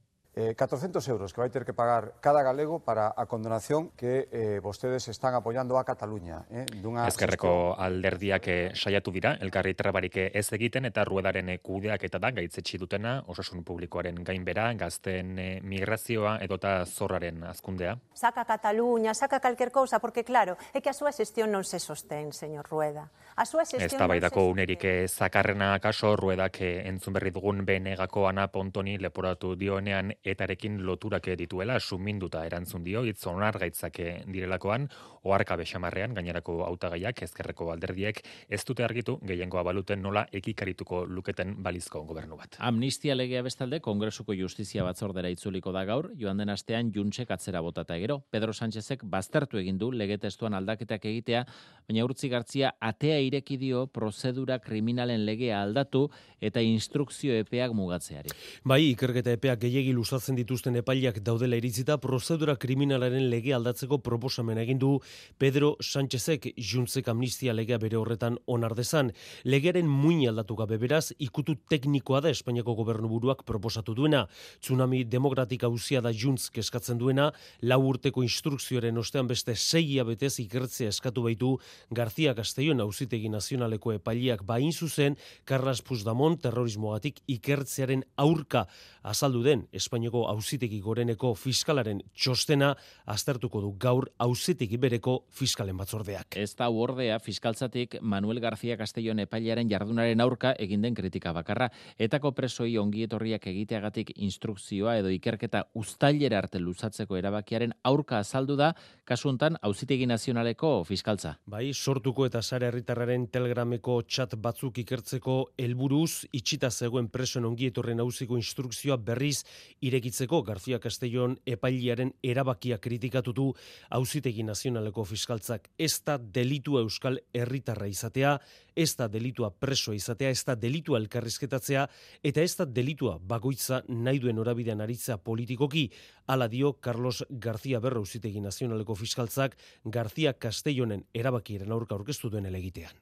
[0.56, 4.30] 400 eh, euros que va a tener que pagar cada galego para a condonación que
[4.32, 6.46] eh, vostedes están apoyando a Cataluña.
[6.52, 12.20] Eh, dunga Ezkerreko alderdiak eh, saiatu dira, elkarri trabarik ez egiten eta ruedaren kudeak eta
[12.20, 15.34] da gaitzetsi dutena, osasun publikoaren gainbera, gazten
[15.64, 17.98] migrazioa edota zorraren azkundea.
[18.14, 22.30] Saca Cataluña, saca cualquier cosa, porque claro, é que a súa xestión non se sostén,
[22.30, 23.10] señor Rueda.
[23.34, 28.98] A súa xestión Ez tabaidako unerik zakarrena kaso, Ruedak entzun berri dugun benegako ana pontoni
[29.02, 34.88] leporatu dioenean etarekin loturak dituela suminduta erantzun dio hitz onargaitzak direlakoan
[35.28, 42.04] oharka bexamarrean gainerako hautagaiak ezkerreko alderdiek ez dute argitu gehiengoa baluten nola ekikarituko luketen balizko
[42.08, 42.58] gobernu bat.
[42.60, 47.98] Amnistia legea bestalde Kongresuko Justizia Batzordera itzuliko da gaur, joan den astean juntsek atzera botata
[48.00, 48.22] gero.
[48.32, 51.44] Pedro Sánchezek baztertu egin du lege testuan aldaketak egitea,
[51.88, 56.08] baina urtzi gartzia atea ireki dio prozedura kriminalen legea aldatu
[56.42, 58.34] eta instrukzio epeak mugatzeari.
[58.68, 64.80] Bai, ikerketa epeak gehiegi luzatzen dituzten epailak daudela iritzita prozedura kriminalaren lege aldatzeko proposamen egin
[64.82, 64.96] du
[65.38, 69.12] Pedro Sánchezek juntzek amnistia legea bere horretan onardezan.
[69.46, 74.24] Legearen muin aldatu gabe beraz, ikutu teknikoa da Espainiako gobernu buruak proposatu duena.
[74.60, 77.30] Tsunami demokratik hauzia da juntz keskatzen duena,
[77.62, 81.60] lau urteko instrukzioaren ostean beste segia betez ikertzea eskatu baitu
[81.92, 88.66] García Castellón hauzitegi nazionaleko epailiak bain zuzen, Carlos Puigdemont terrorismogatik ikertzearen aurka
[89.04, 92.76] azaldu den Espainiako hauzitegi goreneko fiskalaren txostena
[93.06, 96.38] aztertuko du gaur hauzitegi bereko fiskalen batzordeak.
[96.38, 101.70] Ez da ordea fiskaltzatik Manuel García Castellón epailaren jardunaren aurka egin den kritika bakarra.
[101.98, 108.74] Etako presoi ongietorriak egiteagatik instrukzioa edo ikerketa uztailera arte luzatzeko erabakiaren aurka azaldu da,
[109.06, 111.38] kasuntan hauzitegi nazionaleko fiskaltza.
[111.46, 118.38] Bai, sortuko eta sare herritarraren telegrameko txat batzuk ikertzeko helburuz itxita zegoen presoen ongietorren hauziko
[118.38, 119.44] instrukzioa berriz
[119.88, 123.48] irekitzeko García Castellón epailiaren erabakia kritikatu du
[123.90, 128.38] hauzitegi nazionaleko fiskaltzak ez da delitua euskal herritarra izatea,
[128.76, 131.88] ez da delitua preso izatea, ez da delitua elkarrizketatzea,
[132.24, 135.88] eta ez da delitua bagoitza nahi duen orabidean aritza politikoki,
[136.28, 142.96] ala dio Carlos García Berro hauzitegi nazionaleko fiskaltzak García Castellonen erabakiaren aurka aurkeztu duen elegitean.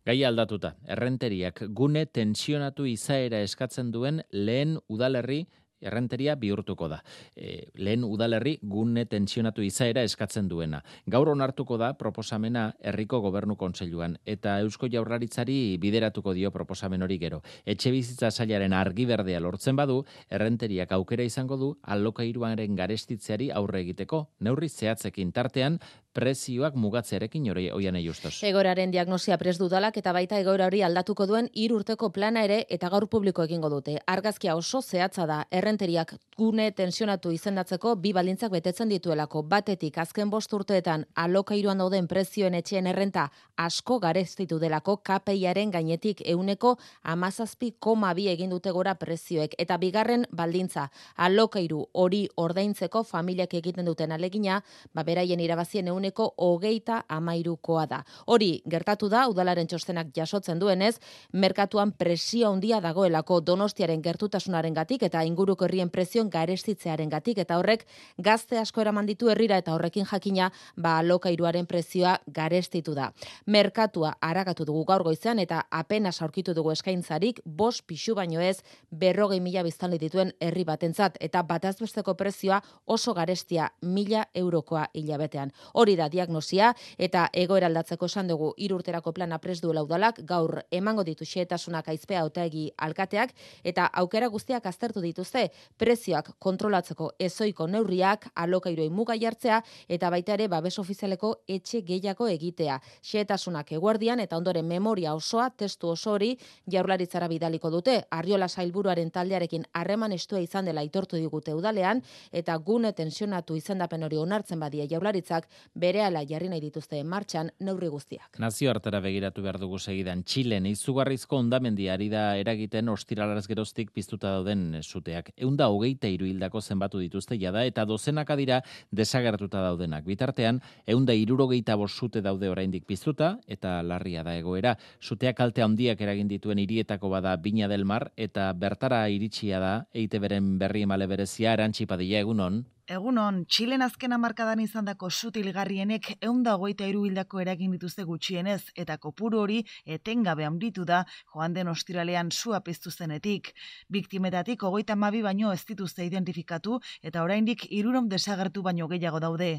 [0.00, 5.42] Gai aldatuta, errenteriak gune tensionatu izaera eskatzen duen lehen udalerri
[5.80, 7.00] errenteria bihurtuko da.
[7.36, 10.82] E, lehen udalerri gune tensionatu izaera eskatzen duena.
[11.10, 17.42] Gaur onartuko da proposamena herriko gobernu kontseiluan eta Eusko Jaurlaritzari bideratuko dio proposamen hori gero.
[17.64, 24.26] Etxe bizitza sailaren argi berdea lortzen badu, errenteriak aukera izango du alokairuaren garestitzeari aurre egiteko.
[24.40, 25.78] Neurri zehatzekin tartean,
[26.12, 28.42] prezioak mugatzearekin hori oian justos.
[28.42, 32.88] Egoraren diagnosia pres dudalak eta baita egora hori aldatuko duen hiru urteko plana ere eta
[32.90, 33.98] gaur publiko egingo dute.
[34.06, 39.42] Argazkia oso zehatza da errenteriak gune tensionatu izendatzeko bi baldintzak betetzen dituelako.
[39.42, 46.76] Batetik azken bost urteetan alokairuan dauden prezioen etxeen errenta asko garestitu delako KPIaren gainetik euneko
[47.02, 49.54] amazazpi koma bi egin dute gora prezioek.
[49.58, 54.62] Eta bigarren baldintza alokairu hori ordaintzeko familiak egiten duten alegina,
[54.94, 58.00] ba beraien irabazien euneko hogeita amairukoa da.
[58.26, 60.96] Hori gertatu da, udalaren txostenak jasotzen duenez,
[61.32, 67.86] merkatuan presio handia dagoelako donostiaren gertutasunaren gatik eta inguruko herrien presion garestitzearen gatik eta horrek
[68.18, 73.12] gazte asko eraman ditu herrira eta horrekin jakina ba alokairuaren prezioa garestitu da.
[73.46, 79.40] Merkatua aragatu dugu gaur goizean eta apenas aurkitu dugu eskaintzarik, bos pixu baino ez, berrogei
[79.40, 85.52] mila biztanli dituen herri batentzat eta batazbesteko prezioa oso garestia mila eurokoa hilabetean.
[85.74, 91.04] Hori da diagnosia eta egoera aldatzeko esan dugu irurterako plana pres duela udalak gaur emango
[91.04, 93.34] ditu xehetasunak aizpea hautaegi alkateak
[93.64, 100.48] eta aukera guztiak aztertu dituzte prezioak kontrolatzeko ezoiko neurriak alokairoi muga jartzea eta baita ere
[100.48, 102.78] babes ofizialeko etxe gehiago egitea.
[103.02, 106.36] Xehetasunak eguardian eta ondoren memoria osoa testu oso hori
[106.70, 107.96] jaurlaritzara bidaliko dute.
[108.10, 112.02] Arriola sailburuaren taldearekin harreman estua izan dela aitortu digute udalean
[112.32, 115.48] eta gune tensionatu izendapen hori onartzen badia jaurlaritzak
[115.80, 118.38] berehala jarri nahi dituzte martxan neurri guztiak.
[118.42, 124.34] Nazio hartara begiratu behar dugu segidan Txilen izugarrizko ondamendi ari da eragiten ostiralarez geroztik piztuta
[124.36, 125.32] dauden suteak.
[125.36, 128.60] Eunda hogeita iruhildako zenbatu dituzte jada eta dozenaka dira
[128.92, 130.04] desagertuta daudenak.
[130.04, 134.76] Bitartean, eunda irurogeita sute daude oraindik piztuta eta larria da egoera.
[135.00, 140.18] Suteak kalte handiak eragin dituen hirietako bada Bina del Mar eta bertara iritsia da eite
[140.18, 142.64] beren berri emale berezia erantxipadila egunon.
[142.90, 149.58] Egunon, Txilen azken amarkadan izandako sutilgarrienek eunda hogeita iruhildako eragin dituzte gutxienez, eta kopuru hori
[149.96, 151.04] etengabe handitu da
[151.34, 153.52] joan den ostiralean sua piztu zenetik.
[153.94, 159.52] Biktimetatik hogeita mabi baino ez dituzte identifikatu, eta oraindik irurom desagertu baino gehiago daude.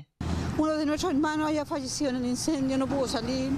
[0.58, 3.50] Uno de nuestros hermanos haya fallecido en el incendio, no pudo salir.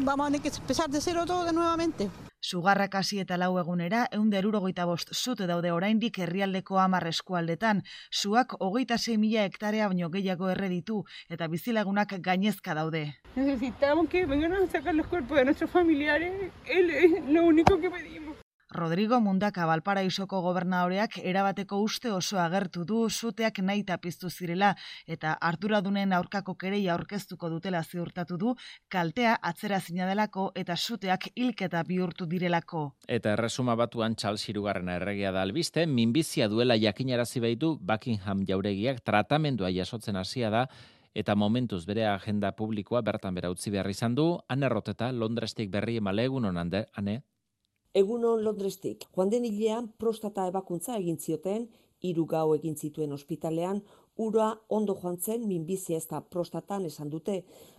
[0.00, 2.10] Vamos a tener que empezar de cero todo de nuevamente.
[2.44, 7.80] Sugarrak hasi eta lau egunera, eunde erurogeita bost zute daude oraindik herrialdeko amar eskualdetan.
[8.10, 10.98] Suak hogeita zei mila hektarea baino gehiago erre ditu
[11.30, 13.02] eta bizilagunak gainezka daude.
[13.34, 18.33] Necesitamos que vengan a sacar los cuerpos de nuestros familiares, es lo único que pedimos.
[18.74, 24.74] Rodrigo Mundaka Balparaisoko gobernadoreak erabateko uste oso agertu du suteak nahi piztu zirela
[25.06, 28.54] eta arduradunen aurkako kereia aurkeztuko dutela ziurtatu du
[28.88, 32.96] kaltea atzera zina delako eta suteak hilketa bihurtu direlako.
[33.06, 39.70] Eta erresuma batuan Charles Hirugarrena erregia da albiste, minbizia duela jakinarazi baitu Buckingham jauregiak tratamendua
[39.70, 40.66] jasotzen hasia da
[41.14, 46.50] eta momentuz bere agenda publikoa bertan bera utzi behar izan du, anerroteta Londrestik berri emalegun
[46.50, 47.20] onande, ane?
[47.94, 51.68] Egunon Londrestik, joan den hilean prostata ebakuntza egin zioten,
[52.02, 53.78] hiru gau egin zituen ospitalean,
[54.24, 54.48] ura
[54.78, 57.36] ondo joan zen minbizi ez da prostatan esan dute,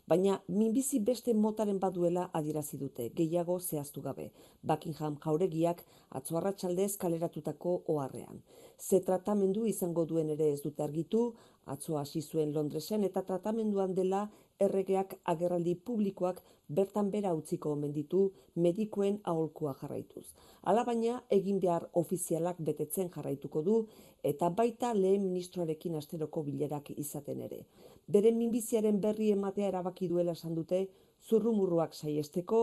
[0.08, 4.30] baina minbizi beste motaren baduela adierazi dute, gehiago zehaztu gabe.
[4.64, 5.84] Buckingham jauregiak
[6.20, 8.40] atzoarra txaldez kaleratutako oharrean.
[8.80, 11.26] Ze tratamendu izango duen ere ez dute argitu,
[11.66, 14.30] atzo hasi zuen Londresen eta tratamenduan dela
[14.60, 18.22] erregeak agerraldi publikoak bertan bera utziko omen ditu
[18.56, 20.26] medikuen aholkua jarraituz.
[20.64, 23.76] Alabaina egin behar ofizialak betetzen jarraituko du
[24.24, 27.66] eta baita lehen ministroarekin asteroko bilerak izaten ere.
[28.08, 30.88] Bere minbiziaren berri ematea erabaki duela esan dute
[31.30, 32.60] zurrumurruak saiesteko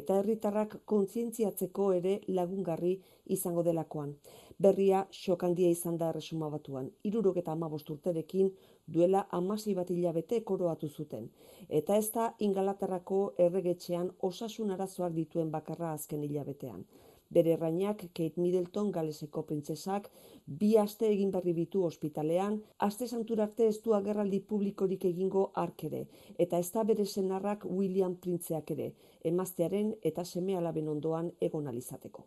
[0.00, 2.92] eta herritarrak kontzientziatzeko ere lagungarri
[3.36, 4.14] izango delakoan.
[4.58, 6.86] Berria xokandia izan da resuma batuan.
[7.08, 8.52] Irurok eta amabost urterekin
[8.86, 11.28] duela amasi bat hilabete koroatu zuten.
[11.68, 13.18] Eta ez da ingalaterrako
[13.48, 16.86] erregetxean osasun arazoak dituen bakarra azken hilabetean.
[17.30, 20.10] Bere errainak Kate Middleton galeseko printzesak
[20.46, 26.06] bi aste egin berri bitu ospitalean, aste santurarte ez du agerraldi publikorik egingo arkere,
[26.38, 28.92] eta ez da bere senarrak William printzeak ere,
[29.24, 32.26] emaztearen eta seme alaben ondoan egon alizateko.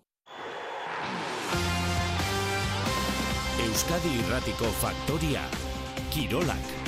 [3.60, 5.44] Euskadi Irratiko Faktoria
[6.14, 6.79] Kirolak.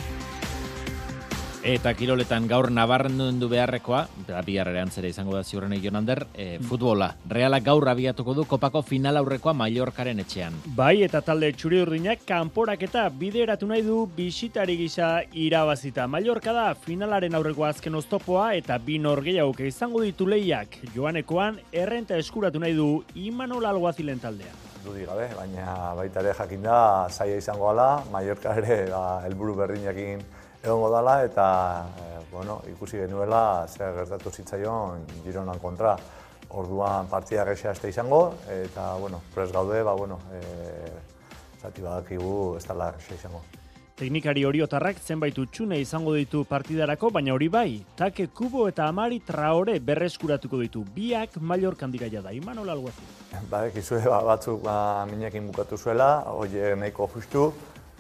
[1.62, 4.00] Eta kiroletan gaur nabarren du beharrekoa,
[4.48, 7.12] biharrean zera izango da ziurren egin hander, e, futbola.
[7.30, 10.58] Realak gaur abiatuko du kopako final aurrekoa Mallorcaren etxean.
[10.66, 16.08] Bai, eta talde txuri urdinak kanporak eta bideratu nahi du bisitari gisa irabazita.
[16.10, 20.82] Mallorca da finalaren aurreko azken oztopoa eta bi norgeiauk izango ditu lehiak.
[20.96, 26.78] Joanekoan, errenta eskuratu nahi du Imanol Alguazilen taldea dudi gabe, baina baita ere jakin da
[27.06, 30.24] zaila izango ala, Mallorca ere ba, elburu berdinakin
[30.64, 31.46] egongo dala eta
[31.98, 35.96] e, bueno, ikusi genuela zer gertatu zitzaion Gironan kontra.
[36.52, 40.92] Orduan partida gexea este izango eta bueno, pres gaude, ba bueno, eh
[41.62, 43.42] zati badakigu ez dela gexea izango.
[44.02, 49.76] Teknikari oriotarrak zenbait utxune izango ditu partidarako, baina hori bai, take kubo eta amari traore
[49.80, 50.82] berreskuratuko ditu.
[50.96, 53.06] Biak Mallorcan dira da, Imanol Alguazi.
[53.52, 57.52] Ba, ekizue ba, batzuk ba, minekin bukatu zuela, hori nahiko justu,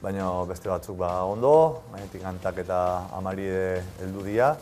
[0.02, 2.82] baina beste batzuk ba ondo, mainetik antak eta
[3.18, 3.48] amari
[4.02, 4.56] heldu dira.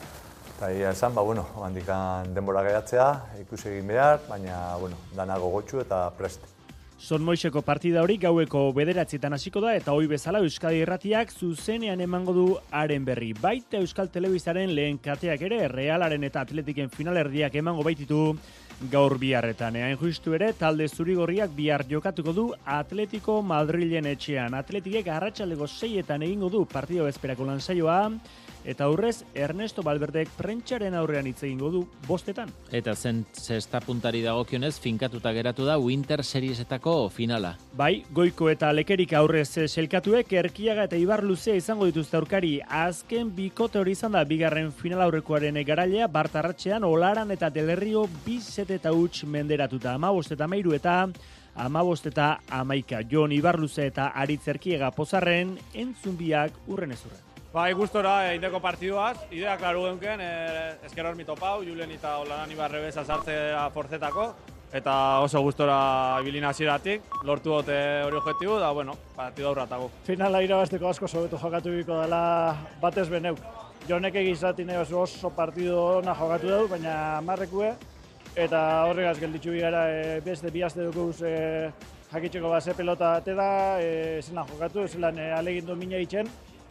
[0.58, 3.10] Eta esan, ba, bueno, handikan denbora gehiatzea,
[3.46, 6.59] ikusi egin behar, baina, bueno, dana gogotxu eta prest.
[7.00, 12.34] Son Moixeko partida hori gaueko bederatzietan hasiko da eta hoi bezala Euskadi Irratiak zuzenean emango
[12.36, 12.44] du
[12.76, 13.30] haren berri.
[13.32, 18.20] Baita Euskal Telebizaren lehen kateak ere Realaren eta Atletiken finalerdiak emango baititu
[18.92, 19.80] gaur biharretan.
[19.80, 24.60] Eain justu ere, talde zurigorriak bihar jokatuko du Atletico Madrilen etxean.
[24.60, 27.64] Atletikek arratsaldeko seietan egingo du partido bezperako lan
[28.66, 32.52] eta aurrez Ernesto Balberdek prentxaren aurrean hitz egingo du bostetan.
[32.72, 37.56] Eta zen zesta puntari dagokionez finkatuta geratu da Winter Seriesetako finala.
[37.78, 42.60] Bai, goiko eta lekerik aurrez selkatuek erkiaga eta ibar luzea izango dituzte aurkari.
[42.68, 48.94] Azken bikote hori izan da bigarren final aurrekoaren garailea bartarratxean olaran eta delerrio bizet eta
[48.94, 49.94] huts menderatuta.
[49.96, 51.02] Amabost eta meiru eta
[51.60, 53.02] amabost eta amaika.
[53.10, 57.29] Jon Ibarluze eta Aritz Erkiega pozarren entzunbiak urren ezurren.
[57.50, 62.52] Bai, gustora, eh, indeko partiduaz, idea klaru genken, eh, esker hor mitopau, Julen eta Olaran
[62.52, 64.26] Ibarre beza sartzea forzetako,
[64.72, 64.94] eta
[65.24, 69.90] oso gustora ibilin hasieratik lortu dute hori objektibu, da, bueno, partidu aurratago.
[70.06, 73.40] Finala irabazteko asko sobetu jokatu biko dela batez beneuk.
[73.88, 77.72] Jonek egizatine oso, oso partidu ona jokatu dugu, baina marrekue,
[78.36, 81.72] eta horregaz gelditzu bigara e, beste bihazte dugu e,
[82.14, 86.30] jakitzeko base pelota atera, e, zelan jokatu, zelan e, alegindu mina itxen,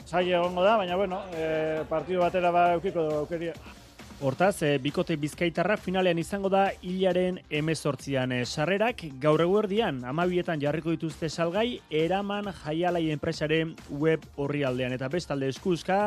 [0.09, 3.53] zai egongo da, baina bueno, e, partidu batera ba eukiko du aukeria.
[4.19, 8.33] Hortaz, e, bikote bizkaitarra finalean izango da hilaren emezortzian.
[8.33, 14.97] E, sarrerak gaur eguerdian, amabietan jarriko dituzte salgai, eraman jaialai enpresaren web horri aldean.
[14.97, 16.01] Eta bestalde eskuzka,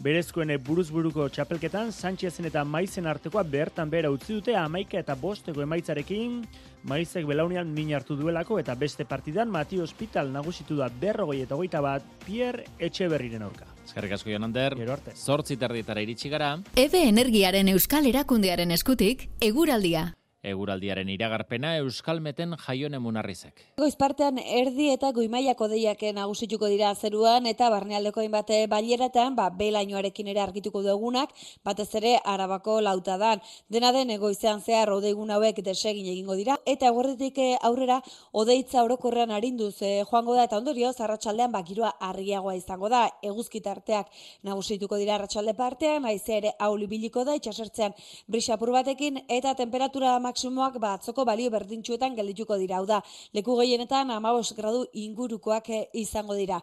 [0.00, 6.40] berezkoen buruzburuko txapelketan, Sánchezen eta Maizen artekoa bertan bera utzi dute amaika eta bosteko emaitzarekin,
[6.88, 11.82] Maizek belaunian min hartu duelako eta beste partidan Mati Hospital nagusitu da berrogoi eta goita
[11.84, 13.68] bat Pierre Etxeberriren aurka.
[13.84, 14.30] Eskerrik asko.
[14.30, 15.12] Gero arte.
[15.16, 16.56] Zortzi tardietara iritsi gara.
[16.76, 20.12] Ebe Energiaren Euskal Erakundearen eskutik, eguraldia.
[20.40, 23.60] Eguraldiaren iragarpena Euskalmeten jaion emunarrizek.
[23.76, 30.40] Goizpartean erdi eta goimaiako deiak nagusituko dira zeruan eta barnealdeko hainbat baileratan, ba, belainoarekin ere
[30.40, 31.34] argituko dugunak,
[31.64, 33.42] batez ere arabako lautadan.
[33.68, 38.00] Dena den egoizean zehar odeigun hauek desegin egingo dira, eta eguerditik aurrera
[38.32, 44.08] odeitza orokorrean arinduz eh, joango da, eta ondorio, zarratxaldean bakirua argiagoa izango da, eguzkitarteak
[44.48, 47.92] nagusituko dira arratsalde partean, aizea ere aulibiliko da, itxasertzean
[48.26, 52.78] brisapur batekin, eta temperatura maksimoak batzoko balio berdintxuetan geldituko dira.
[52.78, 53.02] Hau da,
[53.34, 56.60] leku gehienetan 15 gradu ingurukoak eh, izango dira.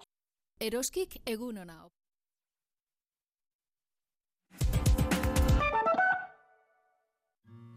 [0.60, 1.84] Eroskik egun ona.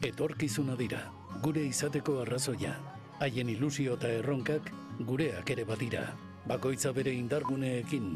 [0.00, 1.02] Etorkizuna dira,
[1.44, 2.72] gure izateko arrazoia.
[3.20, 4.70] Haien ilusio eta erronkak
[5.04, 6.06] gureak ere badira.
[6.48, 8.14] Bakoitza bere indarguneekin,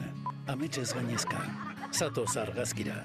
[0.49, 1.45] ametxez gainezka.
[1.93, 3.03] Zato zargazkira.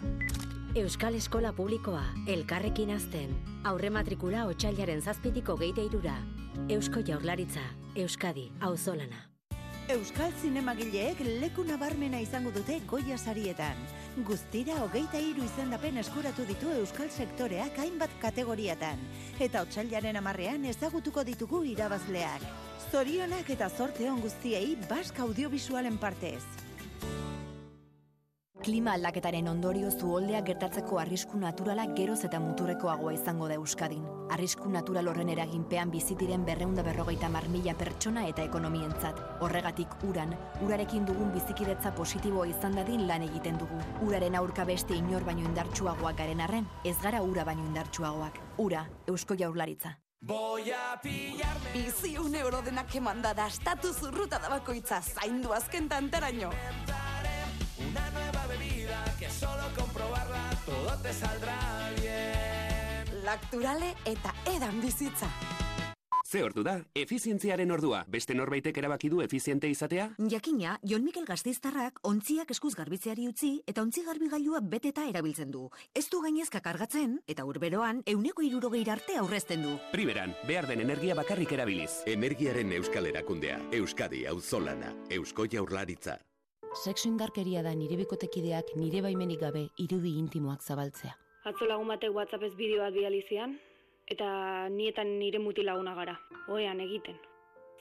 [0.75, 3.31] Euskal Eskola Publikoa, elkarrekin azten.
[3.65, 6.13] Aurre matrikula otxailaren zazpitiko geite irura.
[6.69, 7.63] Eusko Jaurlaritza,
[7.97, 9.23] Euskadi, auzolana.
[9.89, 13.81] Euskal Zinemagileek leku nabarmena izango dute goia sarietan.
[14.29, 19.01] Guztira hogeita hiru izendapen eskuratu ditu Euskal sektoreak hainbat kategoriatan.
[19.41, 22.45] Eta otxailaren amarrean ezagutuko ditugu irabazleak.
[22.91, 26.68] Zorionak eta zorte on guztiei bask audiovisualen partez.
[28.59, 34.03] Klima aldaketaren ondorio zuoldeak gertatzeko arrisku naturala geroz eta muturrekoagoa izango da Euskadin.
[34.35, 39.21] Arrisku natural horren eraginpean bizitiren berreunda berrogeita mar mila pertsona eta ekonomientzat.
[39.47, 40.35] Horregatik uran,
[40.67, 43.79] urarekin dugun bizikidetza positiboa izan dadin lan egiten dugu.
[44.03, 48.43] Uraren aurka beste inor baino indartsuagoak garen arren, ez gara ura baino indartsuagoak.
[48.57, 49.95] Ura, Eusko Jaurlaritza.
[50.21, 55.87] Voy a pillarme Bizi un euro denak emanda da Estatu zurruta da bakoitza Zaindu azken
[55.87, 56.49] tantaraino
[57.79, 58.48] Una nueva
[59.75, 61.57] comprobarla todo te saldrá
[62.01, 63.23] bien.
[63.23, 65.29] Lakturale eta edan bizitza.
[66.29, 68.03] Ze ordu da, efizientziaren ordua.
[68.07, 70.11] Beste norbaitek erabaki du efiziente izatea?
[70.29, 75.65] Jakina, Jon Mikel Gazteiztarrak ontziak eskuz garbitzeari utzi eta ontzi garbigailua beteta erabiltzen du.
[75.95, 79.75] Ez du gainezka kargatzen eta urberoan euneko irurogei arte aurrezten du.
[79.89, 82.03] Primeran, behar den energia bakarrik erabiliz.
[82.05, 86.19] Energiaren euskal erakundea, Euskadi auzolana, Eusko jaurlaritza.
[86.75, 91.15] Sexu indarkeria da nire bikotekideak nire baimenik gabe irudi intimoak zabaltzea.
[91.49, 93.55] Atzo lagun batek WhatsAppez bideo bat bializian,
[94.05, 96.15] eta nietan nire mutilaguna gara,
[96.47, 97.17] oean egiten.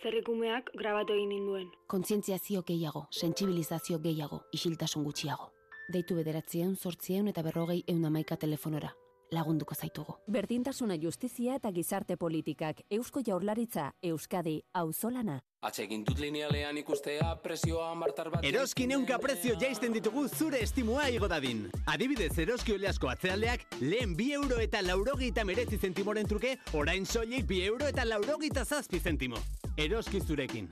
[0.03, 1.69] Zerrikumeak grabatu egin ninduen.
[1.87, 5.51] Kontzientziazio gehiago, sentsibilizazio gehiago, isiltasun gutxiago.
[5.93, 8.95] Deitu bederatzieun, sortzieun eta berrogei eun amaika telefonora.
[9.31, 10.15] Lagunduko zaitugu.
[10.31, 15.41] Berdintasuna justizia eta gizarte politikak, Eusko Jaurlaritza, Euskadi, Auzolana.
[15.61, 21.29] Atsegin dut linealean ikustea presioa martar bat Eroski neunka prezio jaisten ditugu zure estimua igo
[21.29, 21.65] dadin.
[21.87, 27.65] Adibidez, eroski oleasko atzealdeak lehen bi euro eta laurogeita merezi zentimoren truke, orain soilik bi
[27.67, 29.43] euro eta laurogeita zazpi zentimo.
[29.77, 30.71] Eroski zurekin.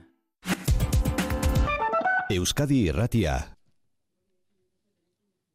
[2.31, 3.56] Euskadi Irratia.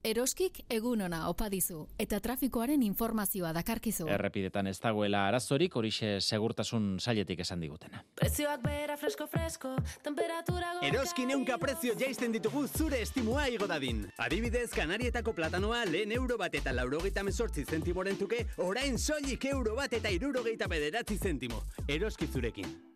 [0.02, 4.08] Eroskik egun ona opa dizu eta trafikoaren informazioa dakarkizu.
[4.10, 8.02] Errepidetan ez dagoela arazorik horixe segurtasun sailetik esan digutena.
[8.18, 10.90] Prezioak bera fresko fresko, temperatura goga...
[10.90, 14.08] Eroski neunka prezio jaisten ditugu zure estimua igo dadin.
[14.18, 19.94] Adibidez, Kanarietako platanoa lehen euro bat eta laurogeita mesortzi zentimoren truke, orain soilik euro bat
[19.94, 21.62] eta irurogeita bederatzi zentimo.
[21.86, 22.91] Eroski zurekin.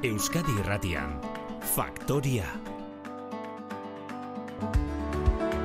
[0.00, 1.10] Euskadi Irratian.
[1.60, 2.46] Faktoria.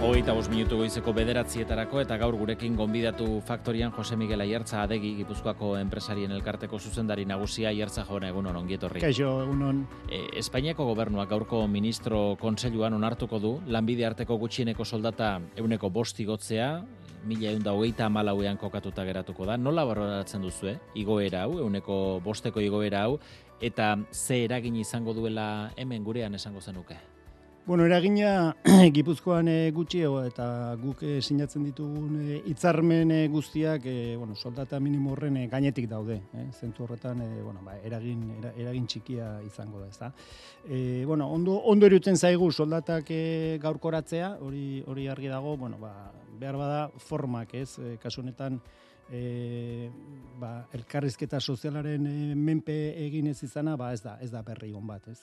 [0.04, 5.78] Hogeita bost minutu goizeko bederatzietarako eta gaur gurekin gonbidatu faktorian Jose Miguel Aiertza adegi Gipuzkoako
[5.80, 9.00] enpresarien elkarteko zuzendari nagusia Aiertza jauna egun on ongietorri.
[9.00, 9.82] Kaixo, egun on.
[10.12, 16.74] E, Espainiako gobernuak gaurko ministro kontseiluan onartuko du lanbide arteko gutxieneko soldata euneko bosti gotzea,
[17.26, 19.58] mila egun da hogeita amalauean kokatuta geratuko da.
[19.58, 20.78] Nola barroratzen duzu, eh?
[21.02, 23.18] igoera hau, euneko bosteko igoera hau,
[23.62, 26.98] eta ze eragin izango duela hemen gurean esango zenuke?
[27.68, 28.56] Bueno, eragina
[28.94, 34.78] Gipuzkoan e, gutxiago eta guk e, sinatzen ditugun e, hitzarmen e, guztiak e, bueno, soldata
[34.80, 36.46] minimo horren e, gainetik daude, eh?
[36.54, 40.12] Zentu horretan e, bueno, ba, eragin era, eragin txikia izango da, ezta.
[40.70, 46.12] E, bueno, ondo ondo irutzen zaigu soldatak e, gaurkoratzea, hori hori argi dago, bueno, ba,
[46.38, 47.80] behar bada formak, ez?
[47.80, 48.62] E, kasu honetan
[49.12, 49.90] e,
[50.40, 52.76] ba, elkarrizketa sozialaren e, menpe
[53.06, 55.20] egin ez izana, ba, ez da, ez da berri on bat, ez?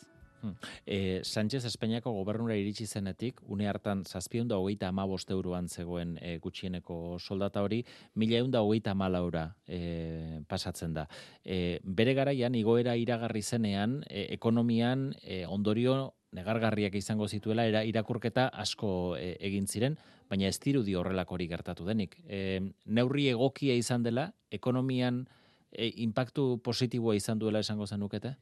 [0.86, 6.38] E, Sánchez Espainiako gobernura iritsi zenetik, une hartan zazpion da hogeita ama euroan zegoen e,
[6.38, 7.84] gutxieneko soldata hori,
[8.14, 11.08] mila egun da hogeita ama e, pasatzen da.
[11.44, 18.48] E, bere garaian, igoera iragarri zenean, e, ekonomian e, ondorio negargarriak izango zituela, era irakurketa
[18.48, 19.98] asko e, egin ziren,
[20.32, 22.16] baina ez dirudi horrelako hori gertatu denik.
[22.24, 25.26] E, neurri egokia izan dela, ekonomian
[25.70, 28.32] e, impactu positiboa izan duela esango zenukete?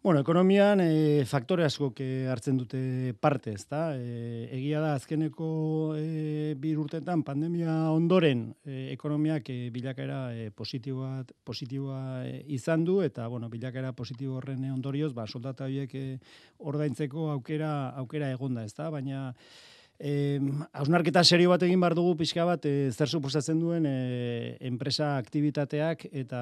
[0.00, 1.90] Bueno, ekonomian e, faktore asko
[2.32, 3.80] hartzen dute parte, ezta?
[4.00, 5.48] E, egia da azkeneko
[5.98, 13.02] e, bir urtetan pandemia ondoren e, ekonomiak e, bilakaera e, positiboa positiboa e, izan du
[13.04, 16.06] eta bueno, bilakaera positibo horren ondorioz, ba soldata horiek e,
[16.72, 18.88] ordaintzeko aukera aukera egonda, ezta?
[18.88, 19.34] Baina
[20.02, 20.40] Eh,
[20.72, 26.06] ausnarketa serio bat egin bar dugu pixka bat e, zer suposatzen duen e, enpresa aktibitateak
[26.22, 26.40] eta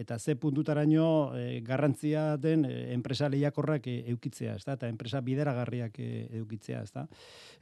[0.00, 4.78] eta ze puntutaraino e, garrantzia den e, enpresa lehiakorrak e, eukitzea, ezta?
[4.80, 6.08] Eta enpresa bideragarriak e,
[6.40, 7.04] eukitzea, ezta?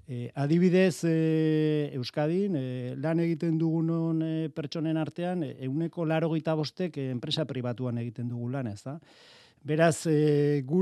[0.06, 7.10] E, adibidez e, Euskadin e, lan egiten dugunon e, pertsonen artean euneko laro bostek e,
[7.10, 9.00] enpresa pribatuan egiten dugu lan, ezta?
[9.64, 10.80] Beraz, e, gure